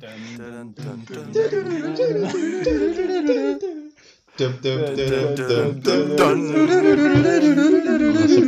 [0.00, 0.14] Ich hab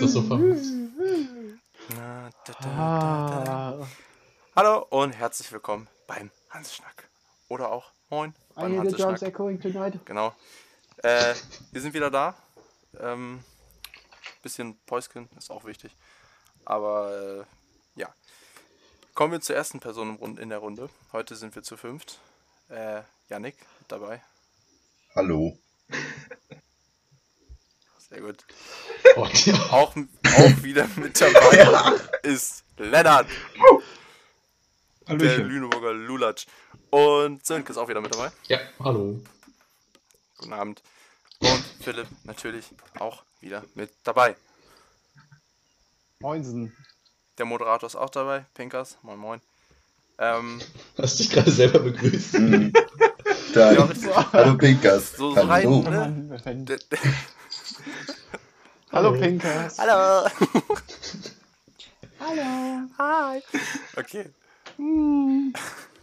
[0.00, 0.72] das so vermisst.
[2.76, 3.74] Ah,
[4.54, 7.08] Hallo und herzlich willkommen beim Hanseschnack.
[7.48, 9.20] Oder auch Moin I beim Hanseschnack.
[9.22, 9.98] echoing tonight.
[10.04, 10.32] Genau.
[10.98, 11.34] Äh,
[11.72, 12.36] wir sind wieder da.
[13.00, 13.42] Ähm,
[14.44, 15.96] bisschen Päusken ist auch wichtig.
[16.64, 17.44] Aber äh.
[19.20, 20.88] Kommen wir zur ersten Person im Rund- in der Runde.
[21.12, 22.18] Heute sind wir zu fünft.
[22.70, 24.22] Äh, Yannick mit dabei.
[25.14, 25.58] Hallo.
[28.08, 28.46] Sehr gut.
[29.16, 33.28] Und ja, Auch, auch wieder mit dabei ist Lennart,
[35.06, 35.48] der Hallöchen.
[35.48, 36.46] Lüneburger Lulatsch.
[36.88, 38.32] Und Sönke ist auch wieder mit dabei.
[38.48, 39.20] ja, hallo.
[40.38, 40.82] Guten Abend.
[41.40, 42.64] Und Philipp natürlich
[42.98, 44.34] auch wieder mit dabei.
[46.20, 46.74] Moinsen.
[47.40, 48.44] Der Moderator ist auch dabei.
[48.52, 49.40] Pinkers, moin moin.
[50.18, 50.60] Ähm,
[50.98, 52.34] Hast dich gerade selber begrüßt.
[52.38, 52.72] Mhm.
[53.54, 54.14] ja, richtig.
[54.32, 55.12] hallo Pinkas.
[55.16, 55.82] So, so rein, Hallo.
[55.82, 56.38] Ne?
[56.44, 56.98] Der- der-
[58.92, 59.12] Hallo Hallo.
[59.20, 59.78] Pinkers.
[59.78, 60.28] Hallo.
[62.20, 62.88] Hallo.
[62.98, 63.42] Hi.
[63.96, 64.26] Okay.
[64.76, 65.54] Hm.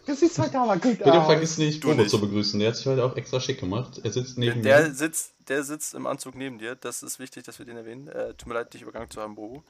[0.06, 1.26] Das sieht zwar aber gut Bitte aus.
[1.26, 2.10] vergiss nicht, nicht.
[2.10, 2.58] zu begrüßen.
[2.58, 4.00] Der hat sich heute auch extra schick gemacht.
[4.02, 4.92] Er sitzt neben Der mir.
[4.94, 6.74] sitzt, der sitzt im Anzug neben dir.
[6.74, 8.08] Das ist wichtig, dass wir den erwähnen.
[8.08, 9.62] Äh, tut mir leid, dich übergangen zu haben, Bobo.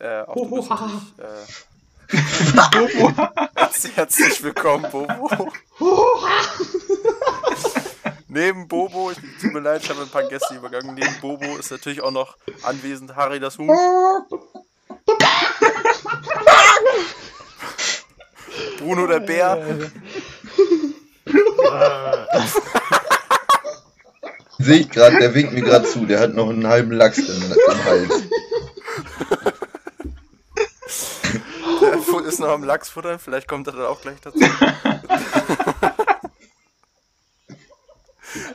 [0.00, 0.64] Äh, auch du Bobo, äh,
[3.54, 5.52] herz- herzlich willkommen, Bobo.
[8.28, 10.94] Neben Bobo, ich, tut mir leid, ich habe ein paar Gäste übergangen.
[10.94, 13.68] Neben Bobo ist natürlich auch noch anwesend Harry das Huhn.
[18.78, 19.90] Bruno der Bär.
[24.58, 26.06] Sehe ich gerade, der winkt mir gerade zu.
[26.06, 28.22] Der hat noch einen halben Lachs im, im Hals.
[32.40, 34.40] Ist noch am Lachs futtern, vielleicht kommt er dann auch gleich dazu.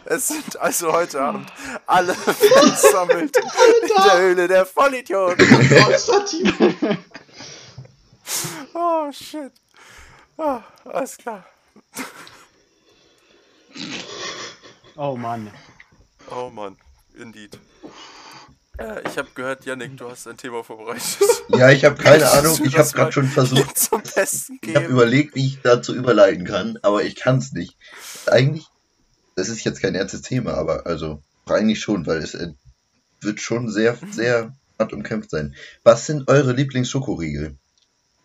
[0.05, 1.51] Es sind also heute Abend
[1.85, 5.47] alle versammelt in der Höhle der Vollidioten.
[5.83, 6.97] Konstantin.
[8.73, 9.51] Oh shit.
[10.37, 11.45] Ah, alles klar.
[14.95, 15.51] Oh Mann.
[16.31, 16.77] Oh Mann,
[17.15, 17.59] indeed.
[18.77, 21.05] Äh, ich habe gehört, Yannick, du hast ein Thema vorbereitet.
[21.49, 22.59] Ja, ich habe keine Ahnung.
[22.65, 23.77] Ich habe gerade schon versucht.
[23.77, 24.93] Zum Besten Ich habe geben.
[24.93, 27.77] überlegt, wie ich dazu überleiten kann, aber ich kann es nicht.
[28.25, 28.65] Eigentlich,
[29.35, 32.53] das ist jetzt kein ernstes Thema, aber also eigentlich schon, weil es äh,
[33.21, 35.55] wird schon sehr, sehr hart umkämpft sein.
[35.83, 37.55] Was sind eure Lieblingsschokoriegel?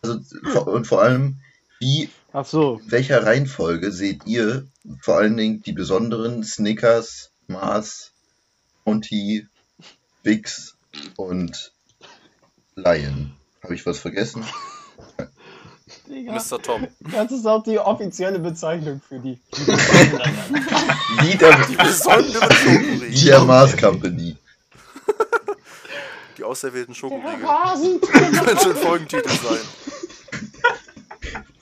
[0.02, 0.18] Also
[0.50, 1.36] vor, und vor allem,
[1.78, 2.80] wie Ach so.
[2.82, 4.66] in welcher Reihenfolge seht ihr
[5.02, 8.12] vor allen Dingen die besonderen Snickers, Mars,
[8.86, 9.46] Monty,
[10.22, 10.76] Bix
[11.16, 11.72] und
[12.74, 13.32] Lion?
[13.62, 14.44] Habe ich was vergessen?
[16.08, 16.32] Digga.
[16.32, 16.60] Mr.
[16.62, 16.86] Tom.
[17.12, 19.38] Das ist auch die offizielle Bezeichnung für die.
[21.20, 23.24] Wie der, Die Schokoriegel.
[23.24, 24.36] der Mars Company.
[26.36, 28.00] Die auserwählten Schokoriegel.
[28.00, 29.58] Könnte ein Folgentitel sein.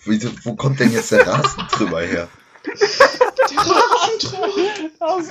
[0.05, 2.29] Wieso, wo kommt denn jetzt der Rasentrümmer her?
[5.01, 5.29] Aus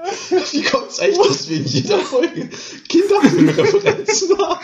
[0.52, 2.48] Wie kommt's echt, dass wir in jeder Folge
[2.88, 4.60] Kinderfilmreferenzen haben?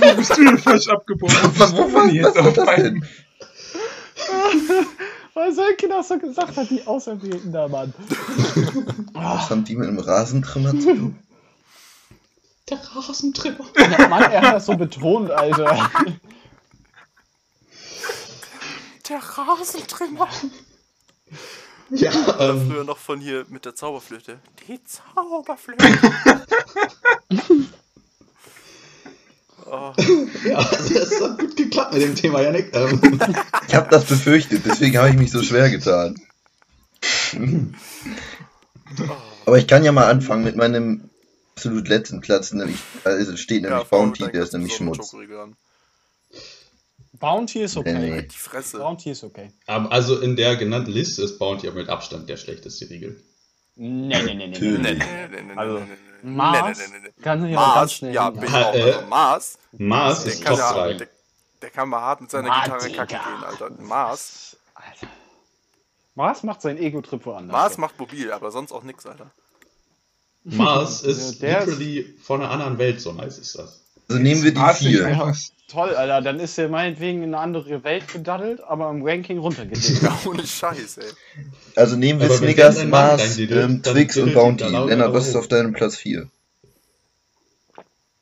[0.00, 1.34] Wo bist du denn falsch abgebogen?
[1.56, 3.04] Was, was, was, jetzt was auf denn?
[5.34, 7.94] Weil Sönke das so gesagt hat, die Auserwählten da, Mann.
[9.12, 11.18] Was haben die mit einem Rasentrimmer zu tun?
[12.68, 13.64] Der Rasentrimmer.
[13.76, 15.90] Ja, Mann, er hat das so betont, Alter.
[19.08, 20.28] Der Rasentrimmer.
[21.90, 24.38] Ja, Oder ähm, früher noch von hier mit der Zauberflöte.
[24.66, 25.84] Die Zauberflöte.
[29.66, 29.92] oh,
[30.44, 32.74] ja, das hat gut geklappt mit dem Thema, Janik.
[32.74, 33.18] Ähm,
[33.66, 36.20] Ich habe das befürchtet, deswegen habe ich mich so schwer getan.
[39.46, 41.08] Aber ich kann ja mal anfangen mit meinem
[41.56, 42.52] absolut letzten Platz.
[42.52, 45.14] Nämlich, also steht nämlich wir Bounty, der ist nämlich besonderen Schmutz.
[47.20, 47.92] Bounty ist okay.
[47.98, 48.22] Nee, nee.
[48.22, 48.78] Die Fresse.
[48.78, 49.50] Bounty ist okay.
[49.66, 53.22] aber also in der genannten Liste ist Bounty aber mit Abstand der schlechteste Riegel.
[53.76, 54.58] Nee, nee, nee, nee.
[54.58, 55.82] Nee, nee, nee, nee, Also.
[56.22, 57.22] Mars Nee, nee, nee, nee.
[57.22, 58.74] kann sich aber ganz Mars, schnell ja, bin ich Ah, auch.
[58.74, 60.94] äh, Also Mars, Mars der ist kann, Top ja, 3.
[60.94, 61.08] der,
[61.62, 63.70] der kann mal hart mit seiner Mars, Gitarre kacke gehen, Alter.
[63.82, 64.56] Mars.
[64.74, 65.06] Alter.
[66.16, 67.52] Mars macht sein Ego-Trip woanders.
[67.52, 69.30] Mars macht mobil, aber sonst auch nix, Alter.
[70.44, 73.84] Mars ist Der ist- literally von einer anderen Welt, so nice ist das.
[74.08, 75.34] Also nehmen wir die vier.
[75.68, 76.22] Toll, Alter.
[76.22, 80.02] Dann ist er meinetwegen in eine andere Welt gedaddelt, aber im Ranking runtergedreht.
[80.02, 81.10] Ja, ohne Scheiß, ey.
[81.76, 84.64] Also nehmen wir Aber Snickers, Mars, ähm, Twix und Bounty.
[84.64, 86.26] Lennart, was ist auf deinem Platz 4?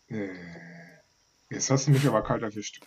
[0.08, 0.28] Äh,
[1.50, 2.80] Jetzt hast du mich aber kalt erwischt.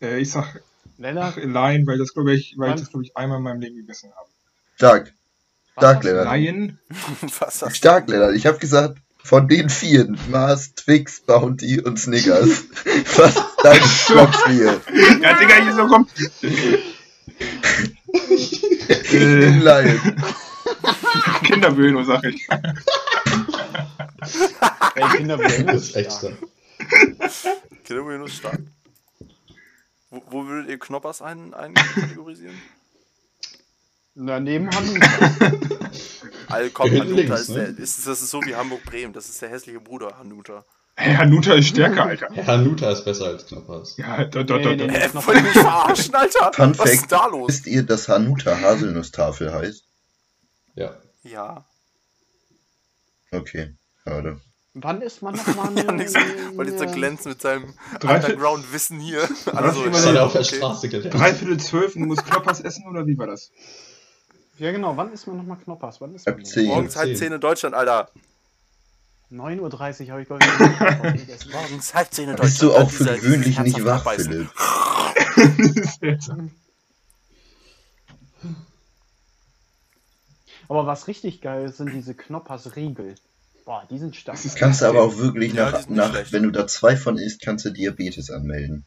[0.00, 0.62] Äh, ich sag
[0.98, 3.76] Lennart, Lion, weil das glaube ich, weil ich das glaube ich einmal in meinem Leben
[3.76, 4.28] gegessen habe.
[4.76, 5.12] Stark.
[5.72, 6.04] Stark?
[6.04, 6.36] Lennart.
[6.36, 6.78] Lion?
[7.40, 8.34] Was Stark, Lennart.
[8.36, 12.64] Ich habe gesagt, von den vier, Mars, Twix, Bounty und Snickers,
[13.16, 14.80] was ist dein Flopspiel?
[15.22, 16.10] Ja, Digga, hier so kommt.
[19.12, 20.00] äh, Lion.
[21.44, 22.46] Kinderbühne, sag ich.
[24.94, 26.36] Ey, Kinder, wir Das ist echt stark.
[27.84, 28.60] Kinderbueno ist stark.
[30.10, 31.54] Wo, wo würdet ihr Knoppers ein,
[34.14, 35.00] Daneben haben
[36.48, 37.72] Also komm, Hinten Hanuta links, ist, ne?
[37.72, 39.12] der, ist, das ist so wie Hamburg-Bremen.
[39.12, 40.64] Das ist der hässliche Bruder Hanuta.
[40.96, 42.28] Hey, Hanuta ist stärker, Alter.
[42.32, 43.96] Herr Nuta ist besser als Knoppers.
[43.96, 44.92] Ja, da, da, da, Nee, nee, da.
[44.92, 44.98] nee.
[44.98, 46.52] Äh, wollt ihr mich verarschen, Alter?
[46.54, 47.12] Fun Was ist Fact.
[47.12, 47.48] da los?
[47.48, 49.82] Wisst ihr, dass Hanuta Haselnusstafel heißt?
[50.76, 50.94] Ja.
[51.24, 51.64] Ja.
[53.32, 53.74] Okay,
[54.04, 54.40] schade.
[54.74, 59.28] Wann ist man nochmal Ja, nix, weil jetzt so glänzt mit seinem Underground-Wissen hier.
[59.46, 60.44] Also, hat er auf der.
[60.44, 61.14] Straße gelernt.
[61.14, 63.50] Dreiviertel zwölf und du musst Knoppers essen, oder wie war das?
[64.58, 64.96] Ja, genau.
[64.96, 66.00] Wann ist man nochmal Knoppers?
[66.00, 66.46] Wann ist man Ab denn?
[66.46, 66.66] 10.
[66.66, 68.08] Morgens halb 10 in Deutschland, Alter.
[69.32, 69.60] 9.30
[70.06, 71.50] Uhr habe ich, glaube ich, gegessen.
[71.52, 72.50] Morgens halb 10 in Deutschland.
[72.50, 74.48] bist du auch für dieser- gewöhnlich nicht wach, Abbeißen.
[75.98, 76.20] Philipp.
[80.68, 83.14] Aber was richtig geil ist, sind diese Knoppers Riegel.
[83.64, 84.38] Boah, die sind stark.
[84.56, 87.64] Kannst du aber auch wirklich Ja, nach, nach wenn du da zwei von isst, kannst
[87.64, 88.84] du Diabetes anmelden.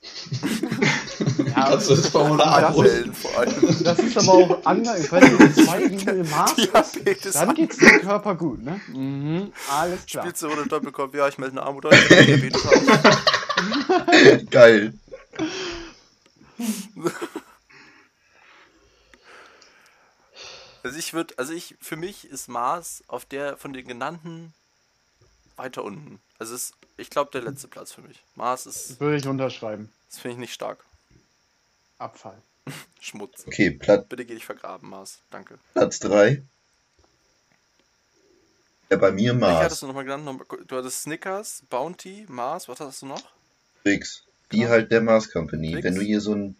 [1.48, 2.88] Ja, Kannst du das Formular abholen?
[2.90, 3.84] Anmelden vor allem.
[3.84, 5.10] das ist aber auch anders.
[5.10, 8.80] Wenn du zwei Riegel im Maß Diabetes dann geht's dem Körper gut, ne?
[8.88, 10.24] Mhm, alles klar.
[10.24, 11.14] Spielst du oder Doppelkopf?
[11.14, 11.92] Ja, ich melde eine Armut an.
[14.50, 14.94] Geil.
[20.82, 24.54] Also ich würde, also ich, für mich ist Mars auf der von den genannten
[25.56, 26.20] weiter unten.
[26.38, 28.22] Also ist, ich glaube, der letzte Platz für mich.
[28.34, 29.90] Mars ist, Würde ich unterschreiben.
[30.10, 30.84] das finde ich nicht stark.
[31.98, 32.36] Abfall.
[33.00, 33.44] Schmutz.
[33.46, 35.20] Okay, Platz, Bitte geh dich vergraben, Mars.
[35.30, 35.58] Danke.
[35.72, 36.42] Platz 3.
[38.90, 39.80] Ja, bei mir Welche hattest Mars.
[39.80, 40.40] du nochmal genannt?
[40.66, 43.22] Du hattest Snickers, Bounty, Mars, was hast du noch?
[43.82, 44.22] Twix.
[44.52, 45.72] Die halt der Mars Company.
[45.72, 45.84] Twix?
[45.84, 46.56] Wenn du hier so, ein,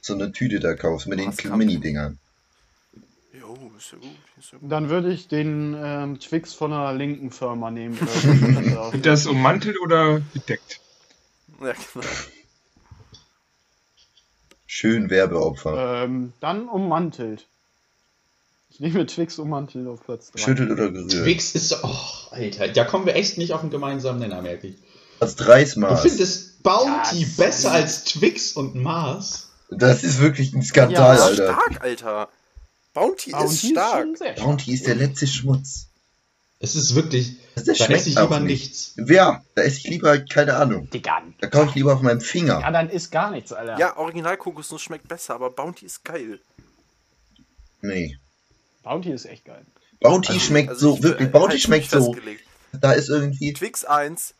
[0.00, 1.56] so eine Tüte da kaufst mit Mars den.
[1.56, 2.18] Mini-Dingern.
[3.32, 4.08] Jo, ist ja gut.
[4.38, 4.70] Ist ja gut.
[4.70, 7.98] Dann würde ich den ähm, Twix von einer linken Firma nehmen.
[8.92, 10.80] Wird das ummantelt oder bedeckt?
[11.60, 12.06] Ja, genau.
[14.66, 16.04] Schön Werbeopfer.
[16.04, 17.46] ähm, dann ummantelt.
[18.70, 20.40] Ich nehme Twix ummantelt auf Platz 3.
[20.40, 21.10] Schüttelt oder gerührt.
[21.10, 21.76] Twix ist so.
[21.82, 21.96] Oh,
[22.30, 24.76] Alter, da kommen wir echt nicht auf einen gemeinsamen Nenner, merke ich.
[25.18, 26.02] Platz 3 ist Du Mars.
[26.02, 29.50] findest Bounty Ja, besser als Twix und Mars?
[29.70, 31.52] Das ist wirklich ein Skandal, Ja, Alter.
[31.52, 32.28] Stark, Alter.
[32.94, 34.06] Bounty, Bounty ist stark.
[34.16, 34.36] stark.
[34.36, 35.88] Bounty ist der letzte Schmutz.
[36.58, 37.36] Es ist wirklich.
[37.54, 38.60] Das, Da schmeckt esse ich lieber nicht.
[38.60, 38.94] nichts.
[39.08, 40.88] Ja, da esse ich lieber, keine Ahnung.
[40.90, 41.22] Digga.
[41.40, 42.60] Da kaufe ich lieber auf meinem Finger.
[42.60, 43.78] Ja, dann ist gar nichts, Alter.
[43.78, 46.40] Ja, Original Kokosnuss schmeckt besser, aber Bounty ist geil.
[47.80, 48.16] Nee.
[48.84, 49.64] Bounty ist echt geil.
[50.00, 52.14] Bounty schmeckt Also so, ich, wirklich, Bounty halt schmeckt so.
[52.72, 54.34] Da ist irgendwie, Twix 1,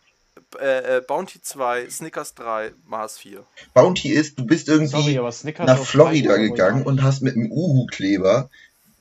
[0.60, 3.44] äh, äh, Bounty 2, Snickers 3, Mars 4.
[3.74, 8.50] Bounty ist, du bist irgendwie Sorry, nach Florida gegangen und hast mit einem Uhu-Kleber,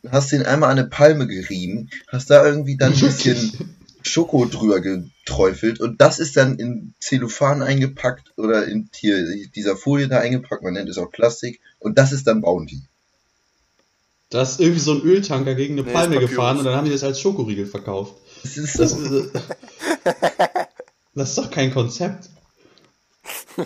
[0.10, 4.80] hast den einmal an eine Palme gerieben, hast da irgendwie dann ein bisschen Schoko drüber
[4.80, 10.64] geträufelt und das ist dann in Zellophan eingepackt oder in hier dieser Folie da eingepackt,
[10.64, 12.82] man nennt es auch Plastik und das ist dann Bounty.
[14.32, 16.92] Da ist irgendwie so ein Öltanker gegen eine Nee, Palme gefahren und dann haben die
[16.92, 18.16] das als Schokoriegel verkauft.
[18.44, 18.98] Das ist Das so.
[19.20, 19.32] ist,
[21.16, 22.30] das ist doch kein Konzept.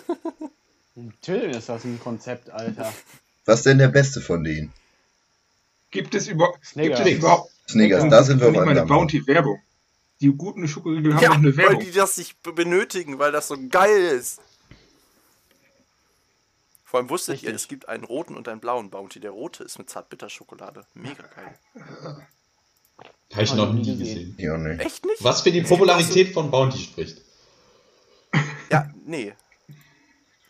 [0.95, 2.93] Natürlich ist das ein Konzept, Alter.
[3.45, 4.71] Was ist denn der beste von denen?
[5.91, 6.99] Gibt es, über, gibt Snickers.
[7.01, 8.85] es überhaupt Snickers, da sind wir mal eine.
[8.85, 9.61] Bounty-Werbung?
[10.21, 11.79] Die guten Schokoriegel haben Ja, auch eine weil Werbung.
[11.81, 14.39] die das nicht be- benötigen, weil das so geil ist.
[16.85, 17.55] Vor allem wusstet ihr, Richtig.
[17.55, 19.19] es gibt einen roten und einen blauen Bounty.
[19.19, 20.85] Der rote ist mit Zartbitterschokolade.
[20.93, 21.59] Mega geil.
[23.33, 24.35] Habe ich noch nie gesehen.
[24.37, 24.77] Ja, nee.
[24.81, 25.21] Echt nicht?
[25.23, 27.21] Was für die Popularität von Bounty spricht.
[28.71, 29.33] Ja, nee.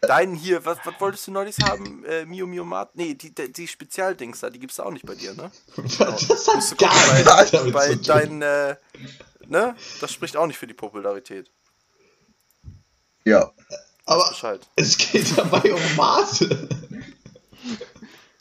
[0.02, 2.06] Deinen hier, was, was wolltest du neulich haben?
[2.06, 2.96] Äh, Mio Mio Mart?
[2.96, 5.52] Nee, die, die, die Spezialdings da, die gibt's auch nicht bei dir, ne?
[5.76, 8.04] Das Musst hat du gar gucken, nichts bei, damit bei zu tun.
[8.04, 8.76] deinen, äh,
[9.48, 9.76] ne?
[10.02, 11.50] Das spricht auch nicht für die Popularität.
[13.24, 13.52] Ja,
[14.06, 14.62] Aber Bescheid.
[14.76, 16.70] es geht dabei um Maße.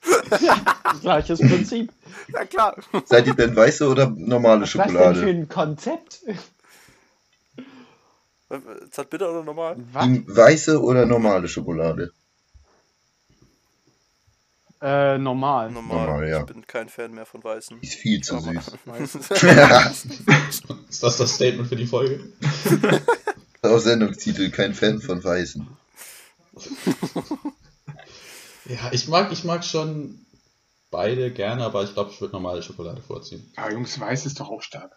[1.00, 1.90] Gleiches Prinzip.
[2.28, 2.76] Ja, klar.
[3.06, 5.26] seid ihr denn weiße oder normale Was denn für Schokolade?
[5.26, 6.20] ein Konzept?
[8.90, 9.76] Zartbitter oder normal?
[9.92, 10.06] Was?
[10.26, 12.12] Weiße oder normale Schokolade?
[14.82, 15.70] Äh, normal.
[15.70, 16.06] Normal.
[16.06, 16.40] Normal, ja.
[16.40, 17.80] Ich bin kein Fan mehr von Weißen.
[17.80, 19.14] Die ist viel zu Aber- süß.
[20.90, 22.20] Ist das das Statement für die Folge?
[23.62, 25.66] Auch Sendungstitel, kein Fan von Weißen.
[28.66, 30.18] Ja, ich mag, ich mag schon
[30.90, 33.50] beide gerne, aber ich glaube, ich würde normale Schokolade vorziehen.
[33.56, 34.92] Ja, Jungs, weiß ist doch auch stark.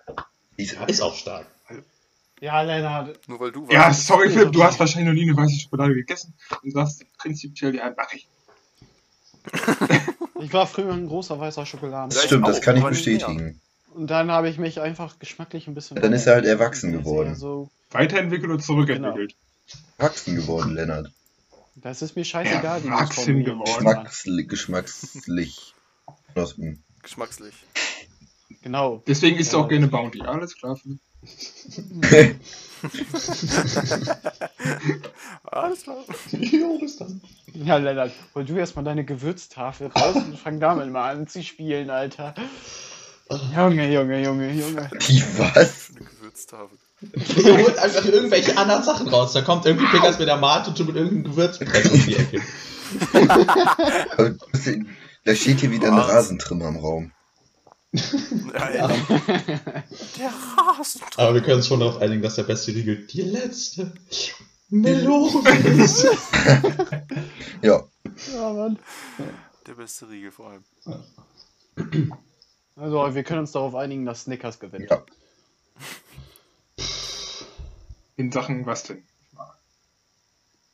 [0.58, 1.48] Ja, ist auch stark.
[2.39, 3.20] Ja, Lennart.
[3.27, 4.06] Nur weil du Ja, weißt.
[4.08, 7.91] sorry, Philipp, du hast wahrscheinlich noch nie eine weiße Schokolade gegessen und sagst prinzipiell, ja,
[7.96, 8.27] mach ich.
[10.39, 12.10] Ich war früher ein großer weißer Schokoladen.
[12.10, 13.60] Das Ja, stimmt, das kann ich bestätigen.
[13.94, 16.00] Und dann habe ich mich einfach geschmacklich ein bisschen.
[16.00, 17.36] Dann ist er halt erwachsen geworden.
[17.36, 19.36] So, Weiterentwickelt und zurückentwickelt.
[19.98, 21.12] Erwachsen geworden, Lennart.
[21.75, 22.82] das ist mir scheißegal.
[22.82, 23.65] die Erwachsen geworden.
[23.74, 25.74] Geschmacksli geschmackslich.
[27.01, 27.56] Geschmackslich.
[28.62, 29.01] Genau.
[29.08, 29.63] Deswegen isst du Ja.
[29.63, 30.22] auch gerne Bounty.
[30.22, 31.00] Alles klar, Philipp.
[35.44, 35.98] Alles klar.
[36.32, 37.22] jo, bis dann.
[37.54, 41.90] Ja, Lennart, hol du erstmal deine Gewürztafel raus und fang damit mal an zu spielen,
[41.90, 42.36] Alter.
[43.56, 44.90] Junge, Junge, Junge, Junge.
[45.08, 45.92] Die was?
[45.96, 46.78] Eine Gewürztafel.
[47.44, 49.34] Ihr holt einfach irgendwelche anderen Sachen raus.
[49.34, 52.42] Da kommt irgendwie Pickers mit der Mate und tut mit irgendeinem Gewürzbrett um die Ecke.
[55.28, 56.00] Da steht hier wieder ein?
[56.00, 57.12] Rasentrimmer im Raum.
[58.54, 58.88] Ja, ja.
[58.88, 61.01] Der Rasen.
[61.18, 63.92] Aber wir können uns schon darauf einigen, dass der beste Riegel die letzte
[64.70, 65.50] Melone
[65.84, 66.08] ist.
[67.62, 67.84] Ja,
[68.34, 68.80] Ja, Mann.
[69.66, 70.63] Der beste Riegel vor allem.
[72.75, 74.89] Also, wir können uns darauf einigen, dass Snickers gewinnt.
[74.89, 75.04] ja.
[78.16, 79.04] In Sachen was denn?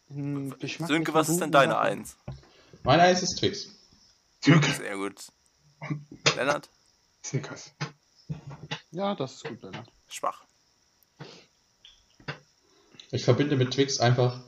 [0.08, 0.54] Hm,
[0.88, 1.78] Sönke, was ist denn deine.
[1.80, 2.16] Eins?
[2.84, 3.68] Mein Eis ist Twix.
[4.42, 4.72] Türke.
[4.72, 5.16] Sehr gut.
[6.36, 6.70] Lennart?
[7.24, 7.72] Snickers.
[8.92, 9.88] Ja, das ist gut, Lennart.
[10.10, 10.44] Schwach.
[13.12, 14.42] Ich verbinde mit Twix einfach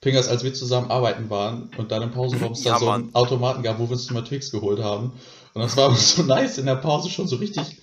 [0.00, 3.14] Pingers, als wir zusammen arbeiten waren und dann im Pausenraum es da Ja, so einen.
[3.14, 5.12] Automaten gab, wo wir uns immer Twix geholt haben.
[5.54, 7.78] Und das war aber so nice in der Pause schon so richtig.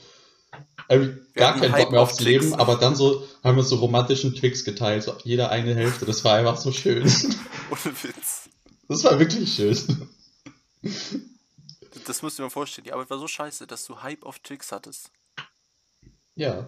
[0.88, 2.46] Wir gar keinen Hype Bock mehr auf aufs Twix.
[2.46, 6.06] Leben, aber dann so haben wir so romantischen Twix geteilt, so jeder eine Hälfte.
[6.06, 7.04] Das war einfach so schön.
[7.72, 8.50] Ohne Witz.
[8.88, 10.10] Das war wirklich schön.
[12.06, 12.86] Das musst du dir mal vorstellen.
[12.86, 15.12] Die Arbeit war so scheiße, dass du Hype auf Twix hattest.
[16.36, 16.68] Ja.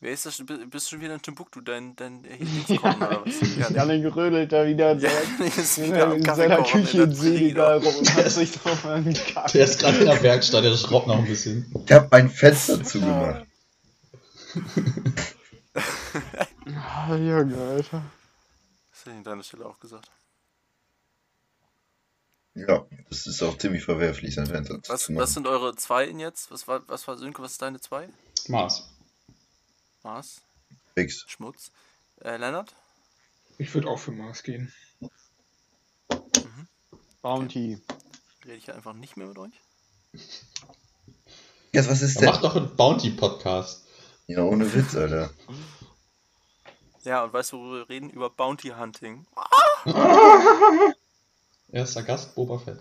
[0.00, 0.42] Wer ist das?
[0.44, 3.56] Bist du schon wieder in Timbuktu, dein, dein Lieblingskochen oder was?
[3.56, 7.04] Ja, Janne grödelt da wieder in ja, ist in wieder am Kaffee seiner Küche in
[7.04, 9.54] in der Senegal rum und hat sich drauf angekackt.
[9.54, 11.72] Der ist gerade in der Werkstatt, der schraubt noch ein bisschen.
[11.84, 13.46] Ich habe ein Fenster zugemacht.
[16.76, 18.02] Ah, Junge, Alter.
[18.90, 20.10] Das hätte ich an deiner Stelle auch gesagt.
[22.56, 26.50] Ja, das ist auch ziemlich verwerflich, sein Fenster Was, was sind eure Zweien jetzt?
[26.50, 28.08] Was war, was war Sönke, was ist deine Zwei?
[28.48, 28.88] Mars.
[30.02, 30.40] Mars?
[30.94, 31.26] Fix.
[31.28, 31.70] Schmutz?
[32.22, 32.74] Äh, Lennart?
[33.58, 34.72] Ich würde auch für Mars gehen.
[37.20, 37.78] Bounty.
[38.46, 39.60] Rede ich einfach nicht mehr mit euch?
[41.72, 42.30] Jetzt, was ist denn?
[42.30, 43.86] macht doch einen Bounty-Podcast.
[44.28, 45.30] Ja, ohne Witz, Alter.
[47.04, 48.08] Ja, und weißt du, worüber wir reden?
[48.08, 49.26] Über Bounty Hunting.
[51.68, 52.80] Erster Gast, Boba Fett.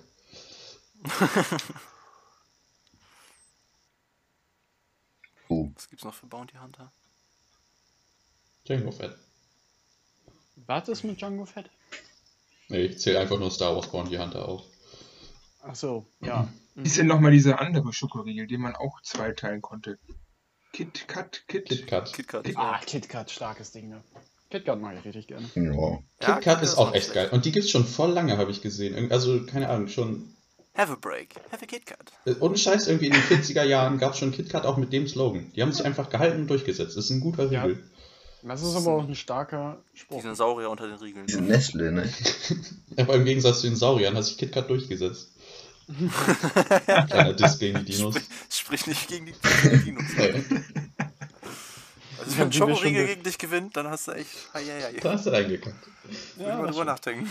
[5.47, 5.71] Puh.
[5.75, 6.91] Was gibt's noch für Bounty Hunter?
[8.67, 9.15] Django Fett.
[10.55, 11.69] Was ist mit Django Fett?
[12.69, 14.63] Nee, ich zähle einfach nur Star Wars Bounty Hunter auf.
[15.61, 16.47] Ach so, ja.
[16.75, 19.97] Ist denn nochmal dieser andere Schokoriegel, den man auch zweiteilen konnte?
[20.73, 21.65] Kit Kat, Kit.
[21.69, 22.11] KitKat.
[22.13, 22.51] KitKat.
[22.55, 24.03] Ah, KitKat, starkes Ding, ne?
[24.55, 25.47] KitKat mag ich richtig gerne.
[25.55, 25.99] Ja.
[26.21, 27.29] Ja, KitKat ist auch echt geil.
[27.31, 29.11] Und die gibt's schon voll lange, habe ich gesehen.
[29.11, 30.33] Also, keine Ahnung, schon.
[30.75, 31.35] Have a break.
[31.51, 32.11] Have a KitKat.
[32.25, 35.51] äh, Ohne Scheiß, irgendwie in den 40er Jahren gab's schon KitKat auch mit dem Slogan.
[35.55, 36.95] Die haben sich einfach gehalten und durchgesetzt.
[36.97, 37.63] Das ist ein guter Ja.
[37.63, 37.83] Riegel.
[38.43, 40.21] Das ist aber auch ein starker Spruch.
[40.21, 41.25] Dinosaurier unter den Riegeln.
[41.25, 42.07] Diese Nestle, ne?
[42.97, 45.31] Aber im Gegensatz zu den Sauriern hat sich KitKat durchgesetzt.
[46.85, 48.13] Kleiner Diss gegen die Dinos.
[48.15, 49.33] Sprich, sprich nicht gegen die,
[49.63, 50.03] gegen die Dinos.
[52.37, 54.29] Wenn schon Schokoriegel ge- gegen dich gewinnt, dann hast du echt.
[54.53, 54.93] Ai, ai, ai.
[54.99, 55.75] da hast du reingekackt.
[56.07, 57.29] Muss Ja, mal das drüber nachdenken.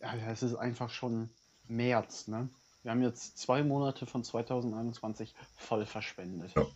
[0.00, 1.30] Ja, es ist einfach schon
[1.68, 2.48] März, ne?
[2.82, 6.52] Wir haben jetzt zwei Monate von 2021 voll verschwendet.
[6.54, 6.66] Ja.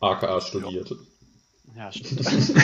[0.00, 0.92] AKA studiert.
[1.74, 2.24] Ja, stimmt.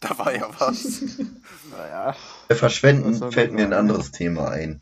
[0.00, 1.02] Da war ja was.
[1.70, 2.16] naja.
[2.48, 4.80] Bei Verschwenden fällt mir ein anderes Thema ein.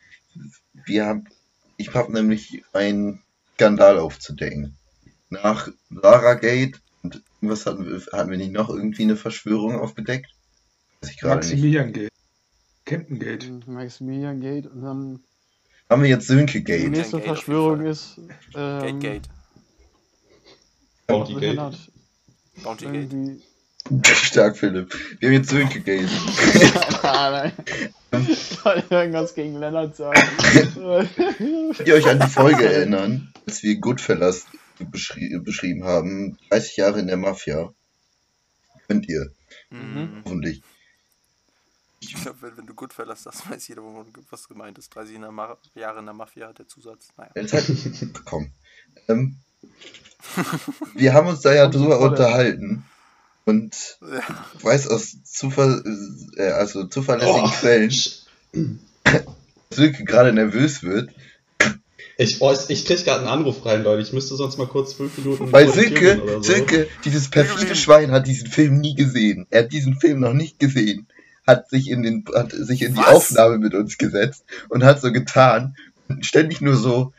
[0.88, 1.24] Wir haben,
[1.76, 3.22] ich habe nämlich einen
[3.54, 4.76] Skandal aufzudecken.
[5.30, 10.26] Nach Sarah Gate und was hatten wir, hatten wir nicht noch irgendwie eine Verschwörung aufgedeckt?
[11.00, 11.50] Weiß ich gerade nicht.
[11.50, 12.12] Maximilian Gate.
[12.84, 13.66] Captain Gate.
[13.66, 15.20] Maximilian Gate und dann
[15.90, 16.90] Haben wir jetzt Sönke die Gate?
[16.90, 18.18] nächste Gate Verschwörung ist.
[18.54, 19.28] Ähm, Gate Gate.
[21.06, 21.90] Bounty Gate.
[22.62, 23.42] Bounty Gate.
[24.04, 24.94] Stark, Philipp.
[25.20, 25.52] Wir haben jetzt
[27.02, 27.52] nein.
[28.28, 30.20] Ich wollte irgendwas gegen Lennart sagen.
[30.74, 34.46] Könnt ihr euch an die Folge erinnern, als wir Goodfellas
[34.78, 37.72] beschri beschrieben haben, 30 Jahre in der Mafia.
[38.86, 39.30] Könnt ihr,
[39.70, 40.22] Mhm.
[40.24, 40.62] hoffentlich.
[42.00, 43.82] Ich glaube, wenn, wenn du Goodfellas sagst, weiß jeder,
[44.30, 44.94] was gemeint ist.
[44.94, 47.08] 30 in der Ma Jahre in der Mafia, der Zusatz.
[47.16, 47.30] Naja.
[47.34, 47.66] Jetzt halt,
[48.24, 48.52] komm.
[49.08, 49.36] Ähm,
[50.94, 52.84] wir haben uns da ja drüber unterhalten
[53.48, 54.20] und Ja.
[54.58, 55.82] ich weiß aus zuver
[56.36, 57.88] äh, also zuverlässigen Oh, Quellen,
[59.04, 59.22] dass
[59.70, 61.10] Silke gerade nervös wird,
[62.16, 64.02] Ich, oh, ich krieg gerade einen Anruf rein, Leute.
[64.02, 65.52] Ich müsste sonst mal kurz fünf Minuten.
[65.52, 66.42] weil Silke, so.
[66.42, 69.46] Silke, dieses perfide Schwein hat diesen Film nie gesehen.
[69.50, 71.06] Er hat diesen Film noch nicht gesehen,
[71.46, 73.00] hat sich in den, hat sich in die?
[73.00, 75.76] Aufnahme mit uns gesetzt und hat so getan,
[76.20, 77.12] ständig nur so,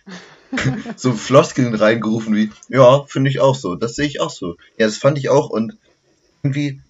[0.97, 4.55] so Floskeln reingerufen wie, ja, finde ich auch so, das sehe ich auch so.
[4.77, 5.77] Ja, das fand ich auch und
[6.43, 6.81] irgendwie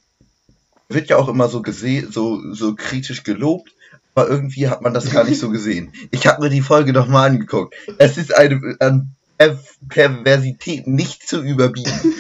[0.90, 3.72] wird ja auch immer so gesehen, so, so kritisch gelobt,
[4.16, 5.94] aber irgendwie hat man das gar nicht so gesehen.
[6.12, 7.76] Ich habe mir die Folge nochmal angeguckt.
[7.98, 12.14] Es ist eine an Per- Perversität nicht zu überbieten.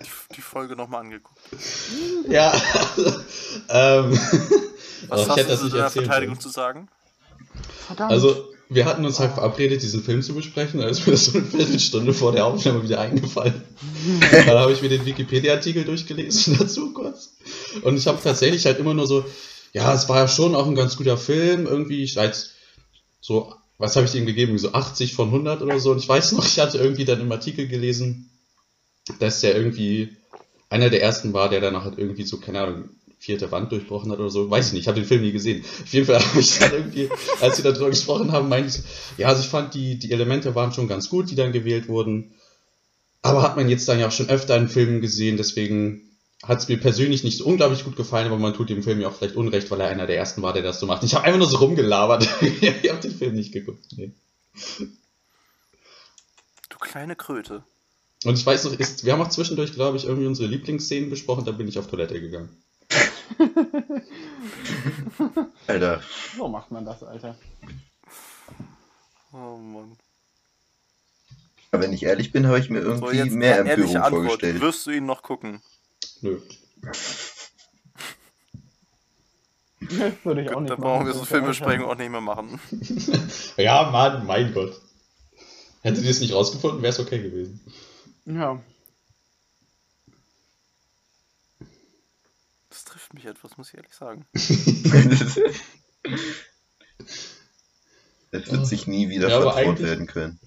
[0.00, 1.40] Die, die Folge nochmal angeguckt.
[2.28, 2.52] Ja.
[3.68, 4.12] ähm,
[5.08, 6.40] Was ich hast du zu erzählen Verteidigung sollen.
[6.40, 6.88] zu sagen?
[7.86, 8.12] Verdammt.
[8.12, 10.80] Also, wir hatten uns halt verabredet, diesen Film zu besprechen.
[10.80, 13.62] Da ist mir das so eine Viertelstunde vor der Aufnahme wieder eingefallen.
[14.30, 17.36] Dann habe ich mir den Wikipedia-Artikel durchgelesen dazu kurz.
[17.82, 19.24] Und ich habe tatsächlich halt immer nur so,
[19.72, 21.66] ja, es war ja schon auch ein ganz guter Film.
[21.66, 22.52] Irgendwie, ich als
[23.20, 24.58] so, was habe ich ihm gegeben?
[24.58, 25.92] So 80 von 100 oder so.
[25.92, 28.30] Und ich weiß noch, ich hatte irgendwie dann im Artikel gelesen,
[29.18, 30.16] dass der irgendwie
[30.70, 32.88] einer der ersten war, der danach halt irgendwie so, keine Ahnung,
[33.22, 34.50] vierte Wand durchbrochen hat oder so.
[34.50, 35.64] Weiß ich nicht, ich habe den Film nie gesehen.
[35.84, 37.08] Auf jeden Fall habe ich dann irgendwie,
[37.40, 40.72] als wir darüber gesprochen haben, meinte ich, ja, also ich fand die, die Elemente waren
[40.72, 42.34] schon ganz gut, die dann gewählt wurden.
[43.22, 46.02] Aber hat man jetzt dann ja auch schon öfter in Filmen gesehen, deswegen
[46.42, 49.06] hat es mir persönlich nicht so unglaublich gut gefallen, aber man tut dem Film ja
[49.06, 51.04] auch vielleicht Unrecht, weil er einer der ersten war, der das so macht.
[51.04, 52.28] Ich habe einfach nur so rumgelabert.
[52.40, 53.84] ich habe den Film nicht geguckt.
[53.96, 54.10] Nee.
[56.68, 57.62] Du kleine Kröte.
[58.24, 61.44] Und ich weiß noch, ist, wir haben auch zwischendurch, glaube ich, irgendwie unsere Lieblingsszenen besprochen,
[61.44, 62.61] da bin ich auf Toilette gegangen.
[65.66, 66.02] Alter,
[66.36, 67.36] so macht man das, Alter.
[69.32, 69.96] Oh Mann.
[71.70, 74.12] aber wenn ich ehrlich bin, habe ich mir So, irgendwie jetzt mehr ehrliche Empörung Antwort.
[74.26, 74.60] vorgestellt.
[74.60, 75.62] Wirst du ihn noch gucken?
[76.20, 76.40] Nö.
[80.24, 81.28] Würde ich auch Gut, nicht dann brauchen wir so machen.
[81.28, 82.60] Filmbesprechungen auch nicht mehr machen.
[83.56, 84.80] Ja, Mann, mein Gott.
[85.82, 87.60] Hättet ihr es nicht rausgefunden, wäre es okay gewesen.
[88.24, 88.60] Ja.
[92.82, 94.26] Das trifft mich etwas, muss ich ehrlich sagen.
[98.34, 100.40] Es wird sich nie wieder Ja, vertraut werden können.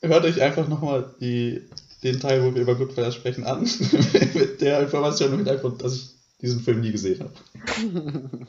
[0.00, 3.60] Hört euch einfach nochmal den Teil, wo wir über Goodfellas sprechen, an.
[4.34, 7.34] mit der Information im Hintergrund, dass ich diesen Film nie gesehen habe.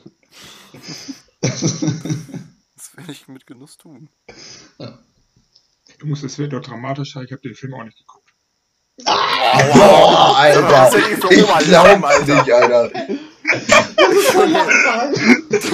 [1.40, 1.82] Das
[2.96, 4.08] will ich mit Genuss tun.
[5.98, 7.22] Du musst, es wird doch dramatischer.
[7.22, 8.27] Ich habe den Film auch nicht geguckt.
[9.04, 10.86] Alter!
[10.88, 12.90] Ist denn hier für Ich glaub's nicht, Alter!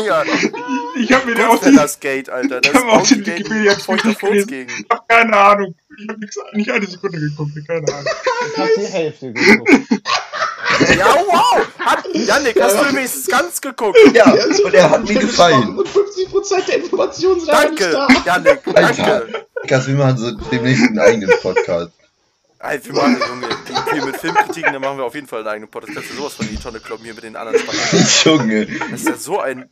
[0.07, 0.23] Ja,
[0.97, 2.61] Ich habe mir den auch nicht, Goodfellas Gate, Alter.
[2.61, 4.47] Das Ich hab auch ist den Gate gelesen.
[4.47, 4.71] gegen.
[4.71, 5.75] ich hab keine Ahnung.
[5.99, 6.21] Ich habe
[6.55, 7.53] nicht eine Sekunde geguckt.
[7.67, 8.05] Keine Ahnung.
[8.53, 9.71] Ich hab die Hälfte geguckt.
[10.99, 11.61] Ja, wow!
[11.79, 13.97] Hat, Janik, hast du wenigstens ganz geguckt?
[14.13, 15.79] Ja, und er hat mir gefallen.
[15.79, 18.09] Und 50% der Informationen sind Danke, nicht da.
[18.27, 18.83] Janik, Alter!
[18.83, 19.45] danke.
[19.63, 21.93] Lukas, wir machen so demnächst einen eigenen Podcast.
[22.65, 25.49] Alter, wir machen, Junge, die, hier mit Filmkritiken, da machen wir auf jeden Fall einen
[25.49, 25.97] eigenen Podcast.
[25.97, 28.07] Kannst du sowas von in die Tonne kloppen hier mit den anderen Spacken.
[28.25, 28.67] Junge!
[28.91, 29.67] Das ist ja so ein,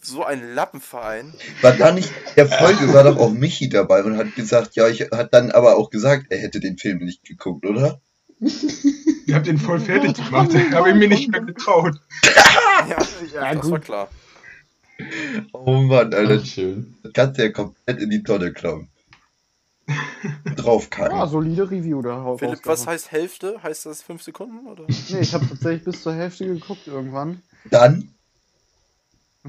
[0.00, 1.34] so ein Lappenverein.
[1.62, 5.00] War da nicht, der Folge war doch auch Michi dabei und hat gesagt, ja, ich
[5.10, 8.00] hat dann aber auch gesagt, er hätte den Film nicht geguckt, oder?
[8.38, 10.50] Ich habe den voll fertig gemacht.
[10.72, 11.96] Habe ich mir nicht mehr getraut.
[12.88, 12.96] Ja,
[13.34, 14.08] ja das war klar.
[15.52, 16.94] Oh Mann, Alter, Ach, schön.
[17.02, 18.91] das kannst du ja komplett in die Tonne kloppen.
[20.56, 21.16] Draufkacken.
[21.16, 22.36] Ja, solide Review da.
[22.36, 23.62] Philipp, was heißt Hälfte?
[23.62, 24.66] Heißt das 5 Sekunden?
[24.66, 24.84] Oder?
[25.10, 27.42] Nee, ich habe tatsächlich bis zur Hälfte geguckt irgendwann.
[27.70, 28.14] Dann,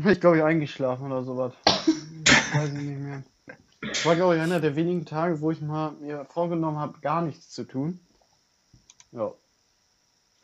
[0.05, 1.53] Ich glaube, ich eingeschlafen oder sowas.
[1.65, 3.23] Weiß ich nicht mehr.
[3.81, 7.21] Das war, glaube ich, einer der wenigen Tage, wo ich mal mir vorgenommen habe, gar
[7.21, 7.99] nichts zu tun.
[9.11, 9.31] Ja.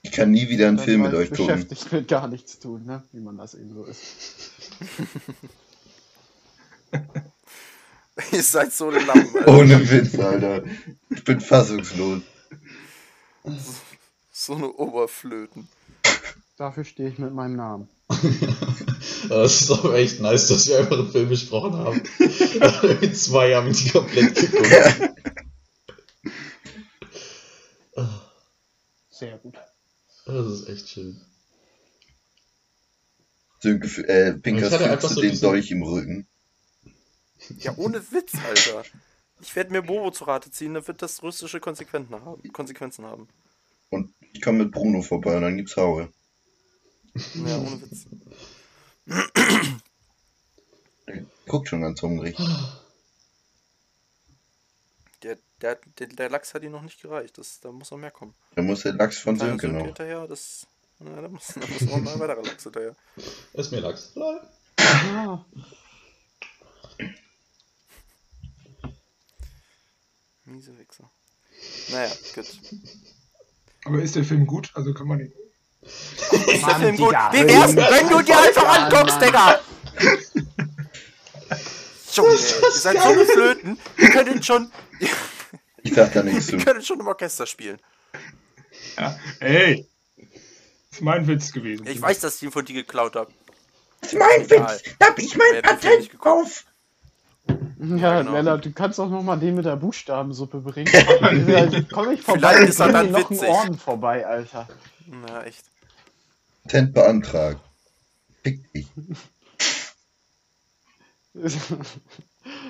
[0.04, 1.48] ich kann nie wieder einen dann Film mit ich euch gucken.
[1.48, 3.04] beschäftigt mit gar nichts tun, ne?
[3.12, 4.52] Wie man das eben so ist.
[8.32, 9.58] Ihr seid so eine Lappen, Alter.
[9.58, 10.64] Ohne Witz, Alter.
[11.10, 12.22] Ich bin fassungslos.
[14.32, 15.68] So eine Oberflöten.
[16.56, 17.90] Dafür stehe ich mit meinem Namen.
[19.28, 22.02] Das ist aber echt nice, dass wir einfach einen Film besprochen haben.
[23.02, 25.12] In zwei Jahren die komplett geguckt.
[29.10, 29.56] Sehr gut.
[30.26, 31.20] Das ist echt schön.
[33.64, 36.28] Äh, hatte einfach fühlst du so den diesen- Dolch im Rücken.
[37.58, 38.84] Ja, ohne Witz, Alter.
[39.42, 42.52] Ich werde mir Bobo zu Rate ziehen, dann wird das russische Konsequenzen haben.
[42.52, 43.28] Konsequenzen haben.
[43.90, 46.12] Und ich komme mit Bruno vorbei und dann gibt's Haue.
[47.46, 48.06] Ja, ohne Witz.
[51.08, 52.38] Der guckt schon ganz hungrig.
[55.24, 57.38] Der, der, der, der Lachs hat ihm noch nicht gereicht.
[57.38, 58.36] Das, da muss noch mehr kommen.
[58.56, 59.86] Da muss der Lachs von Sönke noch.
[59.86, 60.68] hinterher, das.
[61.00, 62.96] Na, da muss, da muss noch ein weiterer Lachs hinterher.
[63.54, 64.14] Ist mir Lachs.
[64.78, 65.46] Ah,
[70.50, 71.10] Miese Wichser.
[71.90, 72.46] Naja, gut.
[73.86, 74.72] Aber ist der Film gut?
[74.74, 75.34] Also kann man den.
[75.82, 77.14] Ist der Film gut?
[77.32, 79.22] Wie wär's, wenn du dir einfach anguckst.
[79.22, 79.60] Digga?
[82.14, 82.38] Junge, ihr
[82.72, 83.80] seid so eine Flöten.
[83.98, 84.72] Ihr könntet schon,
[85.84, 86.58] Ich sag da nichts zu.
[86.58, 87.80] ihr könntet schon im Orchester spielen.
[88.98, 89.18] Ja.
[89.40, 89.88] Ey!
[90.18, 91.86] Das ist mein Witz gewesen.
[91.88, 93.32] Ich weiß, dass ich ihn von dir geklaut habe.
[94.02, 94.76] Das ist mein Egal.
[94.76, 94.96] Witz.
[94.98, 96.66] Da hab ich mein Patent geguckt?
[97.80, 98.00] Drauf.
[98.00, 98.34] Ja, genau.
[98.34, 100.92] Lennart, du kannst doch noch mal den mit der Buchstabensuppe bringen.
[101.48, 103.50] Ja, Komm ich vorbei, Vielleicht ich ist er dann noch einen witzig.
[103.50, 104.68] Orden vorbei, Alter.
[105.08, 105.66] Na, echt.
[106.64, 107.62] Patent beantragt.
[108.44, 108.88] Fick dich.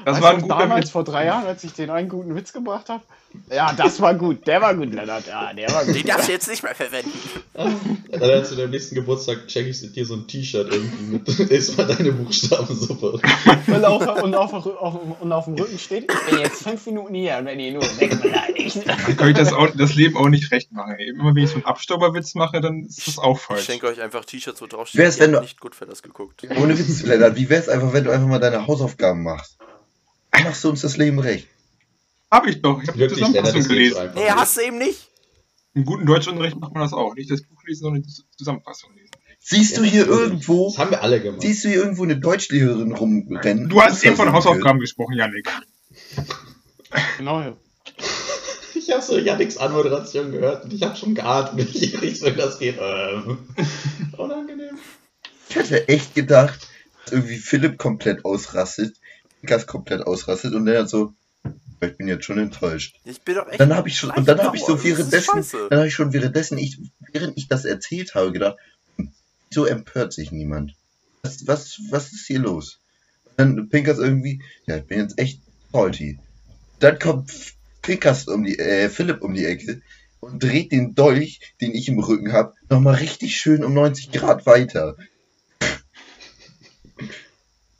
[0.06, 0.92] Das Weißt war ein guter damals Witz.
[0.92, 3.04] vor drei Jahren, als ich den einen guten Witz gebracht habe?
[3.52, 4.48] Ja, das war gut.
[4.48, 5.28] Der war gut, Lennart.
[5.28, 6.10] Ja, der war Den gut.
[6.10, 7.12] darfst du jetzt nicht mehr verwenden.
[8.12, 11.28] Dann zu deinem nächsten Geburtstag check ich dir so ein T-Shirt irgendwie mit.
[11.52, 13.20] Ist mal deine Buchstabensuppe.
[13.68, 17.14] Und auf, und, auf, auf, und auf dem Rücken steht, ich bin jetzt fünf Minuten
[17.14, 18.88] hier und wenn ihr nur wegbeleidigt.
[18.88, 20.96] Dann kann ich das, auch, das Leben auch nicht recht machen.
[20.98, 23.66] Immer wenn ich so einen Abstauberwitz mache, dann ist das auch Ich falsch.
[23.66, 26.48] schenke euch einfach T-Shirts, wo drauf Wär's, wenn du- nicht gut für das geguckt.
[26.60, 27.36] Ohne Witz, Lennart.
[27.36, 29.58] Wie wär's einfach, wenn du einfach mal deine Hausaufgaben machst?
[30.32, 31.48] Machst du uns das Leben recht?
[32.32, 32.82] Hab ich doch.
[32.82, 34.10] Ich habe die Zusammenfassung so gelesen.
[34.16, 35.08] Nee, hast du eben nicht.
[35.74, 37.16] Im guten Deutschunterricht macht man das auch.
[37.16, 39.10] Nicht das Buch lesen, sondern die Zusammenfassung lesen.
[39.40, 41.42] Siehst du hier irgendwo, Das haben wir alle gemacht.
[41.42, 43.70] siehst du hier irgendwo eine Deutschlehrerin rumrennen?
[43.70, 45.50] Du hast eben von Hausaufgaben gesprochen, Janik.
[47.18, 47.58] Genau, ja.
[48.76, 52.78] Ich habe so Yannicks Anmoderation gehört und ich habe schon geatmet, welche Richtung das geht.
[52.82, 53.38] Ähm.
[54.18, 54.80] Unangenehm.
[55.48, 56.68] Ich hätte echt gedacht,
[57.04, 58.96] dass irgendwie Philipp komplett ausrastet,
[59.44, 61.14] Gas komplett ausrastet und der hat so,
[61.82, 63.00] ich bin jetzt schon enttäuscht.
[63.06, 63.60] Ich bin doch echt.
[63.60, 66.58] Dann habe ich schon, und dann habe ich so währenddessen, dann habe ich schon währenddessen,
[66.58, 66.80] ich,
[67.12, 68.58] während ich das erzählt habe, gedacht,
[69.50, 70.76] so empört sich niemand.
[71.24, 72.80] Was, was, was ist hier los?
[73.38, 76.20] Dann Pinkers irgendwie, ja, ich bin jetzt echt salty.
[76.80, 77.32] Dann kommt
[77.82, 79.82] Pinkers um die, äh, Philipp um die Ecke
[80.20, 84.46] und dreht den Dolch, den ich im Rücken habe, nochmal richtig schön um 90 Grad
[84.46, 84.98] weiter.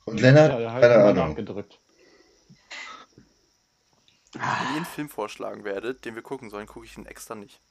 [0.10, 1.30] Und Lennart, Ja, hat keine Ahnung.
[1.30, 1.80] nachgedrückt.
[4.34, 7.62] Wenn ihr einen Film vorschlagen werdet, den wir gucken sollen, gucke ich ihn extra nicht.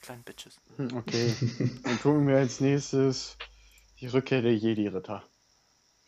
[0.00, 0.60] Kleinen Bitches.
[0.76, 1.34] Hm, Okay.
[1.82, 3.36] Dann gucken wir als nächstes
[4.00, 5.24] die Rückkehr der Jedi-Ritter.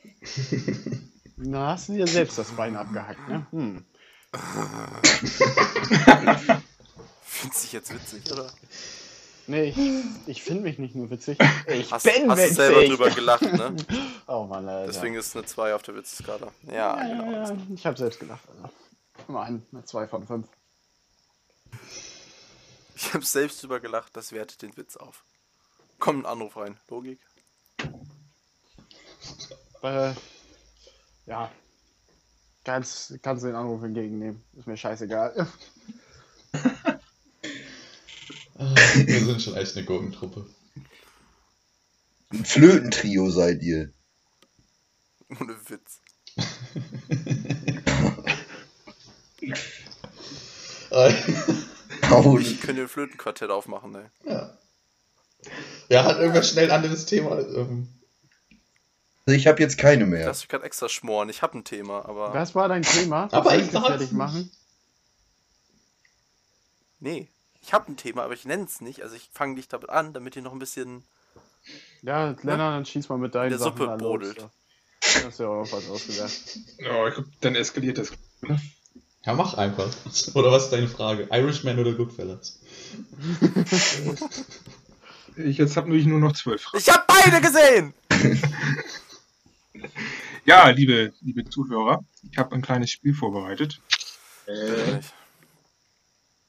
[1.37, 3.47] Na, hast du dir selbst das Bein abgehackt, ne?
[3.51, 3.85] Hm.
[7.23, 8.51] Findest du dich jetzt witzig, oder?
[9.49, 11.39] Nee, ich, ich finde mich nicht nur witzig.
[11.67, 12.57] Ich Hast, bin hast du witzig.
[12.57, 13.75] selber drüber gelacht, ne?
[14.27, 14.93] Oh Mann, Alter.
[14.93, 16.53] Deswegen ist es eine 2 auf der Witzskala.
[16.67, 17.33] Ja, ja, genau.
[17.33, 18.45] ja, ich habe selbst gelacht.
[18.51, 18.69] Also.
[19.27, 20.47] Immerhin eine 2 von 5.
[22.95, 25.25] Ich habe selbst drüber gelacht, das wertet den Witz auf.
[25.99, 26.79] Kommt ein Anruf rein.
[26.89, 27.19] Logik.
[29.83, 30.13] Äh,
[31.25, 31.51] ja.
[32.65, 34.45] Kannst, kannst den Anruf entgegennehmen.
[34.59, 35.49] Ist mir scheißegal.
[39.07, 40.47] Wir sind schon echt eine Gurkentruppe.
[42.31, 43.93] Ein Flötentrio seid ihr.
[45.41, 46.01] Ohne Witz.
[52.41, 54.07] Ich könnte ein Flötenquartett aufmachen, ey.
[54.25, 54.57] ja.
[55.89, 57.39] Ja, hat irgendwas schnell anderes Thema.
[57.39, 57.89] Ähm,
[59.27, 60.27] ich habe jetzt keine mehr.
[60.27, 61.29] Lass mich gerade extra schmoren.
[61.29, 62.35] Ich habe ein Thema, aber.
[62.35, 63.29] Was war dein Thema?
[63.33, 64.13] Aber Soll ich fertig nicht.
[64.13, 64.51] machen?
[66.99, 67.29] Nee.
[67.69, 69.03] Ich habe ein Thema, aber ich nenne es nicht.
[69.03, 71.05] Also ich fange dich damit an, damit ihr noch ein bisschen.
[72.01, 73.99] Ja, Lennart, dann schieß mal mit deinen der Sachen Suppe los.
[73.99, 74.39] brodelt.
[74.39, 74.51] Ja.
[75.27, 76.33] Hast ja auch noch was ausgedacht.
[76.79, 78.13] Ja, ich glaub, dann eskaliert das.
[79.23, 79.91] ja, mach einfach.
[80.33, 81.29] Oder was ist deine Frage?
[81.31, 82.59] Irishman oder Goodfellas?
[85.37, 86.79] Ich jetzt habe nur noch zwölf Fragen.
[86.79, 87.95] Ich habe beide gesehen!
[90.47, 92.03] Ja, liebe, liebe Zuhörer,
[92.33, 93.83] ich habe ein kleines Spiel vorbereitet.
[94.47, 95.01] Äh,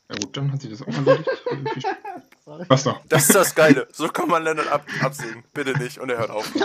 [0.09, 1.29] Ja gut, dann hat sich das auch erledigt.
[2.67, 3.05] Was noch?
[3.07, 3.87] Das ist das Geile.
[3.91, 5.43] So kann man Leonard ab absägen.
[5.53, 5.99] Bitte nicht.
[5.99, 6.51] Und er hört auf.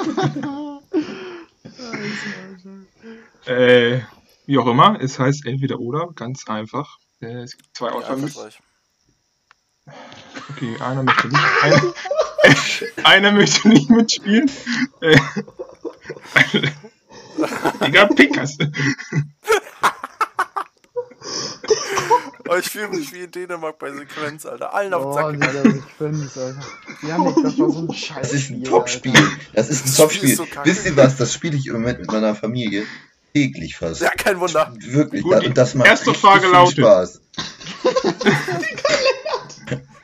[3.47, 4.01] Äh,
[4.47, 6.99] wie auch immer, es heißt entweder oder, ganz einfach.
[7.21, 8.51] Äh, es gibt zwei Ja, Auswahl.
[10.51, 11.43] Okay, einer möchte nicht.
[11.63, 11.95] Einer,
[13.05, 14.51] einer möchte nicht mitspielen.
[15.01, 15.19] Äh,
[17.85, 18.57] Digga, Pinkers.
[22.49, 24.75] Oh, ich fühle mich wie in Dänemark bei Sequenz, Alter.
[24.75, 25.83] Allen auf Oh, dieser gegangen.
[25.99, 26.61] Sequenz, Alter.
[27.03, 28.17] Janik, das war so ein Scheiß.
[28.21, 29.17] Das ist ein Spiel, Top-Spiel.
[29.17, 29.31] Alter.
[29.55, 30.37] Das ist ein Das Top-Spiel.
[30.37, 30.47] So.
[30.65, 31.17] Wisst ihr was?
[31.17, 32.85] Das spiele ich im Moment mit meiner Familie
[33.33, 34.01] täglich fast.
[34.03, 34.73] Ja, kein Wunder.
[34.79, 35.23] Wirklich.
[35.23, 37.21] Gut, da, die und das macht erste richtig Frage viel lautet- Spaß.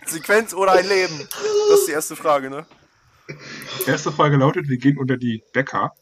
[0.07, 1.29] Sequenz oder ein Leben?
[1.71, 2.67] Das ist die erste Frage, ne?
[3.87, 5.93] Erste Frage lautet, wir gehen unter die Bäcker.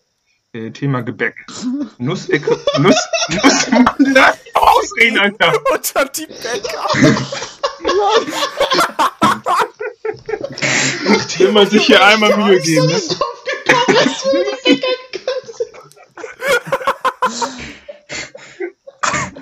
[0.54, 1.34] Äh, Thema Gebäck.
[1.98, 2.58] Nussecke.
[2.78, 2.96] Nuss.
[3.28, 3.66] Nuss.
[3.98, 5.52] Lass ausreden, Alter.
[5.70, 6.86] Unter die Bäcker.
[11.38, 12.98] Wenn man sich hier einmal Mühe geben, ne?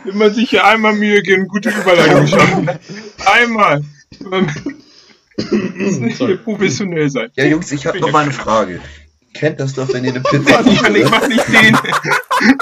[0.05, 2.69] Wenn man sich hier einmal Mühe geben, gute Überleitung schaffen.
[3.25, 3.85] Einmal.
[4.21, 4.47] Man
[5.77, 7.31] muss nicht hier professionell sein.
[7.37, 8.81] Ja, Jungs, ich habe noch mal eine Frage.
[9.39, 11.79] Kennt das doch, wenn ihr eine Pizza Mann, Mann, ich mach nicht den.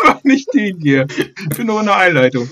[0.04, 1.06] mach nicht den hier.
[1.08, 2.48] Ich bin nur in der Einleitung.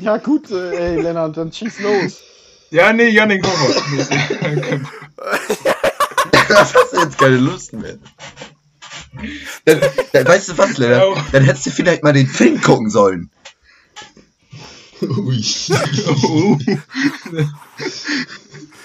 [0.00, 2.22] Ja, gut, äh, ey, Lennart, dann schieß los.
[2.70, 4.80] Ja, nee, Janik, komm mal.
[6.48, 7.98] Das hast du jetzt keine Lust mehr.
[9.66, 9.80] Dann,
[10.12, 11.16] dann weißt du was, Lennart?
[11.16, 11.24] Ja.
[11.32, 13.30] Dann hättest du vielleicht mal den Film gucken sollen.
[15.02, 15.44] Ui.
[16.24, 16.58] Oh.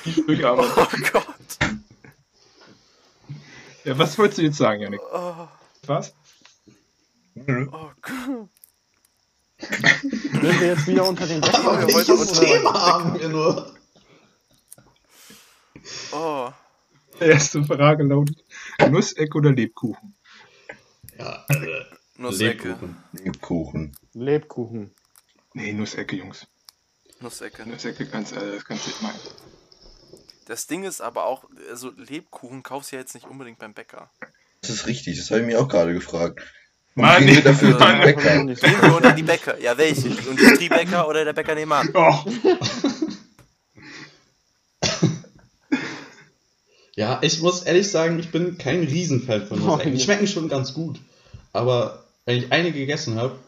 [0.06, 0.64] Die Sprüche aber.
[0.78, 1.26] Oh Gott.
[3.84, 5.02] Ja, was wolltest du jetzt sagen, Janik?
[5.12, 5.48] Oh,
[5.88, 6.14] Was?
[7.36, 8.50] oh Gott.
[9.60, 11.64] Sind wir jetzt wieder unter den Decken?
[11.66, 12.10] Heute was?
[12.10, 13.76] unter- Oder- Thema haben wir nur.
[16.12, 16.50] Oh.
[17.20, 18.44] Erste Frage lautet:
[18.90, 20.16] Nusseck oder Lebkuchen?
[21.18, 21.66] Ja, also,
[22.18, 22.70] Nussecke.
[22.70, 22.98] Lebkuchen.
[23.14, 23.96] Lebkuchen.
[24.14, 24.96] Lebkuchen.
[25.54, 26.48] Nee, Nussecke, Jungs.
[27.20, 27.68] Nussecke.
[27.68, 29.20] Nussecke kannst, äh, das kannst du nicht meinen.
[30.46, 34.10] Das Ding ist aber auch, also Lebkuchen kaufst du ja jetzt nicht unbedingt beim Bäcker.
[34.62, 36.42] Das ist richtig, das habe ich mir auch gerade gefragt.
[36.96, 37.96] Mann, gehen wir dafür Mann.
[37.96, 38.44] zum Bäcker?
[38.44, 39.60] Nicht Gehen wir unter die Bäcker.
[39.60, 40.10] Ja, welche?
[40.10, 41.90] Die Industriebäcker oder der Bäcker nebenan?
[41.94, 42.14] Oh,
[46.96, 49.90] Ja, ich muss ehrlich sagen, ich bin kein Riesenfan von Nussecken.
[49.90, 49.98] Nein.
[49.98, 51.00] Die schmecken schon ganz gut.
[51.52, 53.40] Aber wenn ich eine gegessen habe,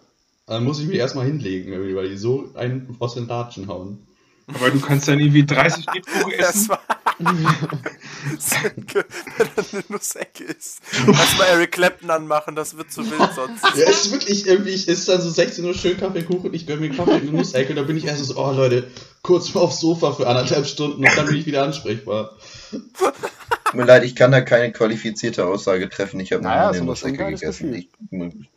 [0.48, 4.00] dann muss ich mich erstmal hinlegen, weil die so einen aus den Latschen hauen.
[4.48, 6.70] Aber du kannst dann irgendwie 30 Lebkuchen Das essen.
[6.70, 6.82] war.
[7.18, 8.86] Wenn
[9.56, 10.82] er eine Nussecke ist.
[11.08, 13.64] Erstmal Eric Clapton anmachen, das wird zu wild sonst.
[13.64, 16.82] Ja, es ist wirklich irgendwie, ich esse dann so 16 Uhr schön Kaffeekuchen, ich gönne
[16.82, 18.88] mir Kaffee und eine Nussecke, und da bin ich erst so, oh Leute,
[19.22, 22.36] kurz mal aufs Sofa für anderthalb Stunden und dann bin ich wieder ansprechbar.
[22.72, 26.20] Tut mir leid, ich kann da keine qualifizierte Aussage treffen.
[26.20, 27.74] Ich habe Naja, eine Nussecke gegessen.
[27.74, 28.48] Ich, und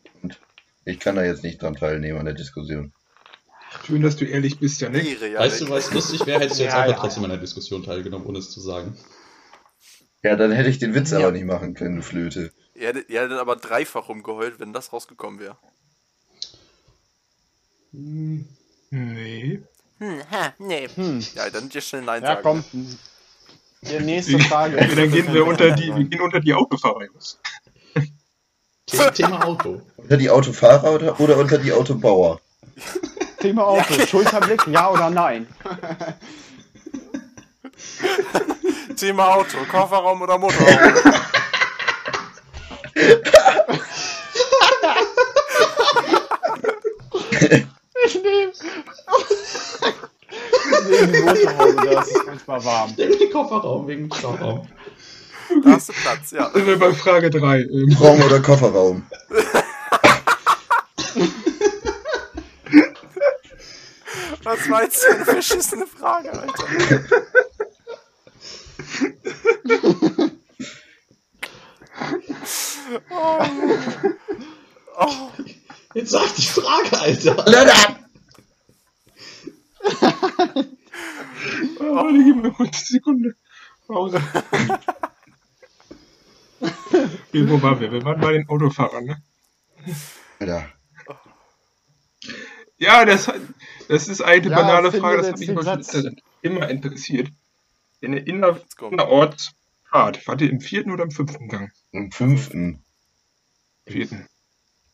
[0.85, 2.93] ich kann da jetzt nicht dran teilnehmen an der Diskussion.
[3.87, 5.05] Schön, dass du ehrlich bist, Janik.
[5.07, 5.41] Ehre, ja.
[5.41, 7.27] Weißt du, was lustig wäre, hättest du jetzt Ja, einfach ja, trotzdem ja.
[7.27, 8.97] an der Diskussion teilgenommen, ohne es zu sagen.
[10.23, 11.19] Ja, dann hätte ich den Witz Ja.
[11.19, 12.53] aber nicht machen können, du Flöte.
[12.75, 15.57] Ihr hättet, ihr hättet aber dreifach rumgeheult, wenn das rausgekommen wäre.
[17.93, 18.47] Hm,
[18.91, 19.63] Nee.
[19.99, 20.89] Hm, ha, nee.
[20.95, 21.21] Hm.
[21.35, 22.43] Ja, dann dir schnell Nein Ja, sagen.
[22.43, 22.65] komm.
[23.83, 24.77] Die nächste Frage.
[24.77, 27.07] Ja, dann gehen wir unter die, wir gehen unter die Autofahrer,
[29.15, 29.83] Thema Auto.
[29.97, 32.41] Unter die Autofahrer oder, oder unter die Autobauer?
[33.41, 34.07] Thema Auto.
[34.07, 35.47] Schulterblick, ja oder nein?
[38.97, 40.95] Thema Auto, Kofferraum oder Motorraum?
[48.05, 48.53] Ich nehme.
[50.73, 52.95] Ich nehme die Motorhaube, da ist es manchmal warm.
[52.97, 54.67] Nimm den Kofferraum wegen dem Stauraum.
[55.65, 56.51] Da hast du Platz, ja.
[56.51, 57.61] Sind wir bei Frage 3.
[57.61, 59.03] Ähm, Raum oder Kofferraum?
[64.69, 66.65] Was war jetzt für eine verschissene Frage, Alter?
[73.11, 73.45] Oh.
[74.99, 75.31] Oh.
[75.95, 77.45] Jetzt sag die Frage, Alter.
[77.47, 77.97] Lennart!
[81.79, 83.37] warte, gib mir kurz eine Sekunde.
[83.87, 84.21] Pause.
[87.33, 87.91] Wie, wo waren wir?
[87.91, 89.23] Wir waren bei den Autofahrern, ne?
[90.41, 90.69] Alter.
[92.79, 93.31] Ja, das,
[93.89, 97.29] das ist eine Ja, banale Frage, das hat mich schon immer interessiert.
[98.01, 98.61] In der Inner.
[98.81, 101.73] Innerortsfahrt, wart ihr im vierten oder im fünften Gang?
[101.93, 102.85] Im fünften.
[103.87, 104.29] Vierten.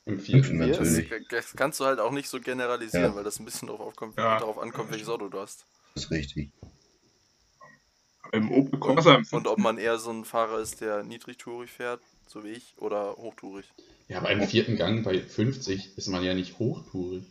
[0.07, 0.59] Im vierten.
[0.59, 1.11] Natürlich.
[1.31, 3.17] Das kannst du halt auch nicht so generalisieren, Ja.
[3.17, 4.39] weil das ein bisschen darauf, aufkommt, Ja.
[4.39, 5.67] darauf ankommt, welches Auto du hast.
[5.95, 6.51] Das ist richtig.
[8.33, 12.01] Im Opel Corsa im Und ob man eher so ein Fahrer ist, der niedrigtourig fährt,
[12.27, 13.67] so wie ich, oder hochtourig.
[14.09, 17.25] Ja, aber im vierten Gang bei 50 ist man ja nicht hochtourig.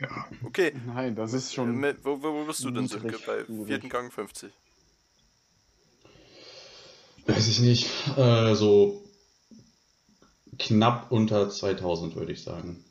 [0.00, 0.26] Ja.
[0.44, 1.76] Okay, Nein, das ist schon.
[1.76, 3.18] mit, wo, wo, wo bist du denn, Sönke?
[3.26, 4.52] Bei vierten Gang 50.
[7.26, 7.88] Weiß ich nicht.
[8.16, 9.04] Äh, so
[10.58, 12.84] knapp unter 2000, würde ich sagen.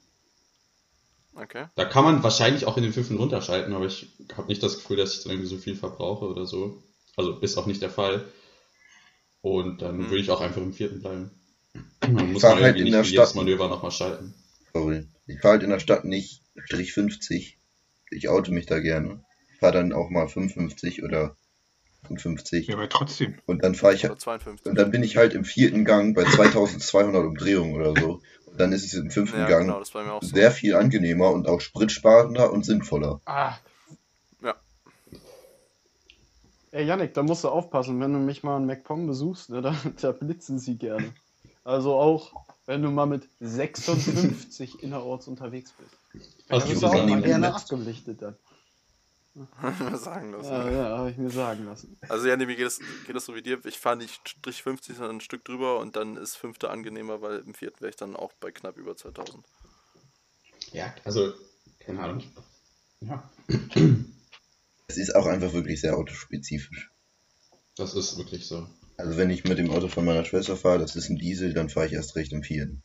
[1.35, 1.65] Okay.
[1.75, 4.97] Da kann man wahrscheinlich auch in den fünften runterschalten, aber ich habe nicht das Gefühl,
[4.97, 6.83] dass ich dann irgendwie so viel verbrauche oder so.
[7.15, 8.25] Also ist auch nicht der Fall.
[9.41, 10.05] Und dann Hm.
[10.09, 11.31] würde ich auch einfach im vierten bleiben.
[12.01, 13.35] Man muss man halt irgendwie in nicht der jedes Stadt.
[13.35, 14.33] Manöver nochmal schalten.
[14.73, 15.07] Sorry.
[15.27, 17.57] Ich fahre halt in der Stadt nicht 50.
[18.11, 19.23] Ich auto mich da gerne.
[19.53, 21.35] Ich fahre dann auch mal 55 oder
[22.07, 22.67] 55.
[22.67, 23.35] Ja, aber trotzdem.
[23.45, 24.65] Und dann fahre ich Oder 52.
[24.67, 28.21] und dann bin ich halt im vierten Gang bei 2200 Umdrehungen oder so.
[28.45, 30.33] Und dann ist es im fünften Ja, Gang genau, das war mir auch so.
[30.33, 33.21] sehr viel angenehmer und auch spritsparender und sinnvoller.
[33.25, 33.57] Ah.
[34.41, 34.55] Ja.
[36.71, 39.75] Ey, Yannick, da musst du aufpassen, wenn du mich mal in MacPom besuchst, ne, da,
[40.01, 41.13] da blitzen sie gerne.
[41.63, 42.31] Also auch,
[42.69, 45.97] wenn du mal mit 56 innerorts unterwegs bist.
[46.13, 48.37] Bist gibt du es auch mal gerne abgelichtet dann.
[49.61, 50.51] Mal sagen lassen.
[50.51, 51.97] Ja, ja, habe ich mir sagen lassen.
[52.09, 53.63] Also ja, nee, mir geht das, geht das so wie dir.
[53.65, 57.39] Ich fahre nicht Strich 50, sondern ein Stück drüber und dann ist fünfte angenehmer, weil
[57.39, 59.43] im vierten wäre ich dann auch bei knapp über 2000.
[60.73, 61.33] Ja, also,
[61.79, 62.23] keine Ahnung.
[62.99, 63.31] Ja,
[64.87, 66.91] Es ist auch einfach wirklich sehr autospezifisch.
[67.77, 68.67] das ist wirklich so.
[68.99, 71.69] Also wenn ich mit dem Auto von meiner Schwester fahre, das ist ein Diesel, dann
[71.69, 72.83] fahre ich erst recht im vierten.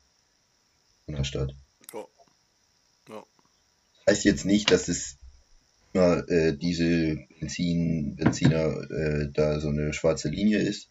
[1.08, 1.52] In der Stadt.
[1.92, 2.04] Ja.
[3.08, 3.24] Ja.
[4.08, 5.16] Heißt jetzt nicht, dass es
[5.92, 10.88] immer äh, Diesel, Benzin, Benziner äh, da so eine schwarze Linie ist.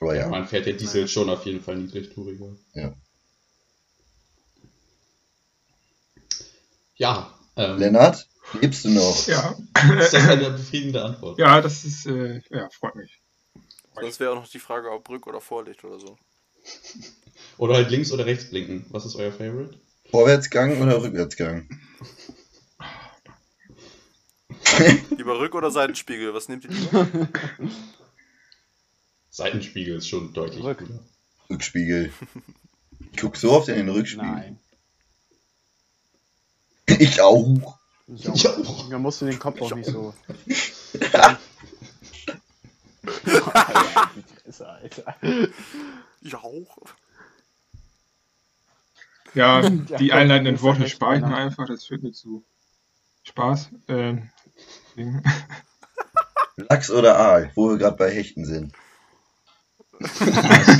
[0.00, 2.56] Aber Ja, man fährt der Diesel schon auf jeden Fall niedrigtouriger.
[2.72, 2.96] Ja.
[6.94, 8.26] Ja, ähm, Lennart,
[8.60, 9.26] lebst du noch?
[9.26, 9.56] Ja,
[10.00, 11.38] ist das eine befriedigende Antwort?
[11.38, 13.20] ja, das ist, äh, ja, freut mich.
[13.94, 16.18] Sonst wäre auch noch die Frage, ob Rück- oder Vorlicht oder so.
[17.58, 18.84] Oder halt links oder rechts blinken.
[18.90, 19.78] Was ist euer Favorite?
[20.10, 21.68] Vorwärtsgang oder Rückwärtsgang?
[25.16, 27.06] Lieber Rück- oder Seitenspiegel, was nehmt ihr lieber?
[29.30, 30.78] Seitenspiegel ist schon deutlich Rück.
[30.78, 31.00] cooler.
[31.50, 32.12] Rückspiegel.
[33.12, 34.26] Ich guck so oft in den Rückspiegel.
[34.26, 34.58] Nein.
[36.98, 37.78] Ich auch.
[38.08, 38.34] Ich auch.
[38.34, 38.88] Ich auch.
[38.88, 40.14] Da musst du den Kopf Ich auch nicht so.
[44.54, 45.16] Alter, Alter.
[46.20, 46.78] Ich auch.
[49.34, 52.44] Ja, Ja, die einleitenden Worte spare ich mir einfach, das führt mir zu
[53.24, 53.70] Spaß.
[53.88, 54.30] Ähm,
[56.56, 58.72] Lachs oder Aal, wo wir gerade bei Hechten sind.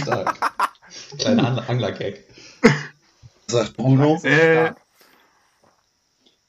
[0.00, 0.52] Stark.
[1.18, 2.24] Kleiner An Angler-Gag.
[3.46, 4.20] Sagt Bruno.
[4.22, 4.72] Äh.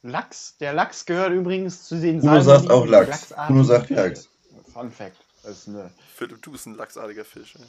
[0.07, 3.33] Lachs, der Lachs gehört übrigens zu den Bruno sagt salmonigen, auch Lachs.
[3.47, 3.89] Bruno sagt.
[3.89, 4.29] Lachs.
[4.73, 5.17] Fun Fact.
[5.43, 7.55] Das ist eine Philipp, du bist ein lachsartiger Fisch.
[7.55, 7.65] ey.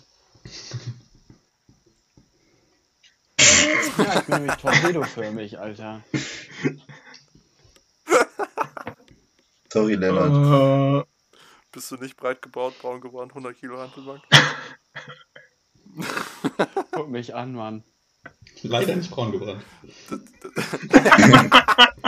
[3.99, 6.03] Ja, ich bin nämlich torpedoförmig, Alter.
[9.73, 11.05] Sorry, Lennart.
[11.05, 11.07] äh,
[11.73, 14.23] Bist du nicht breit gebaut, braun geworden, 100 Kilo Handelbank?
[16.93, 17.83] Guck mich an, Mann.
[18.63, 19.63] Leider nicht braun gebrannt.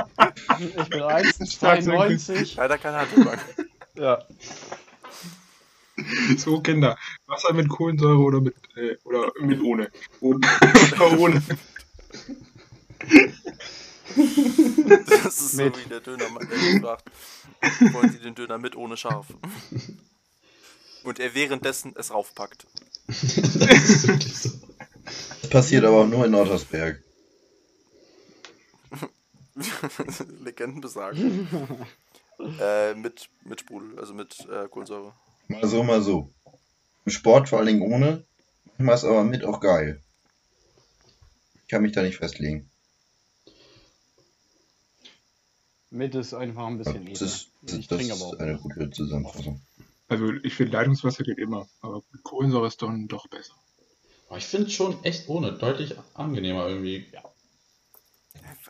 [0.59, 2.57] Ich bin 1,92.
[2.57, 3.41] Leider keine Handelbank.
[3.95, 4.25] Ja.
[6.39, 6.97] so Kinder.
[7.27, 9.91] Wasser mit Kohlensäure oder mit, äh, oder mit ohne.
[10.21, 10.47] Und,
[11.19, 11.43] ohne.
[15.23, 15.75] Das ist Mit.
[15.75, 17.05] so wie der Dönermann, der mich fragt,
[17.93, 19.27] wollen Sie den Döner mit ohne Schaf?
[21.05, 22.67] Und er währenddessen es raufpackt.
[23.07, 24.51] das ist wirklich so.
[25.43, 27.03] Das passiert aber auch nur in Nordhausberg.
[30.45, 31.49] Legenden besagen.
[32.61, 35.13] äh, mit, mit Sprudel, also mit äh, Kohlensäure.
[35.49, 36.31] Mal so, mal so.
[37.05, 38.25] Im Sport vor allen Dingen ohne.
[38.79, 40.01] Manchmal ist aber mit auch geil.
[41.63, 42.71] Ich kann mich da nicht festlegen.
[45.91, 47.27] Mit ist einfach ein bisschen Das edler.
[47.27, 48.39] ist, das, Ich das trinke ist aber auch.
[48.39, 49.61] eine gute Zusammenfassung.
[50.09, 53.55] Also ich finde Leitungswasser geht immer, aber mit Kohlensäure ist dann doch besser.
[54.29, 57.07] Aber ich finde schon echt ohne deutlich angenehmer irgendwie.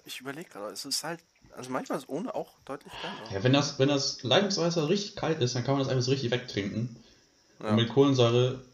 [0.05, 1.21] Ich überlege gerade, es ist halt,
[1.57, 3.33] also manchmal ist ohne auch deutlich geiler.
[3.33, 6.11] Ja, wenn das, wenn das Leitungswasser richtig kalt ist, dann kann man das einfach so
[6.11, 6.97] richtig wegtrinken.
[7.63, 7.71] Ja.
[7.71, 8.65] Und mit Kohlensäure,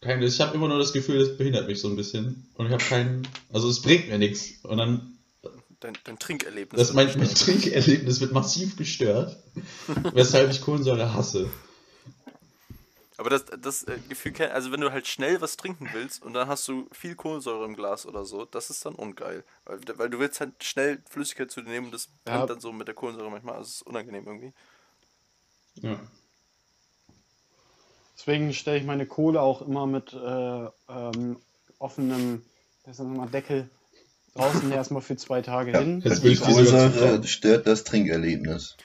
[0.00, 2.48] kein, ich habe immer nur das Gefühl, das behindert mich so ein bisschen.
[2.54, 4.64] Und ich habe keinen, also es bringt mir nichts.
[4.64, 5.12] Und dann,
[5.80, 6.78] Dein, dein Trinkerlebnis.
[6.78, 7.28] das mein, mein.
[7.28, 9.36] Trinkerlebnis wird massiv gestört.
[10.14, 11.50] weshalb ich Kohlensäure hasse.
[13.18, 16.48] Aber das, das äh, Gefühl, also wenn du halt schnell was trinken willst und dann
[16.48, 19.44] hast du viel Kohlensäure im Glas oder so, das ist dann ungeil.
[19.64, 22.32] Weil, weil du willst halt schnell Flüssigkeit zu dir nehmen und das Ja.
[22.32, 24.52] brennt dann so mit der Kohlensäure manchmal, also es ist unangenehm irgendwie.
[25.82, 26.00] Ja.
[28.16, 31.36] Deswegen stelle ich meine Kohle auch immer mit äh, ähm,
[31.78, 32.42] offenem
[32.84, 33.68] das ist nochmal Deckel
[34.34, 36.02] draußen erstmal für zwei Tage Ja, hin.
[36.04, 38.76] jetzt diese Kohlensäure stört das Trinkerlebnis.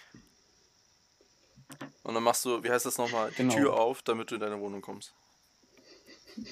[2.04, 3.54] Und dann machst du, wie heißt das nochmal, die Genau.
[3.56, 5.14] Tür auf, damit du in deine Wohnung kommst.
[6.38, 6.46] Die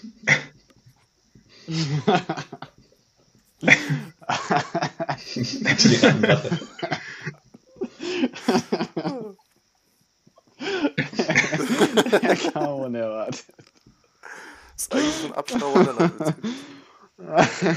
[12.23, 13.45] ja, kaum unerwartet.
[14.75, 15.83] Das ist eigentlich so ein Abstauer
[17.17, 17.75] der.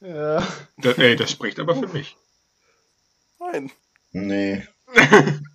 [0.00, 0.46] Ja.
[0.78, 2.16] Da, ey, das spricht aber für mich.
[3.38, 3.70] Nein.
[4.12, 4.66] Nee.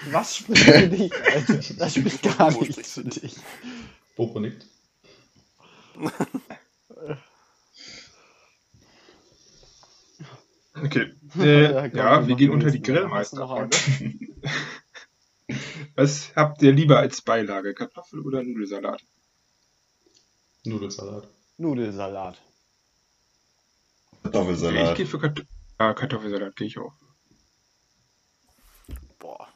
[0.00, 1.60] Was spricht für dich, Alter?
[1.78, 3.36] Das spricht gar Wo nichts für dich.
[4.16, 4.66] Bobo nickt.
[10.74, 11.12] Okay.
[11.34, 13.48] Ja, Äh, komm, ja, wir gehen unter die Grillmeister.
[15.96, 17.74] Was habt ihr lieber als Beilage?
[17.74, 19.02] Kartoffel- oder Nudelsalat?
[20.64, 21.28] Nudelsalat.
[21.58, 22.40] Nudelsalat.
[24.22, 24.94] Ich Kartoffelsalat.
[24.94, 25.44] gehe für Kart
[25.80, 26.94] ja, Kartoffelsalat, gehe ich auch.
[29.18, 29.48] Boah.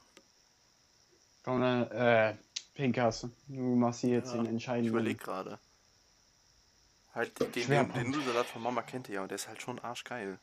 [1.46, 2.34] Komm, dann, äh,
[2.74, 4.90] Pinkas, du machst hier jetzt Ja, den Ich entscheidenden.
[4.90, 5.58] überlege gerade.
[7.14, 9.78] Halt, den, den, den Nudelsalat von Mama kennt ihr ja und der ist halt schon
[9.78, 10.38] arschgeil.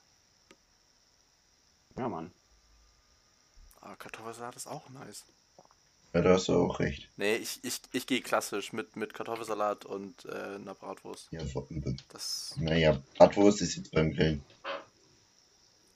[1.97, 2.31] Ja, Mann.
[3.81, 5.25] Aber Kartoffelsalat ist auch nice.
[6.13, 7.09] Ja, da hast du auch recht.
[7.17, 11.27] Nee, ich, ich, ich gehe klassisch mit, mit Kartoffelsalat und äh, einer Bratwurst.
[11.31, 11.67] Ja, vor-
[12.13, 12.55] Das.
[12.57, 14.41] naja, Bratwurst ist jetzt beim Grillen.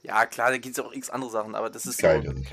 [0.08, 2.08] Ja, klar, da gibt es auch x andere Sachen, aber das ist so.
[2.08, 2.44] Geil, Der, das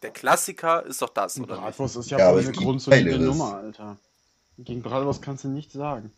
[0.00, 1.62] der Klassiker ist doch das, oder nicht?
[1.64, 3.18] Bratwurst ist ja, Ja, eine grundsolide.
[3.18, 3.96] Nummer, Alter.
[4.58, 6.12] Gegen Bratwurst kannst du nichts sagen.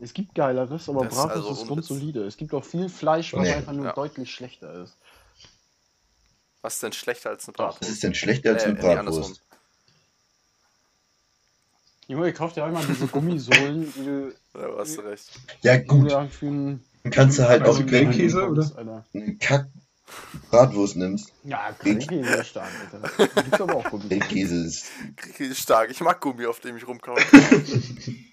[0.00, 2.24] Es gibt Geileres, aber Das ist Bratwurst also ist grundsolide.
[2.26, 3.52] Es gibt auch viel Fleisch, was Nee.
[3.54, 3.92] einfach nur Ja.
[3.94, 4.96] deutlich schlechter ist.
[6.60, 7.68] Was ist denn schlechter als eine Doch.
[7.68, 7.92] Was Bratwurst?
[7.92, 9.22] ist denn schlechter als Äh, eine nee, andersrum.
[9.22, 9.42] Bratwurst?
[12.08, 15.30] Junge, ihr kauft ja immer diese Gummisohlen, die du Ja, du hast recht.
[15.62, 16.10] Ja, gut.
[16.12, 18.70] Dann kannst du halt auch Grillkäse, oder?
[18.76, 19.06] Alter.
[19.12, 19.36] du
[20.08, 21.32] eine Kack-Bratwurst nimmst.
[21.44, 23.26] Ja, Grillkäse ist stark, Alter.
[23.42, 24.08] Gibt's aber auch Gummi.
[24.08, 24.86] Grillkäse ist.
[25.16, 25.90] Krieg ich stark.
[25.90, 27.20] Ich mag Gummi, auf dem ich rumkaue.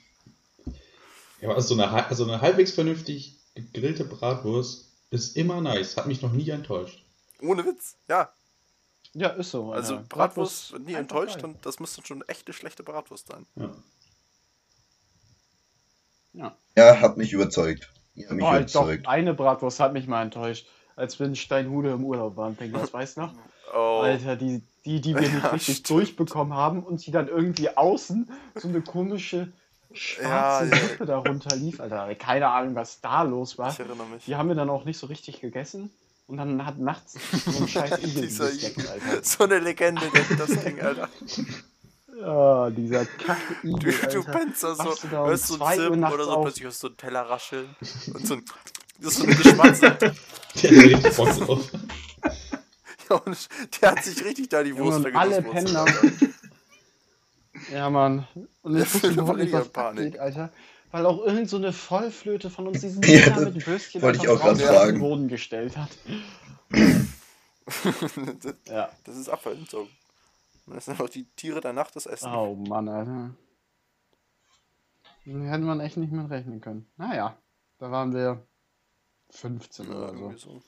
[1.41, 5.97] Ja, aber so eine, so eine halbwegs vernünftig gegrillte Bratwurst ist immer nice.
[5.97, 7.03] Hat mich noch nie enttäuscht.
[7.41, 7.97] Ohne Witz.
[8.07, 8.31] Ja.
[9.11, 9.73] Ja, ist so.
[9.73, 9.75] Alter.
[9.95, 11.45] Also Bratwurst wird nie enttäuscht geil.
[11.45, 13.45] und das müsste schon eine echte schlechte Bratwurst sein.
[13.57, 13.75] Ja.
[16.31, 16.57] Ja.
[16.77, 17.91] Ja, hat mich überzeugt.
[18.15, 19.07] Ja, hat mich Oh, doch, überzeugt.
[19.09, 20.65] eine Bratwurst hat mich mal enttäuscht.
[20.95, 23.33] Als wir in Steinhude im Urlaub waren, denk das weißt du noch?
[23.75, 24.01] Oh.
[24.03, 25.89] Alter, die, die, die wir nicht Ja, richtig stimmt.
[25.89, 29.51] durchbekommen haben und die dann irgendwie außen so eine komische
[29.91, 30.87] schwarze Ja, ja.
[30.89, 31.79] Suppe darunter lief.
[31.79, 33.71] Alter, keine Ahnung, was da los war.
[33.71, 34.25] Ich erinnere mich.
[34.25, 35.89] Die haben wir dann auch nicht so richtig gegessen.
[36.27, 39.23] Und dann hat nachts so ein scheiß Igel gesteckt, Alter.
[39.23, 40.03] So eine Legende,
[40.37, 41.09] das Ding, Alter.
[42.19, 46.43] Ja, dieser kacke Du, du pennst da so, hörst so ein Zirpen oder so, auf?
[46.43, 47.75] plötzlich hörst du so ein Teller rascheln
[48.13, 48.45] und so ein,
[49.03, 49.81] das ist so eine Geschmatze.
[50.61, 51.69] Der hat richtig Bock drauf.
[53.09, 53.49] Ja, und
[53.81, 55.85] der hat sich richtig da die Wurst und alle Alter.
[57.71, 58.27] Ja, Mann.
[58.61, 60.05] Und ich wusste überhaupt nicht, was Panik.
[60.05, 60.53] abgeht, Alter.
[60.91, 64.27] Weil auch irgend so eine Vollflöte von uns diesen Ja, Dinger mit Würstchen wollte ich
[64.27, 64.93] auch auf fragen.
[64.93, 65.89] den Boden gestellt hat.
[68.41, 68.89] das, Ja.
[69.05, 69.89] das ist Abfallentsorgung.
[70.67, 72.31] Das sind einfach die Tiere der Nacht das Essen.
[72.33, 73.31] Oh Mann, Alter.
[75.25, 76.85] Da hätte man echt nicht mit rechnen können.
[76.97, 77.37] Naja,
[77.79, 78.45] da waren wir
[79.33, 80.35] 15 Ja, oder so.
[80.37, 80.63] so.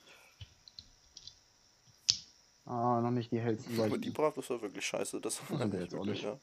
[2.66, 4.10] Ah, noch nicht die hellsten Aber die.
[4.10, 5.20] Bratwurst war wirklich scheiße.
[5.20, 6.22] Das war der jetzt auch nicht.
[6.24, 6.38] ja.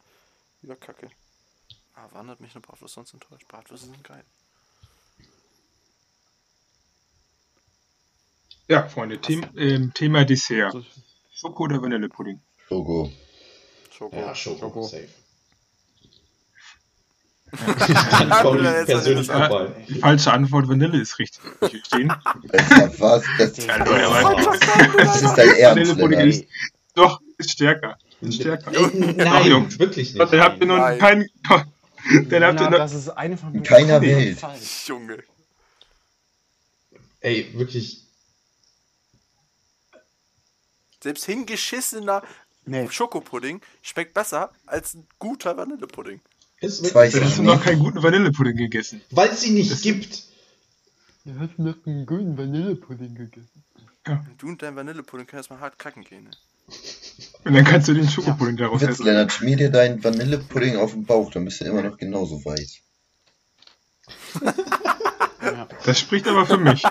[0.61, 1.09] Die war kacke.
[1.95, 3.47] Ah, wann hat mich eine Bratwurst sonst enttäuscht?
[3.47, 4.24] Bratwürste sind geil.
[8.67, 10.74] Ja, Freunde, Thema, ähm, Thema Dessert.
[10.74, 10.84] So,
[11.34, 12.39] Schoko oder Vanillepudding?
[12.67, 13.09] Schoko.
[13.91, 14.17] Schoko.
[14.17, 14.59] Ja, Schoko.
[14.59, 14.82] Schoko.
[14.82, 15.22] Safe.
[17.56, 19.47] Pauli persönlich Ja.
[19.47, 19.68] dabei.
[19.88, 21.41] Die falsche Antwort, Vanille ist richtig.
[22.99, 23.24] Was?
[23.38, 23.78] Das, Ja,
[24.97, 26.45] das ist dein Ernst, ist.
[26.95, 27.97] Doch, ist stärker.
[28.22, 28.72] Ist stärker.
[28.72, 29.80] Ey, Doch, nein, Jungs.
[29.80, 30.20] wirklich nicht.
[30.34, 30.99] dann habt ihr noch Nein.
[30.99, 31.30] keinen.
[32.30, 32.78] Dann habt ihr noch.
[32.78, 34.39] das ist einfach nur keiner Welt.
[34.39, 34.88] falsch.
[34.88, 35.24] Junge.
[37.22, 38.01] Ey, wirklich.
[41.01, 42.22] Selbst hingeschissener
[42.66, 46.22] Nee, Schokopudding schmeckt besser als ein guter Vanillepudding.
[46.64, 46.91] Ist Das.
[46.93, 49.01] Dann ich hast du noch keinen guten Vanillepudding gegessen.
[49.11, 50.24] Weil es sie nicht gibt.
[51.26, 53.64] du hast noch einen guten Vanillepudding gegessen.
[54.07, 56.24] Und du und dein Vanillepudding können erstmal hart kacken gehen.
[56.26, 56.32] Ne?
[57.45, 59.05] Und dann kannst du den Schokopudding daraus Witz, essen.
[59.05, 62.80] Lennart, schmier dir deinen Vanillepudding auf den Bauch, dann bist du immer noch genauso weiß.
[64.41, 65.68] Ja.
[65.86, 66.82] Das spricht aber für mich.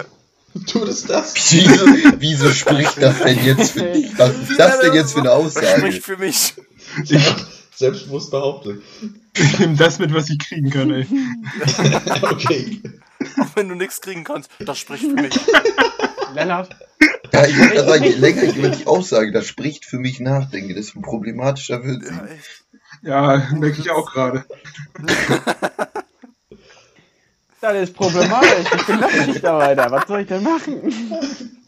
[0.66, 1.34] Tut es das?
[1.52, 1.86] Wieso,
[2.18, 4.18] wieso spricht das denn jetzt für dich?
[4.18, 5.66] Was ist das denn jetzt für eine Das Aussage?
[5.78, 6.54] spricht für mich.
[7.08, 7.34] Ich,
[7.76, 8.82] Selbstbewusst behauptet.
[9.34, 11.06] ich nehme das mit, was ich kriegen kann, ey.
[12.22, 12.80] okay.
[13.38, 15.38] Auch wenn du nichts kriegen kannst, das spricht für mich.
[16.34, 16.74] Lennart,
[17.32, 20.74] Ja, ich würde sagen, je länger ich über die Aussage, das spricht für mich nachdenke,
[20.74, 22.14] desto problematischer wird sie.
[23.02, 24.44] Ja, merke ich auch gerade.
[27.60, 28.72] Das ist problematisch.
[28.74, 29.90] Ich bin Nachtschichtarbeiter.
[29.90, 31.60] Was soll ich denn machen?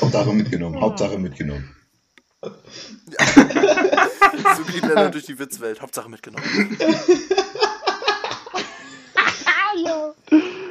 [0.00, 1.74] Hauptsache mitgenommen, Hauptsache mitgenommen.
[4.56, 5.80] So geht Lennart durch die Witzwelt.
[5.80, 6.44] Hauptsache mitgenommen.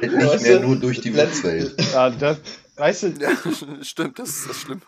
[0.00, 1.80] Nicht Weißt mehr du, nur durch die Witzwelt.
[1.92, 2.38] Ja, das,
[2.76, 3.30] weißt du, Ja,
[3.82, 4.80] stimmt, das ist das Schlimme.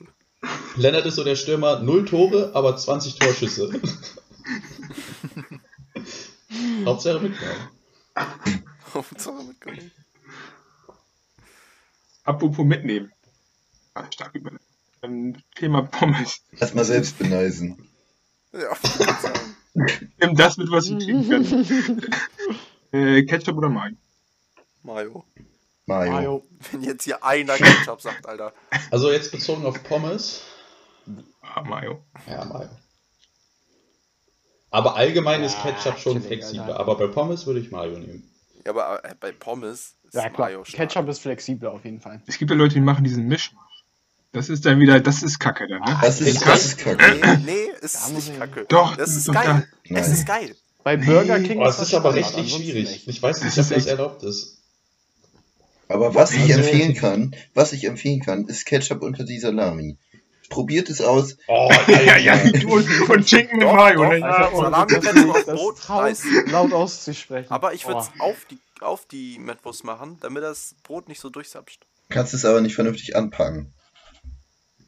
[0.76, 3.70] Lennart ist so der Stürmer, null Tore, aber 20 Torschüsse.
[6.84, 7.68] Hauptsache mitgenommen.
[8.92, 9.92] Hauptsache mitgenommen.
[12.24, 13.12] Apropos mitnehmen.
[13.94, 14.50] Ah, stark über.
[15.02, 16.42] Ähm, Thema Pommes.
[16.58, 17.88] Erstmal selbst beneisen.
[18.52, 18.76] Ja.
[20.20, 22.02] Nimm das mit, was ich kriegen kann.
[22.92, 23.96] äh, Ketchup oder Mayo?
[24.82, 25.24] Mayo.
[25.86, 26.12] Mayo.
[26.12, 26.46] Mario.
[26.70, 28.52] Wenn jetzt hier einer Ketchup sagt, Alter.
[28.90, 30.42] Also jetzt bezogen auf Pommes.
[31.40, 32.04] Ah, Mayo.
[32.28, 32.68] Ja, Mayo.
[34.70, 36.66] Aber allgemein ist Ja, Ketchup schon flexibler.
[36.66, 36.80] Alter.
[36.80, 38.30] Aber bei Pommes würde ich Mayo nehmen.
[38.64, 40.48] Ja, aber äh, bei Pommes ist Ja, klar.
[40.48, 40.90] Mayo stark.
[40.90, 42.22] Ketchup ist flexibler auf jeden Fall.
[42.26, 43.71] Es gibt ja Leute, die machen diesen Mischmasch.
[44.32, 45.98] Das ist dann wieder, das ist Kacke dann, ne?
[46.00, 47.14] Das ist, Ist das das- ist kacke.
[47.20, 48.64] Nee, nee, es Da ist nicht ich- kacke.
[48.68, 49.68] Doch, das ist doch, geil.
[49.84, 49.98] ja.
[49.98, 50.56] Es ist geil.
[50.84, 52.90] Bei Burger King Oh, es das ist aber ansonsten schwierig.
[52.90, 53.08] nicht.
[53.08, 54.58] Ich weiß nicht, Das ob ist das erlaubt ist.
[55.88, 59.98] Aber was ich Also- empfehlen kann, was ich empfehlen kann, ist Ketchup unter die Salami.
[60.48, 61.36] Probiert es aus.
[61.46, 64.12] Oh, Ja, ja, und, und Schinken mit Doch, Mayo, doch?
[64.14, 66.22] Ja, also, und- Salami, das Ketchup auf das Brot, nice.
[66.46, 67.50] laut auszusprechen.
[67.50, 68.24] Aber ich würde es Oh.
[68.24, 71.84] auf die, auf die Mettwurst machen, damit das Brot nicht so durchsapscht.
[72.08, 73.72] Kannst es aber nicht vernünftig anpacken.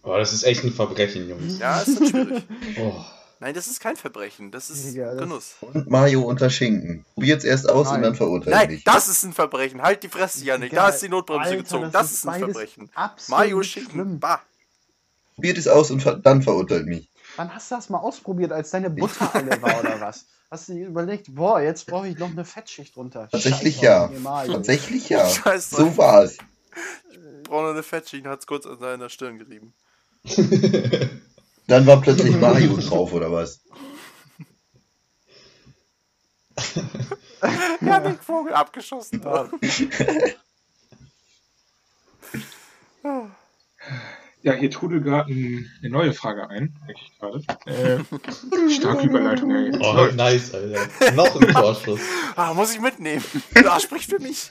[0.04, 1.58] Oh, das ist echt ein Verbrechen, Jungs.
[1.58, 2.44] Ja, ist schwierig.
[2.78, 3.04] Oh.
[3.40, 4.50] Nein, das ist kein Verbrechen.
[4.50, 5.54] Das ist Digga, das- Genuss.
[5.60, 7.04] Und Mayo unter Schinken.
[7.14, 7.96] Probiert es erst aus Nein.
[7.96, 8.84] und dann verurteilt Nein, mich.
[8.84, 9.82] das ist ein Verbrechen.
[9.82, 10.72] Halt die Fresse, Janik.
[10.72, 11.90] Da ist die Notbremse Alter, gezogen.
[11.92, 12.90] Das, ist ein Verbrechen.
[12.94, 13.90] absolut Mayo Schinken.
[13.92, 14.20] schlimm.
[14.20, 14.40] Bah.
[15.34, 17.10] Probiert es aus und ver dann verurteilt mich.
[17.36, 20.26] Wann hast du das mal ausprobiert, als deine Butter alle war oder was?
[20.50, 23.28] Hast du dir überlegt, boah, jetzt brauche ich noch eine Fettschicht drunter.
[23.30, 24.10] Tatsächlich Scheiß ja.
[24.46, 25.28] Tatsächlich ja.
[25.28, 25.78] Scheiß drauf.
[25.80, 26.38] So war es.
[27.42, 29.74] Braune eine Fettschicht hat es kurz an seiner Stirn gerieben.
[31.66, 33.60] Dann war plötzlich Mayo drauf oder was?
[37.80, 39.20] Janik Vogel abgeschossen.
[43.02, 43.30] Ja.
[44.42, 47.42] Ja, hier trudelt gerade ein- eine neue Frage ein, merke ich gerade.
[47.66, 49.72] Äh, starke Überleitung, ey.
[49.80, 50.16] Oh, läuft.
[50.16, 51.12] nice, Alter.
[51.12, 52.00] Noch ein Torschuss.
[52.36, 53.24] Ah, muss ich mitnehmen.
[53.54, 54.50] Da spricht für mich.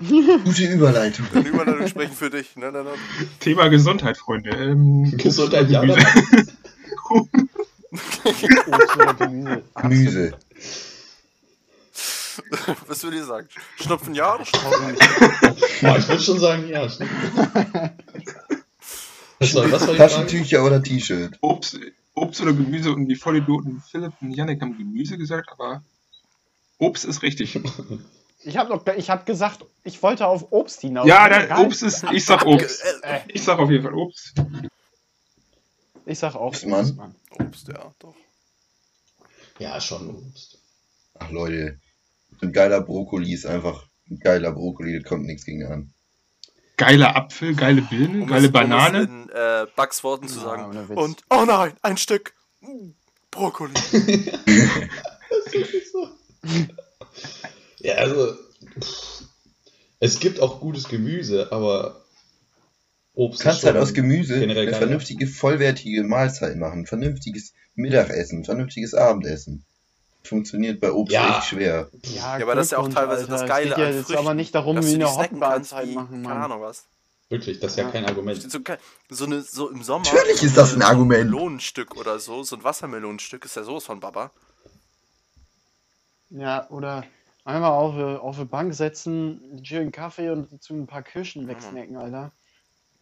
[0.44, 1.26] Gute Überleitung.
[1.34, 2.56] Die Überleitung sprechen für dich.
[2.56, 2.92] Ne, ne, ne.
[3.38, 4.48] Thema Gesundheit, Freunde.
[4.50, 6.06] Ähm, Gesundheit, ja, Gemüse.
[8.66, 9.62] Obst oder Gemüse.
[9.74, 10.32] Gemüse.
[12.86, 13.48] Was würde ihr sagen?
[13.76, 15.02] Schnupfen ja oder Schnupfen nicht?
[15.82, 16.82] Oh, ich würde schon sagen, ja.
[19.38, 19.96] Was war, was war?
[19.96, 21.36] Taschentücher oder T-Shirt?
[21.42, 21.78] Obst,
[22.14, 25.82] Obst oder Gemüse und die Vollidioten Philipp und Yannick haben Gemüse gesagt, aber
[26.78, 27.60] Obst ist richtig.
[28.42, 31.06] Ich habe noch, ich habe gesagt, ich wollte auf Obst hinaus.
[31.06, 31.58] Ja, da.
[31.60, 32.82] Obst ist, ich sag Obst.
[33.02, 34.32] Äh, Ich sag auf jeden Fall Obst.
[36.06, 36.80] Ich sag auch Obst, Mann.
[36.80, 37.14] Obst, Mann.
[37.38, 38.14] Obst, ja, doch.
[39.58, 40.58] Ja, schon Obst.
[41.18, 41.78] Ach Leute,
[42.40, 45.92] ein geiler Brokkoli ist einfach ein geiler Brokkoli, da kommt nichts gegen an.
[46.78, 49.04] Geiler Apfel, geile Birne, Um geile es- Banane.
[49.04, 50.88] Um es in äh, Bugs Worten zu Ja, sagen.
[50.88, 50.98] Witz.
[50.98, 52.92] Und, oh nein, ein Stück mm,
[53.30, 53.74] Brokkoli.
[57.80, 58.34] Ja, also.
[58.80, 59.24] pff,
[60.00, 62.04] Es gibt auch gutes Gemüse, aber
[63.14, 66.86] Obst Du kannst ist halt aus Gemüse eine vernünftige, vollwertige Mahlzeit machen.
[66.86, 69.64] Vernünftiges Mittagessen, vernünftiges Abendessen.
[70.24, 71.38] Funktioniert bei Obst Ja.
[71.38, 71.90] echt schwer.
[72.02, 73.32] Ja, Ja, aber das ist ja auch teilweise Alter.
[73.32, 76.22] das Es Geile geht ja an jetzt aber nicht darum, wie eine Hoppenmahlzeit wie, machen,
[76.22, 76.42] keine Mann.
[76.44, 76.84] Ahnung was.
[77.28, 77.90] Wirklich, das ist ja, Ja.
[77.90, 78.50] kein Argument.
[78.50, 78.58] So,
[79.08, 80.04] so, eine, so im Sommer.
[80.12, 81.24] Natürlich ist das ein so Argument.
[81.24, 84.30] Ein Melonenstück oder so, so ein Wassermelonenstück ist ja sowas von Baba.
[86.30, 87.04] Ja, oder
[87.44, 91.48] einmal auf, äh, auf eine Bank setzen, einen schönen Kaffee und dazu ein paar Kirschen
[91.48, 92.32] wegsnacken, Alter.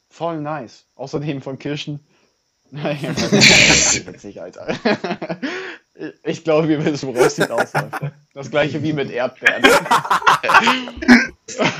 [0.08, 0.86] Voll nice.
[0.94, 2.00] Außerdem von Kirschen.
[2.70, 4.76] Naja, das ist witzig, Alter.
[6.22, 8.12] Ich glaube, wir wissen, woraus die hinausläuft.
[8.32, 9.64] Das gleiche wie mit Erdbeeren.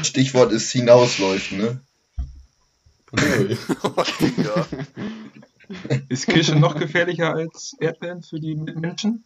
[0.03, 1.81] Stichwort ist hinausläuft, ne?
[6.09, 9.25] Ist Kirsche noch gefährlicher als Erdbeeren für die Menschen?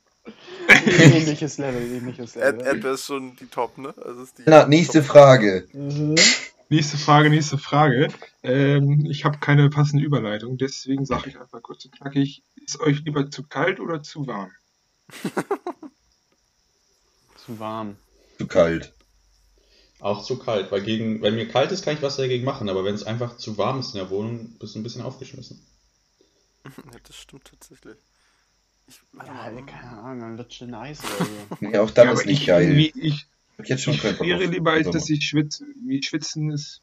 [0.68, 2.66] Ähnliches Level, ähnliches Level.
[2.66, 3.94] Erdbeer ist schon die Top, ne?
[4.04, 5.66] Also ist die Na, nächste Frage.
[5.72, 6.14] Mhm.
[6.68, 8.08] Nächste Frage, nächste Frage.
[8.42, 12.42] Ähm, ich habe keine passende Überleitung, deswegen sage ich einfach kurz und knackig.
[12.56, 14.50] Ist euch lieber zu kalt oder zu warm?
[17.44, 17.96] Zu warm.
[18.38, 18.92] Zu kalt.
[19.98, 22.84] Auch zu kalt, weil gegen, wenn mir kalt ist, kann ich was dagegen machen, aber
[22.84, 25.60] wenn es einfach zu warm ist in der Wohnung, bist du ein bisschen aufgeschmissen.
[26.92, 27.96] Ja, das stimmt tatsächlich.
[28.92, 29.66] Ich, warte Ja, mal.
[29.66, 31.56] Keine Ahnung, dann lutscht ein Eis oder so.
[31.60, 32.62] Nee, auch dann Ja, ist nicht ich, geil.
[32.64, 33.26] irgendwie- Ich,
[33.58, 35.64] hab jetzt schon Ich friere lieber, als dass ich schwitze.
[35.84, 36.82] Wie schwitzen ist.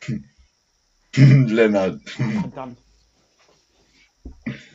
[1.16, 2.00] Lennart.
[2.10, 2.78] Verdammt.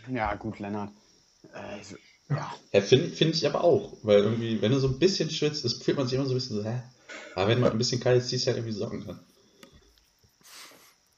[0.09, 0.91] Ja, gut, Lennart.
[1.53, 1.95] Äh, so-
[2.29, 2.53] ja.
[2.71, 3.97] Ja, finde find ich aber auch.
[4.03, 6.37] Weil irgendwie, wenn du so ein bisschen schwitzt, das fühlt man sich immer so ein
[6.37, 6.81] bisschen so, hä?
[7.35, 9.19] Aber wenn man ein bisschen kalt ist, ziehst du halt irgendwie Socken dran.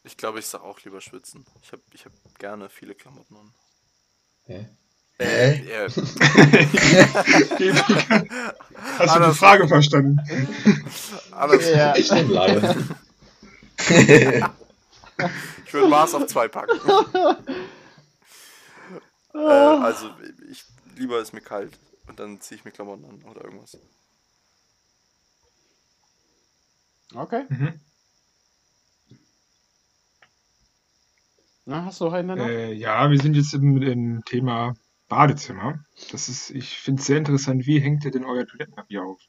[0.03, 1.45] Ich glaube, ich sag auch lieber schwitzen.
[1.61, 3.53] Ich habe ich hab gerne viele Klamotten an.
[4.45, 4.69] Hä?
[5.19, 5.85] Äh, Hä?
[5.85, 5.89] äh,
[8.99, 9.33] Hast du die.
[9.33, 10.19] Frage verstanden?
[11.31, 11.67] alles.
[11.69, 11.95] Ja.
[11.95, 12.95] Ich nehme Laien.
[15.65, 16.79] Ich würde Mars auf zwei packen.
[19.33, 20.11] äh, also,
[20.51, 20.63] ich
[20.95, 23.77] lieber ist mir kalt und dann ziehe ich mir Klamotten an oder irgendwas.
[27.15, 27.45] Okay.
[27.49, 27.79] Mhm.
[31.65, 32.37] Na, hast du einen noch?
[32.37, 34.73] Äh, ja, wir sind jetzt im, im Thema
[35.07, 35.79] Badezimmer.
[36.11, 39.19] Das ist, ich finde es sehr interessant, wie hängt ihr denn euer Toilettenpapier auf?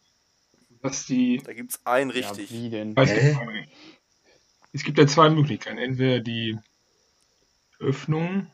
[0.80, 1.40] Was die.
[1.44, 2.52] Da gibt's einen Ja, richtig.
[2.52, 2.96] wie denn?
[2.96, 3.68] Weiß nicht,
[4.72, 5.78] es gibt ja zwei Möglichkeiten.
[5.78, 6.58] Entweder die
[7.80, 8.48] Öffnung.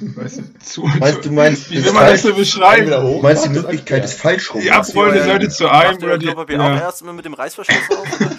[0.00, 2.90] Weißt du, zu, Weißt du, meinst, wie will man das so beschreiben?
[3.00, 4.60] hoch, Du meinst die Möglichkeit ist falsch rum.
[4.60, 6.26] Die abrollende Ja, Seite zu einem oder die.
[6.26, 6.80] Klopapier auch Ja.
[6.80, 8.20] erst immer mit dem Reißverschluss auf?
[8.20, 8.36] oder?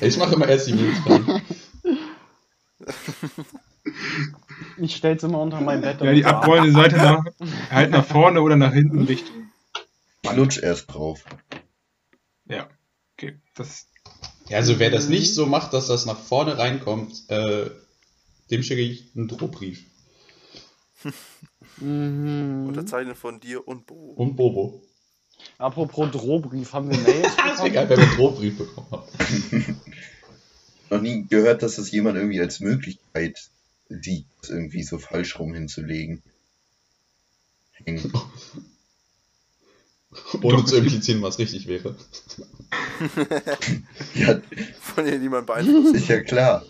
[0.00, 1.42] Ich mache immer erst die Milch dran.
[4.80, 6.00] Ich stell's immer unter mein Bett.
[6.00, 7.24] ja, die abrollende Seite nach,
[7.70, 9.50] halt nach vorne oder nach hinten Richtung.
[10.22, 11.24] Ich lutsch erst drauf.
[12.46, 12.68] Ja,
[13.16, 13.38] okay.
[13.54, 13.86] Das,
[14.48, 17.70] Ja, also wer das nicht so macht, dass das nach vorne reinkommt, äh,
[18.50, 19.84] dem schicke ich einen Drohbrief.
[21.78, 22.66] Mhm.
[22.68, 23.94] Unterzeichnet von dir und Bo.
[24.16, 24.82] Und Bobo.
[25.58, 27.74] Apropos Drohbrief, haben wir Mails Das wäre bekommen?
[27.74, 29.82] geil, wenn wir einen Drohbrief bekommen haben.
[30.90, 33.50] Noch nie gehört, dass das jemand irgendwie als Möglichkeit
[33.88, 36.22] sieht, das irgendwie so falsch rum hinzulegen.
[37.72, 38.12] Hängen.
[40.42, 41.96] Ohne zu implizieren, was richtig wäre.
[44.14, 44.40] Ja,
[44.80, 45.94] Von dir niemand beeinflusst.
[45.94, 46.66] ist ja klar.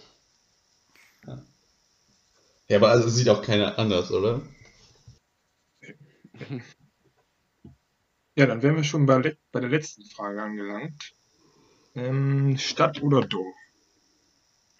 [2.69, 4.43] Ja, aber also sieht auch keiner anders, oder?
[8.37, 11.15] ja, dann wären wir schon bei, bei der letzten Frage angelangt.
[11.95, 13.55] Ähm, Stadt oder Dorf?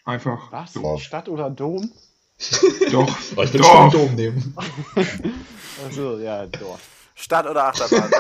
[0.05, 0.75] Einfach Was?
[0.75, 1.03] Dorf.
[1.03, 1.91] Stadt oder Dom?
[2.93, 3.19] doch.
[3.37, 3.93] Oh, ich will Dorf.
[3.93, 4.55] schon nehmen.
[5.87, 6.81] Achso, ja, Dorf.
[7.15, 8.11] Stadt oder Achterbahn?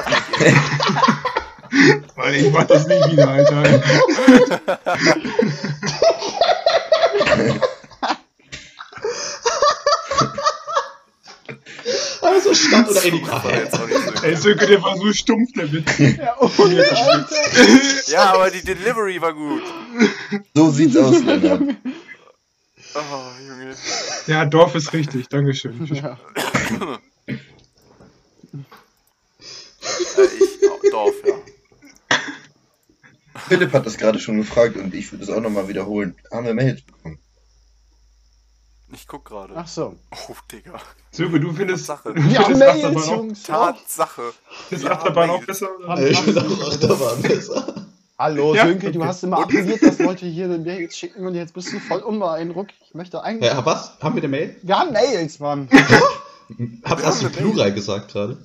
[2.16, 3.62] Weil ich mach das nie wieder, Alter.
[12.20, 15.98] Also Stadt oder nicht so Ey, Sönke, der war so stumpf, der Witz.
[15.98, 17.36] Ja, Alter.
[18.08, 19.62] Ja, aber die Delivery war gut.
[20.54, 21.62] So sieht's aus, Lennart.
[22.94, 23.00] Oh,
[23.46, 23.74] Junge.
[24.28, 25.86] Ja, Dorf ist richtig, Dankeschön.
[25.94, 26.18] Ja.
[30.16, 31.34] Äh, ich, oh, Dorf, ja.
[33.48, 36.14] Philipp hat das gerade schon gefragt und ich würde es auch nochmal wiederholen.
[36.30, 37.18] Haben wir Mails bekommen?
[38.92, 39.54] Ich guck gerade.
[39.56, 39.96] Ach so.
[40.28, 40.80] Oh, Digga.
[41.10, 42.14] Sönke, du findest, Tatsache.
[42.14, 43.42] du Ja, findest Mails, Achterbahn auch, Jungs.
[43.42, 44.32] Tatsache.
[44.68, 45.46] findest Ja, Achterbahn auch Mails.
[45.46, 45.68] besser?
[45.78, 46.10] Oder?
[46.10, 46.38] Ich Mann.
[46.38, 47.87] auch Achterbahn besser.
[48.18, 49.08] Hallo, Ja, Sönke, du okay.
[49.08, 52.74] hast immer appelliert, dass Leute hier eine Mails schicken und jetzt bist du voll unbeeindruckt.
[52.88, 53.48] Ich möchte eigentlich.
[53.48, 53.96] Ja, was?
[54.00, 54.56] Haben wir eine Mail?
[54.62, 55.68] Wir haben Mails, Mann.
[56.84, 57.36] Hab, hast du Mail.
[57.36, 58.38] Plural gesagt gerade?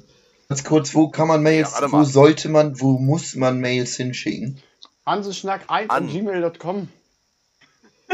[0.48, 4.62] Ganz kurz, wo kann man Mails, Ja, wo sollte man, wo muss man Mails hinschicken?
[5.08, 6.08] Hanseschnack1 An.
[6.08, 6.88] gmail.com.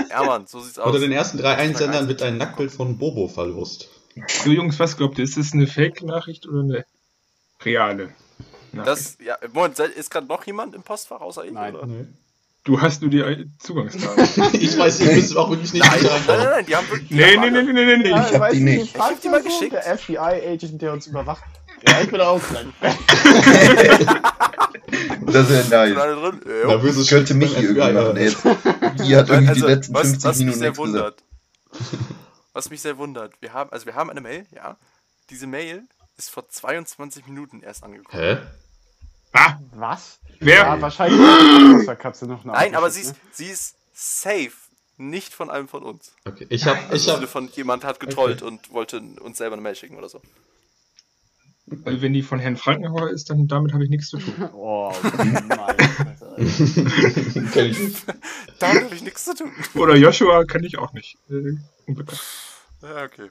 [0.09, 0.85] Ja, Mann, so sieht's aus.
[0.87, 3.89] Unter den ersten drei Einsendern wird ein Nacktbild von Bobo verlost.
[4.27, 5.25] So, Jungs, was glaubt ihr?
[5.25, 6.85] Ist das eine Fake-Nachricht oder eine
[7.63, 8.13] reale?
[8.73, 11.51] Das, ja, Moment, ist gerade noch jemand im Postfach außer ich?
[11.51, 11.75] Nein.
[11.75, 11.85] Oder?
[11.87, 12.05] Nee.
[12.65, 14.27] Du hast nur die Zugangsdaten.
[14.53, 17.09] Ich weiß, ihr müsst auch wirklich nicht Nein, nein, nein, nein, die haben wirklich.
[17.09, 18.09] nee, nee, nee, nee, nee, nee.
[18.09, 18.95] Ja, Ich hab die nicht.
[18.95, 19.73] Ich hab die mal geschickt.
[19.73, 21.43] Der FBI-Agent, der uns überwacht.
[21.87, 22.73] Ja, ich bin auch dran.
[25.21, 25.95] Das ist ja nice.
[26.45, 26.67] Jo.
[26.67, 28.17] Nervöses Das könnte Michi beim irgendwie machen.
[28.17, 28.43] jetzt,
[29.07, 31.23] die hat irgendwie Also, die letzten was, 50 was mich Minuten sehr nichts gesagt.
[31.73, 32.03] wundert.
[32.53, 34.75] Was mich sehr wundert, wir haben, also wir haben eine Mail, ja.
[35.29, 35.83] Diese Mail
[36.19, 38.21] ist vor 22 Minuten erst angekommen.
[38.21, 38.37] Hä?
[39.31, 40.19] Ah, Was?
[40.39, 40.57] wer?
[40.57, 41.19] Ja, wahrscheinlich
[41.97, 44.51] Katze noch eine Nein, aber sie ist, sie ist safe,
[44.97, 46.13] nicht von einem von uns.
[46.25, 49.61] Okay, ich hab, Also ich hab, von jemand hat getrollt und wollte uns selber eine
[49.61, 50.21] Mail schicken oder so.
[51.85, 54.49] Also wenn die von Herrn Frankenhauer ist, dann damit habe ich nichts zu tun.
[54.53, 55.51] Oh, Mann.
[55.51, 56.35] Alter.
[56.35, 58.03] kenn ich nicht.
[58.59, 59.51] Damit habe ich nichts zu tun.
[59.75, 61.17] Oder Joshua kann ich auch nicht.
[61.29, 62.21] Äh, unbekannt.
[62.81, 63.29] Ja, okay.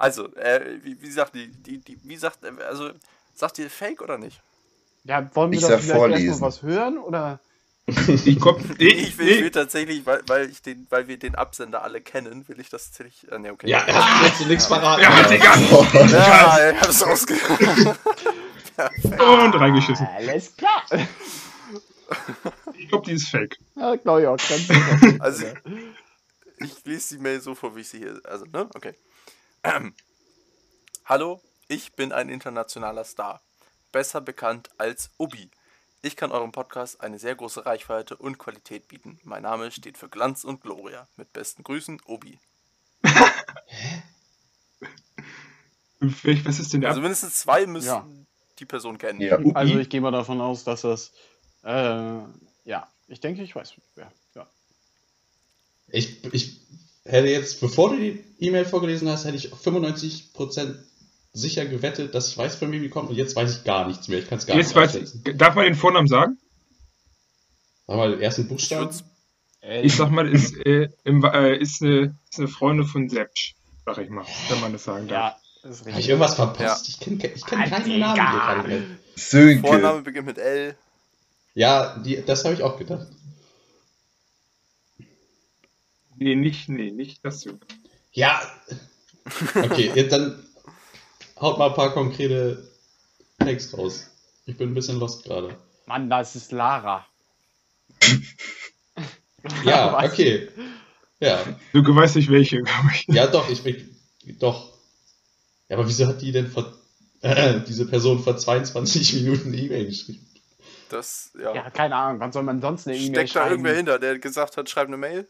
[0.00, 2.90] Also, äh, wie, wie sagt die, die, die, wie sagt, äh, also,
[3.34, 4.40] sagt ihr Fake oder nicht?
[5.04, 6.28] Ja, wollen wir Ich doch vielleicht vorlesen.
[6.28, 6.98] erstmal was hören?
[6.98, 7.40] Oder?
[8.24, 9.50] Ich komm, nee, Ich will, ich will nee.
[9.50, 13.30] tatsächlich, weil, weil, ich den, weil wir den Absender alle kennen, will ich das tatsächlich.
[13.32, 13.68] Äh, nee, okay.
[13.68, 15.02] Ja, er hat jetzt nichts verraten.
[15.02, 17.98] Er hat die ganze Oh, Ja, ich hab's ausgehört.
[19.04, 20.06] Und reingeschissen.
[20.16, 20.82] Alles klar.
[22.76, 23.58] Ich glaube, die ist fake.
[23.76, 25.16] Ja, glaube ich auch ganz sicher.
[25.18, 25.44] Also,
[26.58, 28.20] ich lese die Mail so vor, wie ich sie hier.
[28.24, 28.68] Also, ne?
[28.74, 28.94] Okay.
[31.04, 33.42] Hallo, ich bin ein internationaler Star.
[33.92, 35.50] Besser bekannt als Obi.
[36.02, 39.18] Ich kann eurem Podcast eine sehr große Reichweite und Qualität bieten.
[39.22, 41.06] Mein Name steht für Glanz und Gloria.
[41.16, 42.38] Mit besten Grüßen, Obi.
[46.00, 48.08] Was ist denn der Also mindestens zwei müssen Ja.
[48.58, 49.20] die Person kennen.
[49.20, 49.38] Ja.
[49.54, 51.12] Also ich gehe mal davon aus, dass das.
[51.62, 52.22] Äh,
[52.64, 54.10] ja, ich denke, ich weiß wer.
[54.34, 54.46] Ja.
[55.88, 56.60] Ich, ich
[57.04, 60.74] hätte jetzt, bevor du die E-Mail vorgelesen hast, hätte ich 95%
[61.32, 64.08] sicher gewettet, dass ich weiß, von wem die kommt und jetzt weiß ich gar nichts
[64.08, 64.18] mehr.
[64.18, 66.38] Ich kann es gar Jetzt nicht weiß ich, darf man den Vornamen sagen?
[67.86, 68.86] Sag mal den ersten Ich Buchstaben.
[68.90, 69.04] würd's-
[69.62, 73.54] Äh, Ich sag mal, ist, äh, im, äh, ist, eine, ist eine Freundin von Sepsch,
[73.86, 75.36] sag ich mal, wenn man das sagen darf.
[75.62, 76.08] ja, ist Habe ich richtig.
[76.10, 76.88] irgendwas verpasst?
[76.88, 77.98] Ich kenne ich kenn keinen.
[78.00, 78.86] Namen hier.
[79.14, 79.22] Ich.
[79.22, 79.66] Sönke.
[79.68, 80.74] Vorname beginnt mit L.
[81.54, 83.06] Ja, die, das habe ich auch gedacht.
[86.20, 87.58] Nee, nicht, nee, nicht das so.
[88.12, 88.40] Ja.
[89.54, 90.46] Okay, jetzt dann
[91.40, 92.70] haut mal ein paar konkrete
[93.38, 94.06] Text raus.
[94.44, 95.56] Ich bin ein bisschen lost gerade.
[95.86, 97.06] Mann, das ist Lara.
[99.64, 100.48] Ja, okay.
[101.18, 101.42] Ja,
[101.72, 103.06] Du weißt nicht welche, glaube ich.
[103.08, 103.96] ja doch, ich bin
[104.38, 104.74] doch.
[105.68, 106.74] Ja, aber wieso hat die denn vor
[107.22, 110.26] äh, diese Person vor 22 Minuten eine E-Mail geschrieben?
[110.90, 111.54] Das, ja.
[111.54, 113.50] Ja, keine Ahnung, wann soll man sonst eine E-Mail Steckt da schreiben?
[113.52, 115.26] irgendwer hinter, der gesagt hat, schreib eine Mail?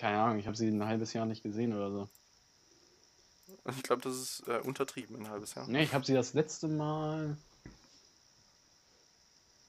[0.00, 2.08] Keine Ahnung, ich habe sie ein halbes Jahr nicht gesehen oder so.
[3.76, 5.68] Ich glaube, das ist äh, untertrieben, ein halbes Jahr.
[5.68, 7.36] Ne, ich habe sie das letzte Mal.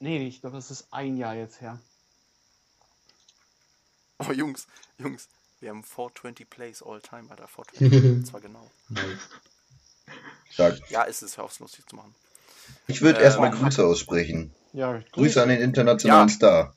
[0.00, 1.78] Nee, ich glaube, das ist ein Jahr jetzt her.
[4.18, 4.66] Oh, Jungs,
[4.96, 5.28] Jungs,
[5.60, 7.46] wir haben 420 Plays all time, Alter.
[7.46, 8.70] 420, das war genau.
[10.48, 10.80] Stark.
[10.90, 12.14] Ja, ist es, lustig zu machen.
[12.86, 14.54] Ich würde Ähm, erstmal Grüße aussprechen.
[14.72, 16.34] Ja, Grüße an den internationalen Ja.
[16.34, 16.76] Star.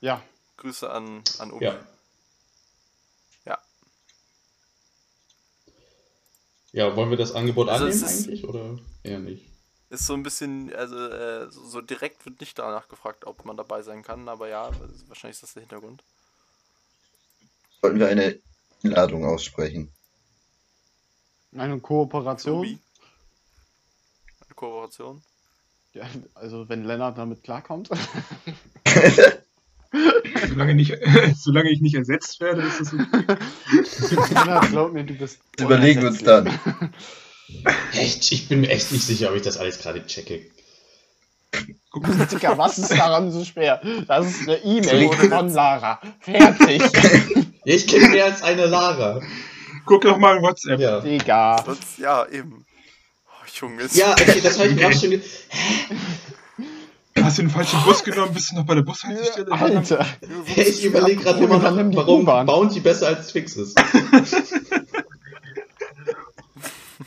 [0.00, 0.22] Ja,
[0.56, 1.66] Grüße an, an Obi.
[1.66, 1.78] Ja.
[6.76, 9.50] Ja, wollen wir das Angebot Also annehmen ist- eigentlich oder eher nicht?
[9.88, 13.56] Ist so ein bisschen, also äh, so, so direkt wird nicht danach gefragt, ob man
[13.56, 14.70] dabei sein kann, aber ja,
[15.08, 16.02] wahrscheinlich ist das der Hintergrund.
[17.80, 18.38] Sollten wir eine
[18.84, 19.90] Einladung aussprechen.
[21.56, 22.58] eine Kooperation.
[22.58, 22.78] Obi.
[24.44, 25.22] Eine Kooperation.
[25.94, 26.04] Ja,
[26.34, 27.88] also, wenn Lennart damit klarkommt.
[30.48, 30.96] Solange, nicht,
[31.36, 34.34] solange ich nicht ersetzt werde, ist das okay.
[34.34, 35.40] Lennart, glaub mir, du bist.
[35.56, 36.46] Das überlegen wir uns dann.
[37.92, 38.32] Echt?
[38.32, 40.42] Ich bin mir echt nicht sicher, ob ich das alles gerade checke.
[41.90, 43.80] Guck mal, Digga, was ist daran so schwer?
[44.08, 45.50] Das ist eine E-Mail von.
[45.50, 46.00] Lara.
[46.20, 46.82] Fertig.
[47.64, 49.22] Ich kenne mehr als eine Lara.
[49.84, 50.80] guck doch mal in WhatsApp.
[50.80, 51.00] Ja.
[51.00, 51.62] Digga.
[51.64, 52.66] Sonst, ja, eben.
[53.28, 53.88] Oh, Junge.
[53.92, 55.20] Ja, okay, das habe ich mir auch schon ge
[57.22, 58.32] Hast du den falschen Bus genommen?
[58.34, 59.50] Bist du noch bei der Bushaltestelle?
[59.52, 60.06] Alter.
[60.54, 62.24] Ich überlege gerade immer noch, warum.
[62.24, 63.76] Bounty besser als Twix ist.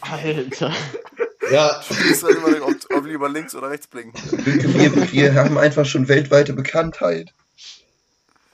[0.02, 0.72] Alter.
[1.52, 1.82] Ja,
[2.12, 4.22] ist halt immer, ob, ob lieber links oder rechts blinken.
[4.46, 7.34] Wir, wir haben einfach schon weltweite Bekanntheit.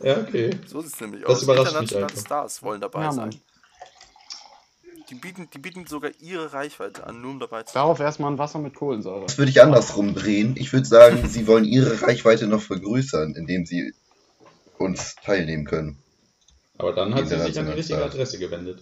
[0.02, 0.52] ja, okay.
[0.66, 1.44] So sieht es nämlich Das aus.
[1.44, 2.18] überrascht mich einfach.
[2.18, 3.36] Stars wollen dabei Ja, sein.
[5.10, 7.82] Die bieten, die bieten sogar ihre Reichweite an, nur um dabei zu sein.
[7.82, 9.26] Darauf erstmal ein Wasser mit Kohlensäure.
[9.26, 10.56] Das würde ich andersrum drehen.
[10.58, 13.94] Ich würde sagen, sie wollen ihre Reichweite noch vergrößern, indem sie
[14.78, 16.00] uns teilnehmen können.
[16.78, 18.04] Aber dann hat sie sich an die richtige.
[18.04, 18.82] Adresse gewendet.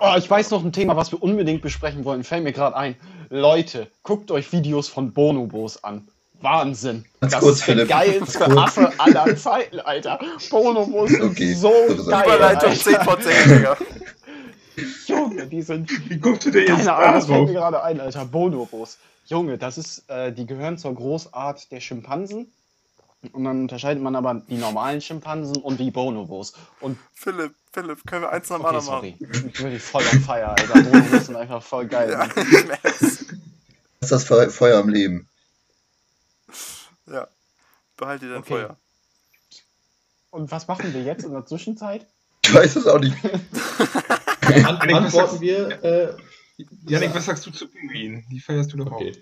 [0.00, 2.24] Oh, ich weiß noch ein Thema, was wir unbedingt besprechen wollen.
[2.24, 2.96] Fällt mir gerade ein.
[3.28, 6.08] Leute, guckt euch Videos von Bonobos an.
[6.40, 7.04] Wahnsinn.
[7.20, 7.88] Ganz das kurz, ist der Philipp.
[7.88, 8.56] geilste Kurz.
[8.56, 10.18] Affe aller Zeiten, Alter.
[10.50, 12.24] Bonobos sind Okay, so geil.
[12.26, 12.82] Überleitung Alter.
[12.82, 13.76] 10 von 10, Digga.
[15.06, 18.00] Junge, die sind Wie guckst du denn jetzt Keine Ahnung, das fällt mir gerade ein,
[18.00, 18.26] Alter.
[18.26, 18.98] Bonobos.
[19.26, 22.52] Junge, das ist, äh, die gehören zur Großart der Schimpansen.
[23.32, 26.52] Und dann unterscheidet man aber die normalen Schimpansen und die Bonobos.
[26.80, 29.10] Und Philipp, Philipp, können wir eins nach dem okay, anderen sorry.
[29.18, 29.32] machen?
[29.46, 30.82] Ich bin wirklich voll on fire, Alter.
[30.82, 32.10] Bonobos sind einfach voll geil.
[32.12, 32.28] Ja.
[32.82, 35.26] Das ist das Fe- Feuer am Leben.
[37.10, 37.28] Ja.
[37.96, 38.48] Behalte dein Okay.
[38.48, 38.76] Feuer.
[40.30, 42.06] Und was machen wir jetzt in der Zwischenzeit?
[42.44, 43.16] Ich weiß es auch nicht.
[44.42, 45.84] An Janik, was antworten sagst- wir.
[45.84, 46.14] Äh,
[46.86, 48.24] Janik, was sagst du zu Pinguinen?
[48.30, 49.12] Die feierst du doch okay.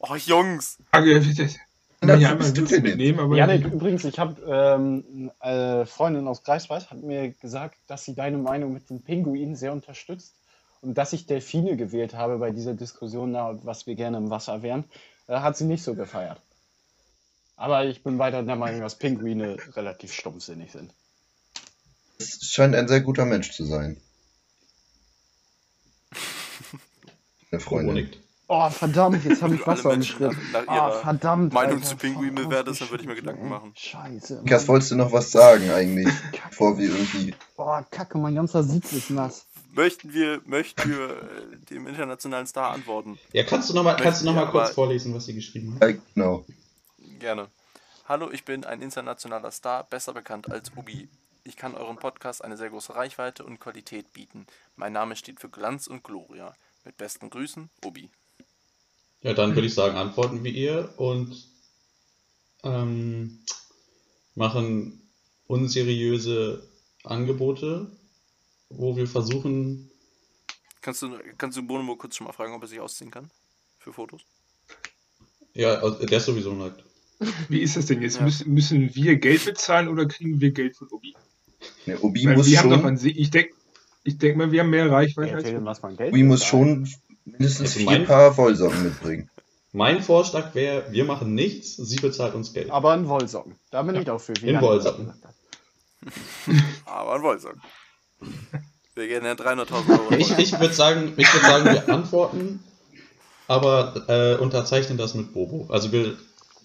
[0.00, 0.78] Oh, Jungs.
[0.92, 0.98] auch.
[0.98, 1.56] Ah, das
[2.00, 2.96] Na, kann ich wo einmal bist du Witz denn jetzt?
[2.96, 8.04] mitnehmen, aber Janik, übrigens, ich habe ähm, eine Freundin aus Greifswald hat mir gesagt, dass
[8.04, 10.36] sie deine Meinung mit den Pinguinen sehr unterstützt
[10.80, 14.62] und dass ich Delfine gewählt habe bei dieser Diskussion, na, was wir gerne im Wasser
[14.62, 14.86] wären, äh,
[15.28, 16.40] hat sie nicht so gefeiert.
[17.56, 20.92] Aber ich bin weiter der Meinung, dass Pinguine relativ stumpfsinnig sind.
[22.18, 24.00] Es scheint ein sehr guter Mensch zu sein.
[27.50, 28.10] Eine Freundin.
[28.50, 30.32] Oh, verdammt, jetzt habe ich Wasser im Schritt.
[30.52, 31.52] nach, nach Ah, ihrer verdammt.
[31.52, 33.50] Meinung Alter, zu Pinguinen voll bewertest, dann würde ich mir Gedanken ey.
[33.50, 33.72] machen.
[33.76, 34.42] Scheiße.
[34.42, 34.68] Mann.
[34.68, 36.08] wolltest du noch was sagen eigentlich,
[36.48, 37.34] bevor wir irgendwie.
[37.56, 39.44] Oh, Kacke, mein ganzer Sitz ist nass.
[39.70, 43.18] Möchten wir, möchten wir äh, dem internationalen Star antworten?
[43.32, 45.82] Ja, kannst du nochmal kannst du noch mal kurz vorlesen, was sie geschrieben hat?
[45.82, 46.46] Ja, genau.
[47.18, 47.48] Gerne.
[48.06, 51.08] Hallo, ich bin ein internationaler Star, besser bekannt als Ubi.
[51.44, 54.46] Ich kann euren Podcast eine sehr große Reichweite und Qualität bieten.
[54.76, 56.54] Mein Name steht für Glanz und Gloria.
[56.84, 58.08] Mit besten Grüßen, Ubi.
[59.22, 61.44] Ja, dann würde ich sagen, antworten wir ihr und
[62.62, 63.40] ähm,
[64.34, 65.02] machen
[65.46, 66.66] unseriöse
[67.04, 67.90] Angebote,
[68.70, 69.90] wo wir versuchen,
[70.80, 73.30] Kannst du, kannst du Bonomo kurz schon mal fragen, ob er sich ausziehen kann?
[73.78, 74.22] Für Fotos?
[75.54, 76.84] ja, also der ist sowieso nackt.
[77.48, 78.18] Wie ist das denn jetzt?
[78.18, 78.22] Ja.
[78.22, 81.14] Müssen, müssen wir Geld bezahlen oder kriegen wir Geld von Obi?
[81.86, 83.54] Ne, Obi Weil muss wir haben doch schon, an sich, ich denke
[84.04, 86.88] ich denk mal, wir haben mehr Reichweite Ja, als Geld Obi muss schon
[87.24, 89.30] mindestens Also vier Paar Wollsocken mitbringen.
[89.72, 92.70] Mein Vorschlag wäre, wir machen nichts, sie bezahlt uns Geld.
[92.70, 93.56] Aber in Wollsocken.
[93.70, 94.34] Da bin ich auch für.
[94.40, 95.12] wie In Wollsocken.
[96.86, 97.56] Aber ein Wollsock.
[98.94, 100.12] Wir gehen ja 300.000 Euro.
[100.14, 102.60] Ich, ich würde sagen, ich würd sagen, wir antworten,
[103.46, 105.66] aber äh, unterzeichnen das mit Bobo.
[105.72, 106.16] Also wir,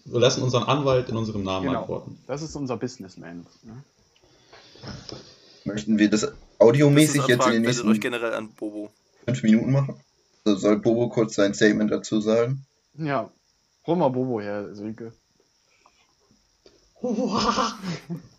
[0.06, 1.82] wir lassen unseren Anwalt in unserem Namen Genau.
[1.82, 2.18] antworten.
[2.28, 3.46] Das ist unser Businessman.
[3.64, 3.84] Ne?
[5.66, 6.28] Möchten wir das
[6.60, 8.92] audiomäßig jetzt in den wendet euch nächsten generell an Bobo.
[9.26, 9.96] fünf Minuten machen?
[10.46, 12.66] Also soll Bobo kurz sein Statement dazu sagen?
[12.98, 13.30] Ja.
[13.86, 15.14] Hol mal Bobo her, Silke.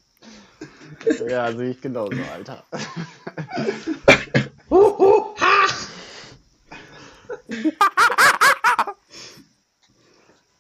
[1.29, 2.65] ja, sehe ich genauso, Alter.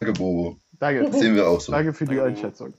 [0.00, 0.58] Danke, Bobo.
[0.78, 1.04] Danke.
[1.10, 1.72] Das sehen wir auch so.
[1.72, 2.30] Danke für die Danke.
[2.30, 2.74] Einschätzung.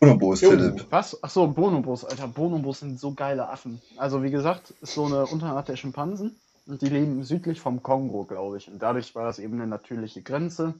[0.00, 0.86] Bonobos, Philipp.
[0.90, 1.22] Was?
[1.22, 2.28] Achso, Bonobos, Alter.
[2.28, 3.80] Bonobos sind so geile Affen.
[3.96, 6.36] Also, wie gesagt, ist so eine Unterart der Schimpansen.
[6.66, 8.68] Und die leben südlich vom Kongo, glaube ich.
[8.68, 10.74] Und dadurch war das eben eine natürliche Grenze.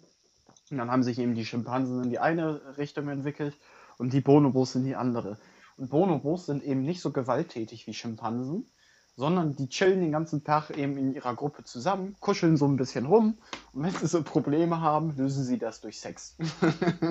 [0.71, 3.55] Und dann haben sich eben die Schimpansen in die eine Richtung entwickelt
[3.99, 5.39] und die Bonobos in die andere.
[5.77, 8.71] Und Bonobos sind eben nicht so gewalttätig wie Schimpansen,
[9.17, 13.05] sondern die chillen den ganzen Tag eben in ihrer Gruppe zusammen, kuscheln so ein bisschen
[13.07, 13.37] rum.
[13.73, 16.37] Und wenn sie so Probleme haben, lösen sie das durch Sex.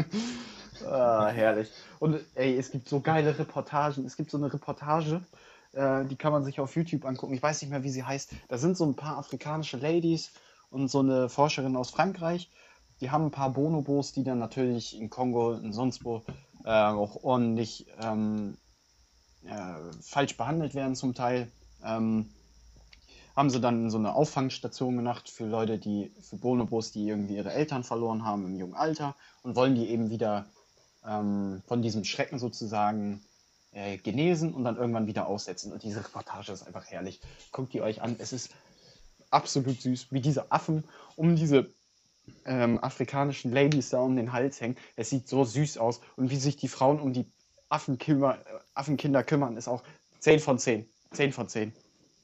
[0.85, 1.69] ah, herrlich.
[1.99, 4.05] Und ey, es gibt so geile Reportagen.
[4.05, 5.21] Es gibt so eine Reportage,
[5.73, 7.33] äh, die kann man sich auf YouTube angucken.
[7.33, 8.31] Ich weiß nicht mehr, wie sie heißt.
[8.47, 10.31] Da sind so ein paar afrikanische Ladies
[10.69, 12.49] und so eine Forscherin aus Frankreich.
[13.01, 16.23] Die haben ein paar Bonobos, die dann natürlich in Kongo und sonst wo
[16.65, 18.57] äh, auch ordentlich ähm,
[19.45, 21.51] äh, falsch behandelt werden zum Teil.
[21.83, 22.29] Ähm,
[23.35, 27.53] haben sie dann so eine Auffangstation gemacht für Leute, die, für Bonobos, die irgendwie ihre
[27.53, 30.47] Eltern verloren haben im jungen Alter und wollen die eben wieder
[31.05, 33.23] ähm, von diesem Schrecken sozusagen
[33.71, 35.71] äh, genesen und dann irgendwann wieder aussetzen.
[35.71, 37.21] Und diese Reportage ist einfach herrlich.
[37.51, 38.15] Guckt die euch an.
[38.17, 38.49] Es ist
[39.29, 40.83] absolut süß, wie diese Affen
[41.15, 41.71] um diese
[42.45, 44.77] ähm, afrikanischen Ladies da um den Hals hängen.
[44.95, 46.01] Es sieht so süß aus.
[46.15, 47.25] Und wie sich die Frauen um die
[47.69, 49.83] Affenkümmer, äh, Affenkinder kümmern, ist auch
[50.19, 50.87] 10 von 10.
[51.11, 51.73] 10 von 10.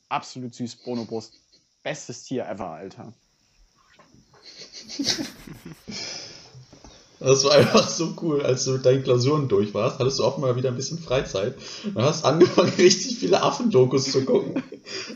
[0.09, 1.31] Absolut süß, Bonobos.
[1.83, 3.13] Bestes Tier ever, Alter.
[7.23, 10.37] Das war einfach so cool, als du mit deinen Klausuren durch warst, hattest du auch
[10.37, 11.55] mal wieder ein bisschen Freizeit
[11.85, 14.61] und hast angefangen, richtig viele Affendokus zu gucken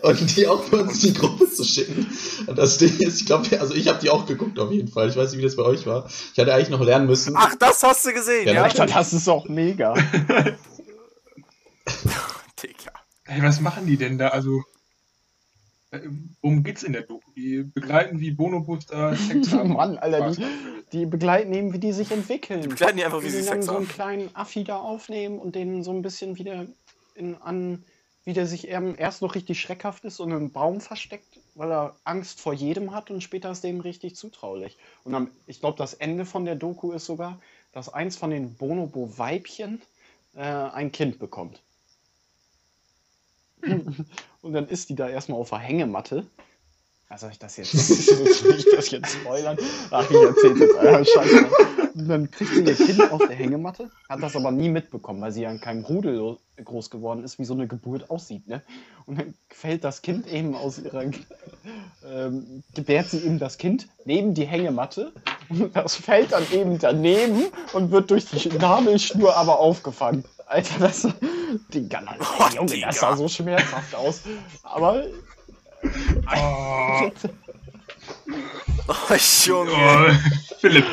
[0.02, 2.08] und die auch für uns in die Gruppe zu schicken.
[2.48, 5.10] Und das Ding ist, ich glaube, also ich habe die auch geguckt auf jeden Fall.
[5.10, 6.08] Ich weiß nicht, wie das bei euch war.
[6.34, 7.34] Ich hatte eigentlich noch lernen müssen.
[7.38, 8.64] Ach, das hast du gesehen, Ja, ja?
[8.64, 9.94] Alter, das ist auch mega.
[12.64, 12.92] Digga.
[13.26, 14.30] Hey, was machen die denn da?
[14.30, 14.64] Also,
[16.42, 17.32] worum geht's in der Doku?
[17.36, 19.74] Die begleiten wie Bonobos da Sex haben?
[19.74, 20.46] Mann, Alter, die,
[20.92, 22.62] die begleiten eben, wie die sich entwickeln.
[22.62, 23.94] Die begleiten die einfach, wie die sie dann Sex so einen haben.
[23.94, 26.66] kleinen Affi da aufnehmen und den so ein bisschen wieder
[27.16, 27.84] in, an,
[28.24, 31.96] wie der sich eben erst noch richtig schreckhaft ist und im Baum versteckt, weil er
[32.04, 34.78] Angst vor jedem hat und später ist dem richtig zutraulich.
[35.04, 37.40] Und am, ich glaube, das Ende von der Doku ist sogar,
[37.72, 39.82] dass eins von den Bonobo-Weibchen
[40.36, 41.62] äh, ein Kind bekommt.
[44.42, 46.26] und dann ist die da erstmal auf der Hängematte.
[47.10, 47.72] Was soll ich das jetzt?
[48.42, 49.58] soll ich das jetzt spoilern?
[49.92, 50.78] Ach, ich erzähl's jetzt.
[50.78, 51.48] Ah, scheiße.
[51.96, 55.32] Und dann kriegt sie ihr Kind auf der Hängematte, hat das aber nie mitbekommen, weil
[55.32, 58.48] sie ja in keinem Rudel groß geworden ist, wie so eine Geburt aussieht.
[58.48, 58.62] Ne?
[59.06, 61.04] Und dann fällt das Kind eben aus ihrer,
[62.06, 65.12] ähm, gebärt sie eben das Kind neben die Hängematte
[65.50, 70.24] und das fällt dann eben daneben und wird durch die Nabelschnur aber aufgefangen.
[70.46, 71.08] Alter, das,
[71.74, 72.88] Digga, Alter, Oh, Junge, Digga.
[72.88, 74.22] das sah so schmerzhaft aus.
[74.64, 75.06] Aber
[76.36, 77.12] Oh,
[78.88, 79.72] Oh, Junge.
[79.72, 80.86] oh, Philipp.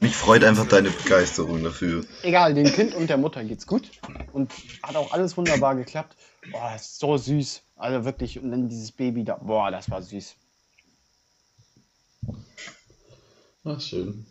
[0.00, 2.04] Mich freut einfach deine Begeisterung dafür.
[2.22, 3.90] Egal, dem Kind und der Mutter geht's gut.
[4.32, 4.52] Und
[4.82, 6.16] hat auch alles wunderbar geklappt.
[6.52, 7.62] Boah, ist so süß.
[7.76, 9.36] Also wirklich, und dann dieses Baby da.
[9.36, 10.36] Boah, das war süß.
[13.64, 14.26] Ach, schön.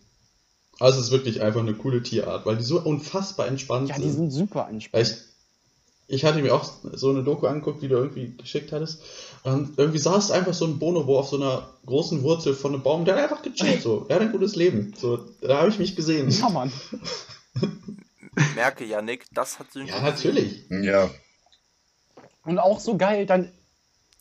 [0.80, 4.05] Also es ist wirklich einfach eine coole Tierart, weil die so unfassbar entspannt Ja, sind.
[4.05, 5.07] die sind super Weil entspannt.
[6.07, 9.01] Ich, ich hatte mir auch so eine Doku angeguckt, die du irgendwie geschickt hattest.
[9.43, 13.05] Und irgendwie saß einfach so ein Bonobo auf so einer großen Wurzel von einem Baum,
[13.05, 14.01] der hat einfach gechillt so.
[14.01, 14.93] Der hat ein gutes Leben.
[14.97, 16.30] So, da habe ich mich gesehen.
[16.30, 16.71] Ja, Mann.
[18.55, 20.03] Merke, Yannick, das hat Ja, synchronisiert.
[20.15, 20.65] natürlich.
[20.69, 21.09] Ja.
[22.45, 23.51] Und auch so geil, dann,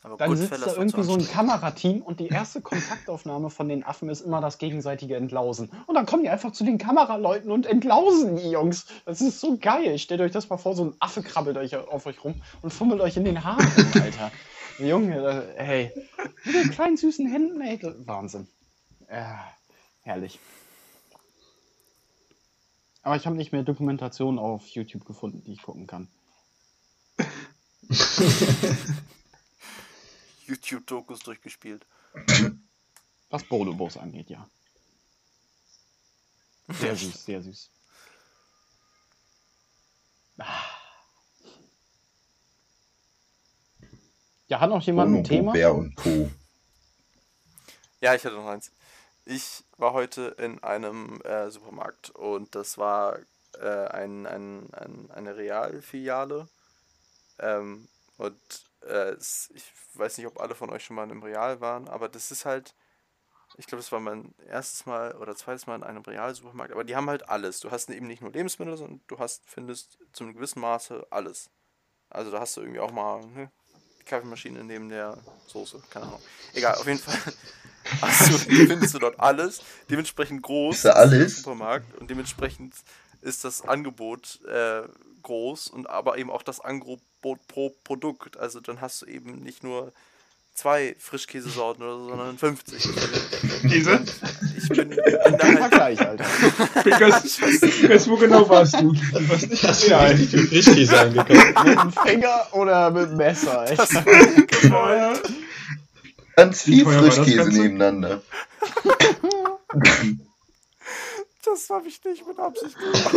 [0.07, 1.27] Aber dann sitzt da irgendwie so ein.
[1.27, 5.69] Kamerateam und die erste Kontaktaufnahme von den Affen ist immer das gegenseitige Entlausen.
[5.87, 8.87] Und dann kommen die einfach zu den Kameraleuten und entlausen die Jungs.
[9.05, 9.99] Das ist so geil.
[9.99, 13.01] Stellt euch das mal vor, so ein Affe krabbelt euch auf euch rum und fummelt
[13.01, 13.67] euch in den Haaren,
[14.01, 14.31] Alter.
[14.79, 15.91] Junge, hey.
[16.45, 17.81] Mit den kleinen süßen Händen, ey.
[18.07, 18.47] Wahnsinn.
[19.11, 19.45] Ja,
[20.03, 20.39] herrlich.
[23.03, 26.07] Aber ich habe nicht mehr Dokumentationen auf YouTube gefunden, die ich gucken kann.
[30.47, 31.87] YouTube-Dokus durchgespielt.
[33.31, 34.49] Was Bonobos angeht, ja.
[36.69, 37.71] Sehr süß, sehr süß.
[40.39, 40.65] Ah.
[44.49, 45.53] Ja, hat noch jemand ein Bonobo, Thema?
[45.53, 46.31] Bär und Co.
[48.01, 48.73] Ja, ich hatte noch eins.
[49.25, 53.19] Ich war heute in einem äh, Supermarkt und das war
[53.61, 56.49] äh, ein, ein, ein, eine Realfiliale.
[57.39, 58.41] Ähm, und
[58.83, 59.64] äh, es, ich
[59.95, 62.45] weiß nicht, ob alle von euch schon mal in einem Real waren, aber das ist
[62.45, 62.75] halt,
[63.57, 66.97] ich glaube, das war mein erstes Mal oder zweites Mal in einem Realsupermarkt, aber die
[66.97, 67.61] haben halt alles.
[67.61, 71.51] Du hast eben nicht nur Lebensmittel, sondern du hast, findest zu einem gewissen Maße alles.
[72.11, 73.51] Also da hast du irgendwie auch mal ne,
[74.01, 76.23] die Kaffeemaschine neben der Soße, keine Ahnung.
[76.55, 77.19] Egal, auf jeden Fall.
[78.01, 81.19] Also findest du dort alles, dementsprechend groß Ist alles?
[81.19, 82.75] der Supermarkt und dementsprechend
[83.21, 84.83] ist das Angebot äh,
[85.23, 87.01] groß und aber eben auch das Angebot
[87.35, 88.37] pro Produkt.
[88.37, 89.93] Also dann hast du eben nicht nur
[90.57, 92.89] zwei Frischkäsesorten oder so, sondern 50.
[93.64, 94.01] Diese?
[94.57, 96.24] Ich bin, bin da halt, Vergleich, Alter.
[96.83, 98.93] Pickers, Pickers, wo genau warst du?
[98.93, 100.12] Du warst nicht Hast du real.
[100.12, 101.64] richtig viel Frischkäse angekauft?
[101.66, 103.77] mit dem Finger oder mit dem Messer, ey.
[104.68, 105.12] Ja.
[106.37, 108.22] Ganz viel das Frischkäse nebeneinander.
[111.45, 113.14] das habe ich nicht mit Absicht gemacht.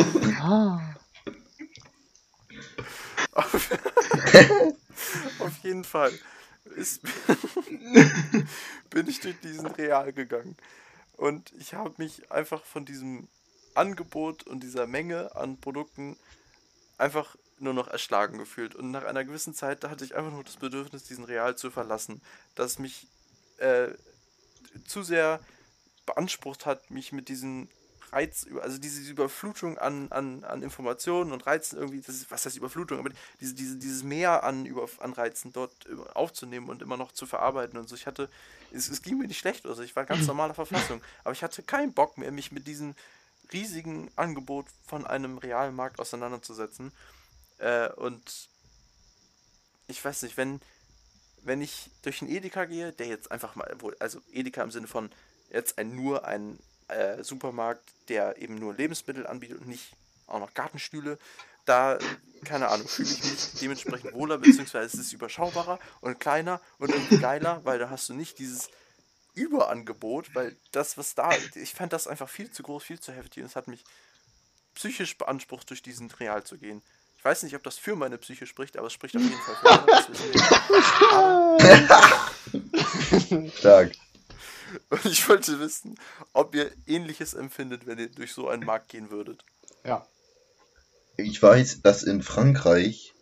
[5.39, 6.11] Auf, jeden Fall
[6.75, 7.01] ist,
[8.89, 10.57] bin ich durch diesen Real gegangen.
[11.17, 13.27] Und ich habe mich einfach von diesem
[13.75, 16.17] Angebot und dieser Menge an Produkten
[16.97, 18.75] einfach nur noch erschlagen gefühlt.
[18.75, 22.21] Und nach einer gewissen Zeit, hatte ich einfach nur das Bedürfnis, diesen Real zu verlassen,
[22.55, 23.07] das mich
[23.57, 23.89] äh,
[24.85, 25.39] zu sehr
[26.05, 27.69] beansprucht hat, mich mit diesen
[28.13, 32.57] Reiz, also diese Überflutung an, an, an Informationen und Reizen irgendwie, das ist, was heißt
[32.57, 35.73] Überflutung, aber diese, diese, dieses Meer an, Über, an Reizen dort
[36.13, 37.95] aufzunehmen und immer noch zu verarbeiten und so.
[37.95, 38.29] Ich hatte,
[38.71, 41.63] es, es ging mir nicht schlecht, also ich war ganz normaler Verfassung, aber ich hatte
[41.63, 42.95] keinen Bock mehr, mich mit diesem
[43.51, 46.91] riesigen Angebot von einem realen Markt auseinanderzusetzen.
[47.57, 48.49] Äh, und
[49.87, 50.61] ich weiß nicht, wenn,
[51.43, 55.09] wenn ich durch einen Edeka gehe, der jetzt einfach mal, also Edeka im Sinne von
[55.51, 56.59] jetzt ein, nur ein
[56.89, 59.91] äh, Supermarkt, der eben nur Lebensmittel anbietet und nicht
[60.27, 61.17] auch noch Gartenstühle,
[61.65, 61.97] da,
[62.45, 67.19] keine Ahnung, fühle ich mich dementsprechend wohler, beziehungsweise es ist überschaubarer und kleiner und irgendwie
[67.19, 68.69] geiler, weil da hast du nicht dieses
[69.35, 73.43] Überangebot, weil das, was da, ich fand das einfach viel zu groß, viel zu heftig
[73.43, 73.83] und es hat mich
[74.75, 76.81] psychisch beansprucht, durch diesen Real zu gehen.
[77.17, 79.55] Ich weiß nicht, ob das für meine Psyche spricht, aber es spricht auf jeden Fall
[79.55, 79.85] für meine.
[81.11, 81.57] Aber-
[83.57, 83.91] Stark.
[84.89, 85.95] Und ich wollte wissen,
[86.33, 89.43] ob ihr ähnliches empfindet, wenn ihr durch so einen Markt gehen würdet.
[89.83, 90.05] Ja.
[91.17, 93.13] Ich weiß, dass in Frankreich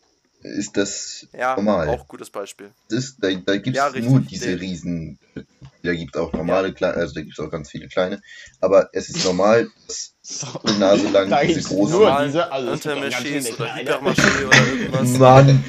[0.44, 1.90] ist das Ja, normal.
[1.90, 2.72] auch gutes Beispiel.
[2.90, 5.20] Das da da gibt es Ja, nur diese Der- Riesen.
[5.84, 8.22] Da gibt es auch normale, kleine, also da gibt es auch ganz viele kleine.
[8.60, 10.48] Aber es ist normal, dass So.
[10.64, 11.96] eine Nase lang Da diese großen.
[11.98, 13.76] nur diese, also oder.
[13.76, 15.10] Hypermarché oder irgendwas.
[15.18, 15.64] Mann!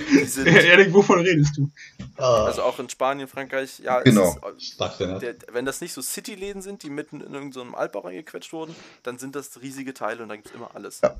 [0.47, 1.71] Erik, wovon redest du?
[2.17, 4.37] also auch in Spanien, Frankreich, ja, Genau.
[4.59, 8.01] ist, Stark, der wenn das nicht so City-Läden sind, die mitten in irgendeinem so Altbau
[8.01, 11.01] reingequetscht wurden, dann sind das riesige Teile und da gibt es immer alles.
[11.03, 11.15] Ja.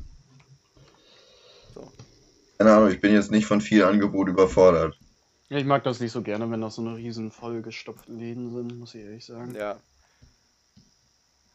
[2.59, 4.99] Keine Ahnung, ich bin jetzt nicht von viel Angebot überfordert.
[5.49, 8.95] Ich mag das nicht so gerne, wenn das so eine riesen vollgestopfte Läden sind, muss
[8.95, 9.55] ich ehrlich sagen.
[9.55, 9.79] Ja.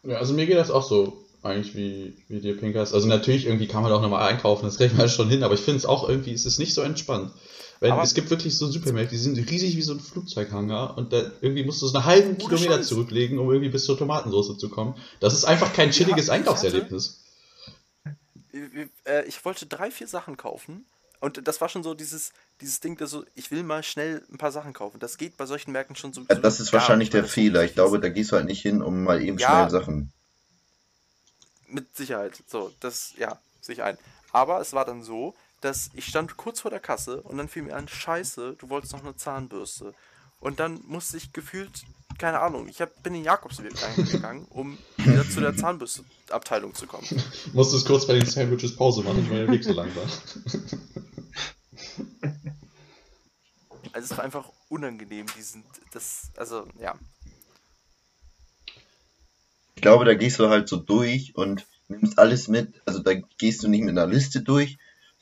[0.03, 2.93] Ja, also mir geht das auch so eigentlich wie, wie dir, Pinkers.
[2.93, 5.59] Also natürlich irgendwie kann man auch nochmal einkaufen, das kriegt man schon hin, aber ich
[5.61, 7.31] finde es auch irgendwie, es ist nicht so entspannt.
[7.81, 11.11] Weil Aber- es gibt wirklich so Supermärkte, die sind riesig wie so ein Flugzeughanger und
[11.11, 12.87] da irgendwie musst du so einen halben Kilometer Scheiß.
[12.87, 14.95] zurücklegen, um irgendwie bis zur Tomatensauce zu kommen.
[15.19, 17.19] Das ist einfach kein chilliges ich hatte- Einkaufserlebnis.
[19.05, 20.85] Äh, Ich wollte drei, vier Sachen kaufen
[21.23, 24.37] Und das war schon so dieses, dieses Ding, dass so, ich will mal schnell ein
[24.37, 24.99] paar Sachen kaufen.
[24.99, 26.25] Das geht bei solchen Märkten schon so.
[26.27, 27.63] Ja, das ist wahrscheinlich nicht, der Fehler.
[27.63, 29.47] Ich glaube, da gehst du halt nicht hin, um mal eben Ja.
[29.47, 30.11] schnell Sachen.
[31.69, 32.43] Mit Sicherheit.
[32.45, 33.97] So, das, ja, sehe ich ein.
[34.33, 37.61] Aber es war dann so, dass ich stand kurz vor der Kasse und dann fiel
[37.63, 39.93] mir an, scheiße, du wolltest noch eine Zahnbürste.
[40.41, 41.85] Und dann musste ich gefühlt,
[42.17, 46.87] keine Ahnung, ich hab, bin in den Jakobsweg reingegangen, um wieder zu der Zahnbürstenabteilung zu
[46.87, 47.07] kommen.
[47.53, 50.05] Musstest kurz bei den Sandwiches Pause machen, weil der Weg so lang war.
[53.93, 56.95] Also es war einfach unangenehm, diesen, das, also, ja.
[59.75, 62.81] Ich glaube, da gehst du halt so durch und nimmst alles mit.
[62.85, 64.77] Also da gehst du nicht mit einer Liste durch,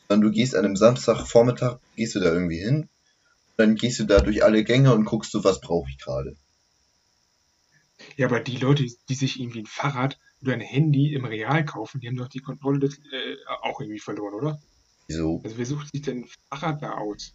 [0.08, 2.88] sondern du gehst an einem Samstagvormittag, gehst du da irgendwie hin.
[3.58, 6.38] Dann gehst du da durch alle Gänge und guckst du, was brauche ich gerade.
[8.18, 12.00] Ja, aber die Leute, die sich irgendwie ein Fahrrad oder ein Handy im Real kaufen,
[12.02, 14.62] die haben doch die Kontrolle des, äh, auch irgendwie verloren, oder?
[15.08, 17.34] Wieso Also wer sucht sich denn ein Fahrrad da aus?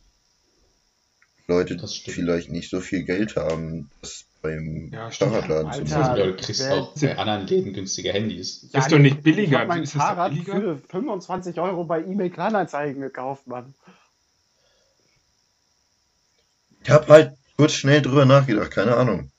[1.49, 2.15] Leute Das stimmt.
[2.17, 5.11] vielleicht nicht so viel Geld haben, das beim Ja.
[5.11, 5.99] Fahrradladen zu Alter.
[6.01, 6.19] machen.
[6.19, 8.65] Ja, du kriegst auch bei anderen Läden günstige Handys.
[8.65, 9.61] Ist doch nicht Ich billiger.
[9.61, 13.75] hab mein Ist Fahrrad für 25 Euro bei eBay Kleinanzeigen gekauft, Mann.
[16.83, 19.31] Ich habe halt kurz schnell drüber nachgedacht, keine Ahnung.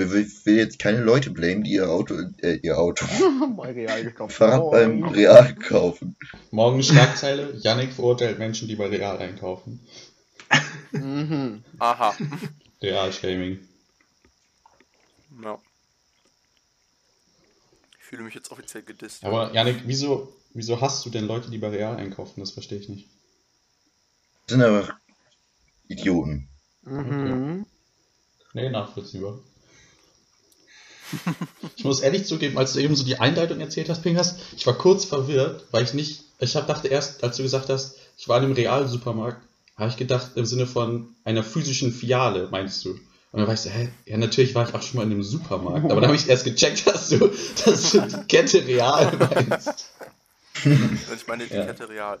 [0.00, 3.04] Ich will, will jetzt keine Leute blamen, die ihr Auto, äh, ihr Auto,
[3.56, 4.34] bei Real gekauft.
[4.34, 6.16] Fahrrad Oh, beim Real kaufen.
[6.50, 9.80] Morgen Schlagzeile, Yannick verurteilt Menschen, die bei Real einkaufen.
[10.92, 11.62] Mhm.
[11.78, 12.16] Aha.
[12.82, 13.60] Real-Shaming.
[15.42, 15.58] Ja.
[17.98, 19.24] Ich fühle mich jetzt offiziell gedisst.
[19.24, 22.40] Aber Yannick, wieso, wieso hast du denn Leute, die bei Real einkaufen?
[22.40, 23.08] Das verstehe ich nicht.
[24.46, 24.98] Das sind aber
[25.88, 26.48] Idioten.
[26.82, 27.66] Mhm.
[28.54, 29.38] Nee, nachvollziehbar.
[31.76, 34.74] Ich muss ehrlich zugeben, als du eben so die Einleitung erzählt hast, Pingas, ich war
[34.74, 38.38] kurz verwirrt, weil ich nicht, ich hab, dachte erst, als du gesagt hast, ich war
[38.38, 39.40] in einem Real-Supermarkt,
[39.76, 42.90] habe ich gedacht, im Sinne von einer physischen Filiale, meinst du?
[43.32, 43.88] Und dann war ich so, hä?
[44.06, 46.44] Ja, natürlich war ich auch schon mal in einem Supermarkt, aber dann habe ich erst
[46.44, 47.30] gecheckt, dass du,
[47.64, 49.90] dass du die Kette Real meinst.
[50.64, 51.64] Und ich meine die Ja.
[51.66, 52.18] Kette Real.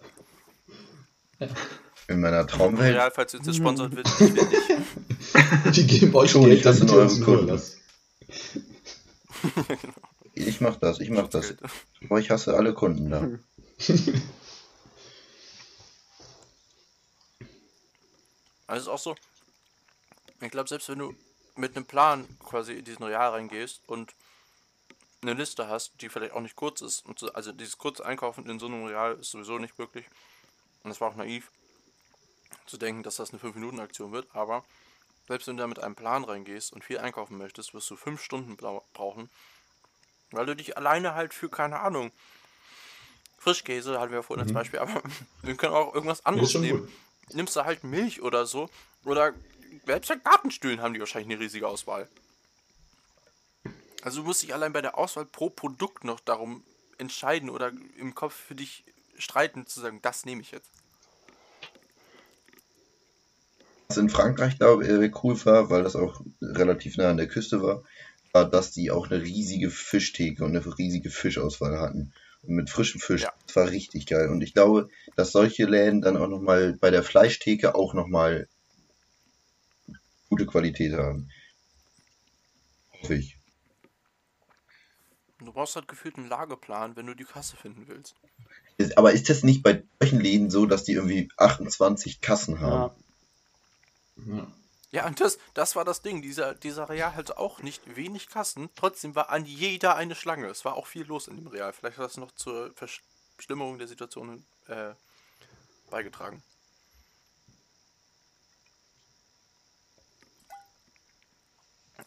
[2.08, 2.94] In meiner Traumwelt.
[2.94, 5.76] Real, falls du uns jetzt sponsert wird, ich will nicht.
[5.76, 7.76] Die geben euch Schon, Geld, das sind damit ihr uns lasst.
[10.34, 11.54] Ich mach das, ich mach das.
[12.04, 13.28] Aber ich hasse alle Kunden da.
[18.66, 19.16] Also es ist auch so,
[20.40, 21.14] ich glaube, selbst wenn du
[21.56, 24.14] mit einem Plan quasi in diesen Real reingehst und
[25.22, 28.48] eine Liste hast, die vielleicht auch nicht kurz ist, und so, also dieses kurze Einkaufen
[28.48, 30.06] in so einem Real ist sowieso nicht möglich.
[30.82, 31.50] Und es war auch naiv
[32.66, 34.64] zu denken, dass das eine 5-Minuten-Aktion wird, aber
[35.30, 38.20] selbst wenn du da mit einem Plan reingehst und viel einkaufen möchtest, wirst du 5
[38.20, 39.30] Stunden brauchen,
[40.32, 42.10] weil du dich alleine halt für, keine Ahnung,
[43.38, 45.00] Frischkäse hatten wir ja vorhin als Beispiel, aber
[45.42, 47.34] wir können auch irgendwas anderes nehmen gut.
[47.36, 48.68] nimmst du halt Milch oder so.
[49.04, 49.32] Oder
[49.86, 52.08] selbst bei Gartenstühlen haben die wahrscheinlich eine riesige Auswahl.
[54.02, 56.64] Also du musst dich allein bei der Auswahl pro Produkt noch darum
[56.98, 58.82] entscheiden oder im Kopf für dich
[59.16, 60.72] streiten, zu sagen, das nehme ich jetzt.
[63.90, 67.60] Was in Frankreich da äh, cool war, weil das auch relativ nah an der Küste
[67.60, 67.82] war,
[68.32, 72.12] war, dass die auch eine riesige Fischtheke und eine riesige Fischauswahl hatten.
[72.44, 73.22] Und mit frischem Fisch.
[73.22, 73.32] Ja.
[73.48, 74.28] Das war richtig geil.
[74.28, 78.46] Und ich glaube, dass solche Läden dann auch nochmal bei der Fleischtheke auch nochmal
[80.28, 81.28] gute Qualität haben.
[83.02, 83.38] Hoffe ich.
[85.40, 88.14] Du brauchst halt gefühlt einen Lageplan, wenn du die Kasse finden willst.
[88.94, 92.92] Aber ist das nicht bei solchen Läden so, dass die irgendwie 28 Kassen haben?
[92.92, 93.09] Ja.
[94.92, 95.06] Ja.
[95.06, 96.20] Und das, das war das Ding.
[96.20, 98.70] Dieser, dieser Real hatte auch nicht wenig Kassen.
[98.74, 100.48] Trotzdem war an jeder eine Schlange.
[100.48, 101.72] Es war auch viel los in dem Real.
[101.72, 104.94] Vielleicht hat das noch zur Verstimmung der Situation äh,
[105.90, 106.42] beigetragen.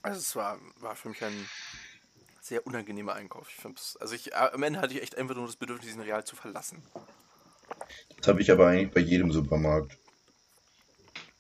[0.02, 1.50] Also es war, war für mich ein
[2.42, 3.48] sehr unangenehmer Einkauf.
[3.50, 3.66] Ich
[4.02, 6.84] also ich, am Ende hatte ich echt einfach nur das Bedürfnis, diesen Real zu verlassen.
[8.18, 9.98] Das habe ich aber eigentlich bei jedem Supermarkt.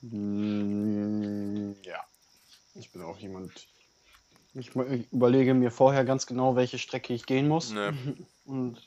[0.04, 2.04] Mm, Ja.
[2.76, 3.68] Ich bin auch jemand.
[4.56, 7.72] Ich überlege mir vorher ganz genau, welche Strecke ich gehen muss.
[7.72, 7.94] Ne.
[8.46, 8.78] Und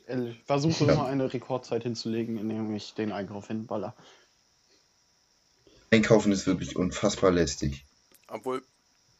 [0.45, 0.93] versuche Ja.
[0.93, 3.95] immer eine Rekordzeit hinzulegen, indem ich den Einkauf hinballer.
[5.89, 7.83] Einkaufen ist wirklich unfassbar lästig.
[8.27, 8.61] Obwohl,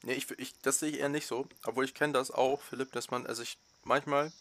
[0.03, 1.47] nee, ich, ich, das sehe ich eher nicht so.
[1.65, 4.31] Obwohl ich kenne das auch, Philipp, dass man, also ich, manchmal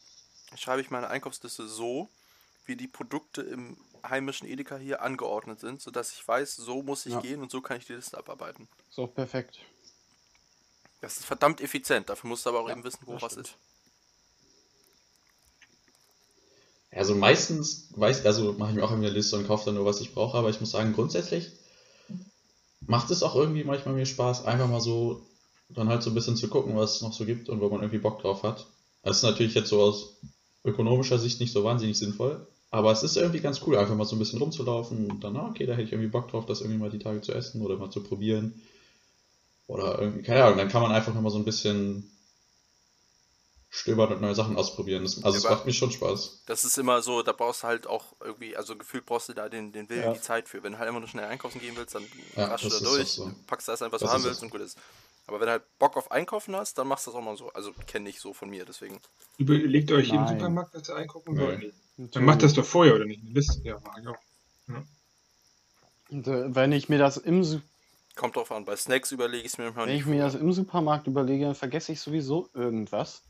[0.57, 2.11] schreibe ich meine Einkaufsliste so,
[2.67, 3.79] wie die Produkte im
[4.11, 7.21] heimischen Edeka hier angeordnet sind, sodass ich weiß, so muss ich Ja.
[7.21, 8.69] gehen und so kann ich die Liste abarbeiten.
[8.89, 9.61] Ist auch perfekt.
[11.01, 13.49] Das ist verdammt effizient, dafür musst du aber auch Ja, eben wissen, wo was stimmt.
[13.49, 13.57] ist.
[16.93, 19.85] Also meistens weiß, also mache ich mir auch immer eine Liste und kaufe dann nur,
[19.85, 21.51] was ich brauche, aber ich muss sagen, grundsätzlich
[22.87, 25.27] macht es auch irgendwie manchmal mir Spaß, einfach mal so
[25.69, 27.81] dann halt so ein bisschen zu gucken, was es noch so gibt und wo man
[27.81, 28.67] irgendwie Bock drauf hat.
[29.03, 30.17] Das ist natürlich jetzt so aus
[30.65, 32.47] ökonomischer Sicht nicht so wahnsinnig sinnvoll,
[32.77, 35.49] aber es ist irgendwie ganz cool, einfach mal so ein bisschen rumzulaufen und dann, ah,
[35.51, 37.77] okay, da hätte ich irgendwie Bock drauf, das irgendwie mal die Tage zu essen oder
[37.77, 38.61] mal zu probieren.
[39.69, 42.11] Oder irgendwie, keine Ahnung, dann kann man einfach nochmal so ein bisschen
[43.71, 45.05] stöbern und neue Sachen ausprobieren.
[45.05, 46.43] Das, also es Ja, macht mir schon Spaß.
[46.47, 49.49] Das ist immer so, da brauchst du halt auch irgendwie, also gefühlt brauchst du da
[49.49, 50.15] den, den Willen, Ja.
[50.15, 50.63] die Zeit für.
[50.63, 53.17] Wenn du halt immer nur schnell einkaufen gehen willst, dann Ja, raschst du da durch,
[53.17, 53.31] so.
[53.47, 54.45] packst das ein, was Das du haben ist willst so.
[54.45, 54.79] und gut ist.
[55.27, 57.53] Aber wenn du halt Bock auf Einkaufen hast, dann machst du das auch mal so.
[57.53, 59.01] Also kenne ich so von mir, deswegen.
[59.39, 60.27] Überlegt euch im Nein.
[60.27, 61.73] Supermarkt, was ihr einkaufen wollt.
[61.99, 63.23] Dann macht das doch vorher, oder nicht?
[63.23, 63.61] Eine Liste.
[63.65, 64.17] Ja, mach ich auch.
[66.11, 67.61] Und, äh, wenn ich mir das im Su-
[68.15, 68.65] Kommt drauf an.
[68.65, 70.03] Bei Snacks überlege ich es mir manchmal wenn nicht.
[70.03, 73.23] ich mir das im Supermarkt überlege, dann vergesse ich sowieso irgendwas.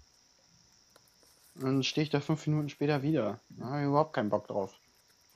[1.56, 3.40] Dann stehe ich da fünf Minuten später wieder.
[3.50, 4.74] Da habe ich überhaupt keinen Bock drauf.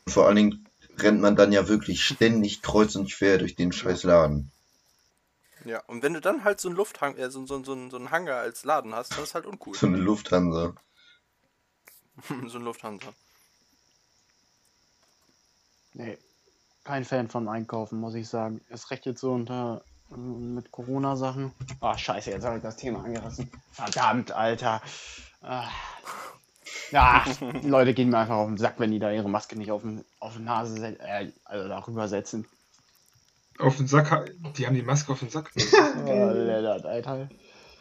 [0.07, 4.05] Vor allen Dingen rennt man dann ja wirklich ständig kreuz und quer durch den scheiß
[4.05, 4.53] Laden.
[5.65, 8.11] Ja, und wenn du dann halt so einen Lufthang, äh, so, so, so, so einen
[8.11, 9.75] Hangar als Laden hast, dann ist halt uncool.
[9.75, 10.75] So eine Lufthansa.
[12.49, 13.09] so ein Lufthansa.
[15.95, 16.19] Nee,
[16.85, 18.61] kein Fan von Einkaufen, muss ich sagen.
[18.69, 21.53] Erst recht jetzt so unter äh, mit Corona-Sachen.
[21.81, 23.51] Ah, scheiße, jetzt habe ich das Thema angerissen.
[23.73, 24.81] Verdammt, Alter.
[25.43, 25.69] Ah.
[26.93, 27.25] Ja,
[27.63, 29.83] die Leute gehen mir einfach auf den Sack, wenn die da ihre Maske nicht auf,
[29.83, 32.47] den, auf die Nase setzen, äh, also darüber setzen.
[33.59, 35.51] Auf den Sack, die haben die Maske auf den Sack.
[36.07, 37.29] Oh, Lennart, Alter.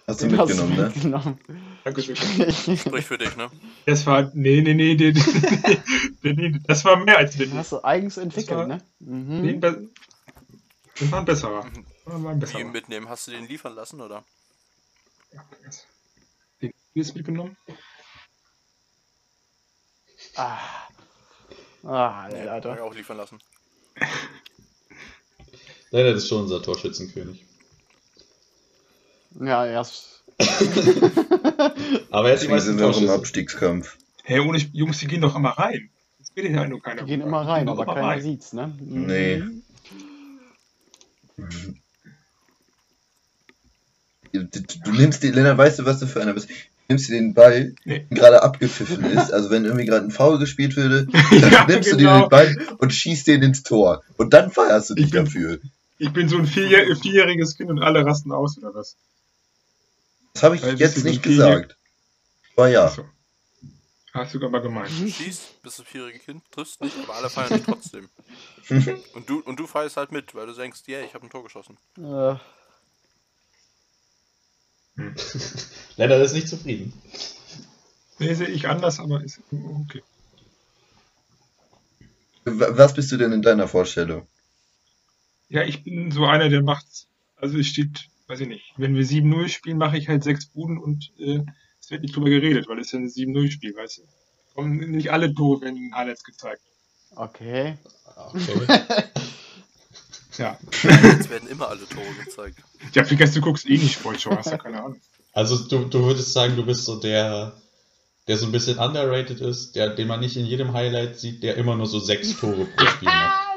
[0.07, 1.61] Hast du Den hast mitgenommen, ne?
[1.83, 2.15] Dankeschön.
[2.15, 3.49] Sprich für dich, ne?
[3.85, 5.81] Das war, nee, nee, nee, nee, nee,
[6.21, 8.81] nee, nee, das war mehr als Den hast du eigens war- entwickelt, ne?
[8.99, 9.59] Mhm.
[9.59, 9.89] be-
[10.99, 11.65] das war ein besserer.
[12.05, 12.63] War ein Wie besserer.
[12.65, 13.07] mitnehmen?
[13.09, 14.23] Hast du den liefern lassen, oder?
[16.61, 17.55] Den ist mitgenommen?
[20.35, 20.57] Ah.
[21.83, 22.83] Ah, Nee, hab ich Alter.
[22.83, 23.39] auch liefern lassen.
[25.91, 27.45] Leider das ist schon unser Torschützenkönig.
[29.39, 30.18] Ja, erst.
[32.11, 33.09] Aber er Deswegen meisten sind wir auch im.
[33.09, 33.97] Abstiegskampf.
[34.23, 35.89] Hey, ohne Jungs, die gehen doch immer rein.
[36.19, 37.01] Das geht ja nur keiner.
[37.03, 38.21] Die gehen immer rein, aber immer keiner rein.
[38.21, 38.67] sieht's, ne?
[38.79, 39.05] Mhm.
[39.05, 39.43] Nee.
[44.31, 46.49] Du, du, du nimmst den, Lennart, weißt du, was du für einer bist?
[46.49, 46.55] Du
[46.89, 48.05] nimmst dir den Ball, Nee.
[48.09, 51.07] der gerade abgepfiffen ist, also wenn irgendwie gerade ein Foul gespielt würde,
[51.41, 52.15] dann Ja, nimmst du genau.
[52.17, 54.03] dir den Ball und schießt den ins Tor.
[54.17, 55.59] Und dann feierst du dich Ich bin- dafür.
[56.01, 58.95] Ich bin so ein vier, vierjähriges Kind und alle rasten aus, oder was?
[60.39, 61.75] Das habe ich Weil jetzt so nicht gesagt.
[62.55, 62.85] Aber ja.
[62.85, 63.03] Achso.
[64.13, 64.89] Hast du aber gemeint.
[64.89, 68.09] Du schießt, bist das vierjährige Kind, triffst nicht, aber alle feiern dich trotzdem.
[68.69, 71.43] Und du, und du feierst halt mit, weil du denkst, yeah, ich habe ein Tor
[71.43, 71.77] geschossen.
[71.97, 72.35] Äh,
[75.97, 76.93] Leider ist nicht zufrieden.
[78.19, 80.03] Nee, sehe ich anders, aber ist okay.
[82.45, 84.27] Was bist du denn in deiner Vorstellung?
[85.49, 86.85] Ja, ich bin so einer, der macht,
[87.35, 90.77] also es steht, weiß ich nicht, wenn wir 7-0 spielen, mache ich halt sechs Buden
[90.77, 91.41] und äh,
[91.81, 94.03] es wird nicht drüber geredet, weil es ja ein 7-0-Spiel, weißt du.
[94.53, 96.61] Kommen nicht alle Tore werden in Highlights gezeigt.
[97.15, 97.77] okay.
[98.15, 98.83] Okay.
[100.37, 100.57] Ja.
[100.71, 102.59] Jetzt werden immer alle Tore gezeigt.
[102.93, 105.01] Ja, vergesst, du guckst eh nicht Sportshow, hast ja keine Ahnung.
[105.33, 107.51] Also du, du würdest sagen, du bist so der,
[108.25, 111.57] der so ein bisschen underrated ist, der, den man nicht in jedem Highlight sieht, der
[111.57, 113.49] immer nur so sechs Tore pro Spiel macht.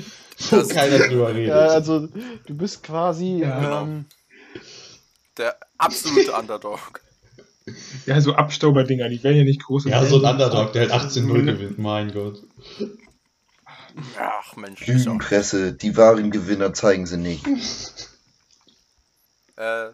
[0.50, 1.48] Wo Das- keiner drüber redet.
[1.48, 4.06] Ja, also du bist quasi Ja, ähm,
[5.36, 7.00] Der absolute Underdog.
[8.06, 9.84] Ja, so Abstauber-Dinger, die werden ja nicht groß.
[9.84, 12.42] Ja, so ein Underdog, der halt 18-0 gewinnt, mein Gott.
[14.18, 14.94] Ach Mensch, ja.
[14.94, 17.44] Lügenpresse, die wahren Gewinner zeigen sie nicht.
[19.56, 19.92] Äh, äh,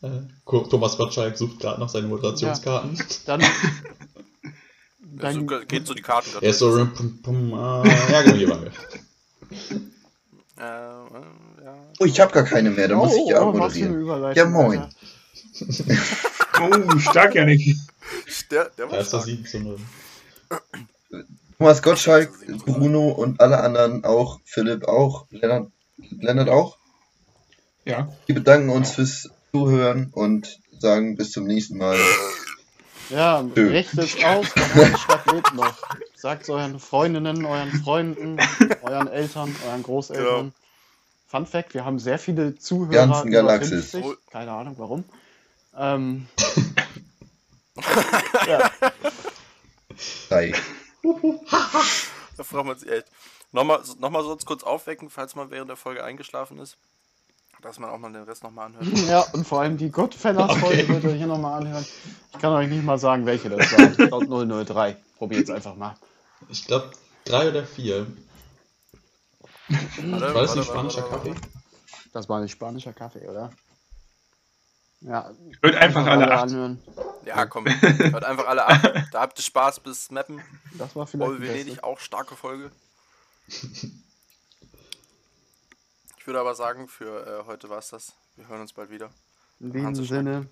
[0.00, 0.20] Äh,
[0.70, 2.96] Thomas Gottschalk sucht gerade noch seine Moderationskarten.
[3.26, 3.42] dann.
[5.20, 6.46] Also, geht so die Karten gerade.
[6.46, 8.72] Er ist so, rum, pum, pum, äh, ja, genau, hier waren wir.
[10.58, 11.76] Äh, äh, ja.
[11.98, 14.34] Oh, ich habe gar keine mehr, da muss ich ja oh, eine moderieren.
[14.34, 14.86] Ja, moin.
[16.60, 17.76] Oh, stark, Janik.
[18.50, 19.36] Der, der war Da ist das stark.
[19.36, 19.78] 7 zu 0.
[21.58, 22.32] Thomas Gottschalk,
[22.64, 26.78] Bruno und alle anderen auch, Philipp auch, Lennart, Lennart auch.
[27.84, 31.98] Ja, Wir bedanken uns fürs Zuhören und sagen bis zum nächsten Mal.
[33.10, 33.68] Ja, Schön.
[33.68, 35.74] richtet aus, die Stadt lebt noch.
[36.14, 38.38] Sagt euren Freundinnen, euren Freunden,
[38.82, 40.52] euren Eltern, euren Großeltern.
[41.26, 43.06] Fun Fact, wir haben sehr viele Zuhörer.
[43.06, 43.90] Ganzen Galaxis.
[43.92, 44.30] 50.
[44.30, 45.04] Keine Ahnung warum.
[45.76, 46.26] Ähm,
[48.46, 48.70] ja.
[52.36, 53.06] Da fragt man sich echt.
[53.52, 56.76] Nochmal, nochmal sonst kurz aufwecken, falls man während der Folge eingeschlafen ist.
[57.62, 58.86] Dass man auch mal den Rest nochmal anhört.
[59.08, 61.08] Ja, und vor allem die Goodfellas-Folge Okay.
[61.08, 61.84] ihr hier nochmal anhören.
[62.32, 63.90] Ich kann euch nicht mal sagen, welche das war.
[63.90, 64.96] Ich glaube 003.
[65.16, 65.96] Probiert's einfach mal.
[66.48, 66.92] Ich glaube,
[67.24, 68.06] drei oder vier.
[69.68, 71.48] Warte, War das nicht spanischer warte, warte, Kaffee?
[72.12, 73.50] Das war ein spanischer Kaffee, oder?
[75.00, 75.30] Ja,
[75.62, 76.42] Hört einfach alle acht.
[76.44, 76.82] anhören.
[77.24, 77.66] Ja, komm.
[77.80, 78.80] Hört einfach alle ab.
[79.12, 80.40] Da habt ihr Spaß bis Mappen.
[80.78, 81.40] Das war vielleicht Voll.
[81.40, 82.70] Venedig, auch starke Folge.
[86.28, 88.12] Ich würde aber sagen, für äh, heute war es das.
[88.36, 89.08] Wir hören uns bald wieder.
[89.60, 90.46] In diesem Sinne.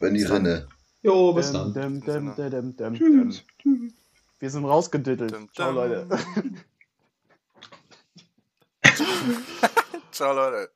[0.00, 0.68] Wenn die Rinne.
[1.02, 1.74] Jo, bis dann.
[1.74, 2.98] dum, dum, dum, dum,
[3.62, 3.92] dum.
[4.38, 5.36] Wir sind rausgedittelt.
[5.54, 5.70] Ciao.
[5.70, 6.08] Leute.
[10.12, 10.70] Ciao, Leute.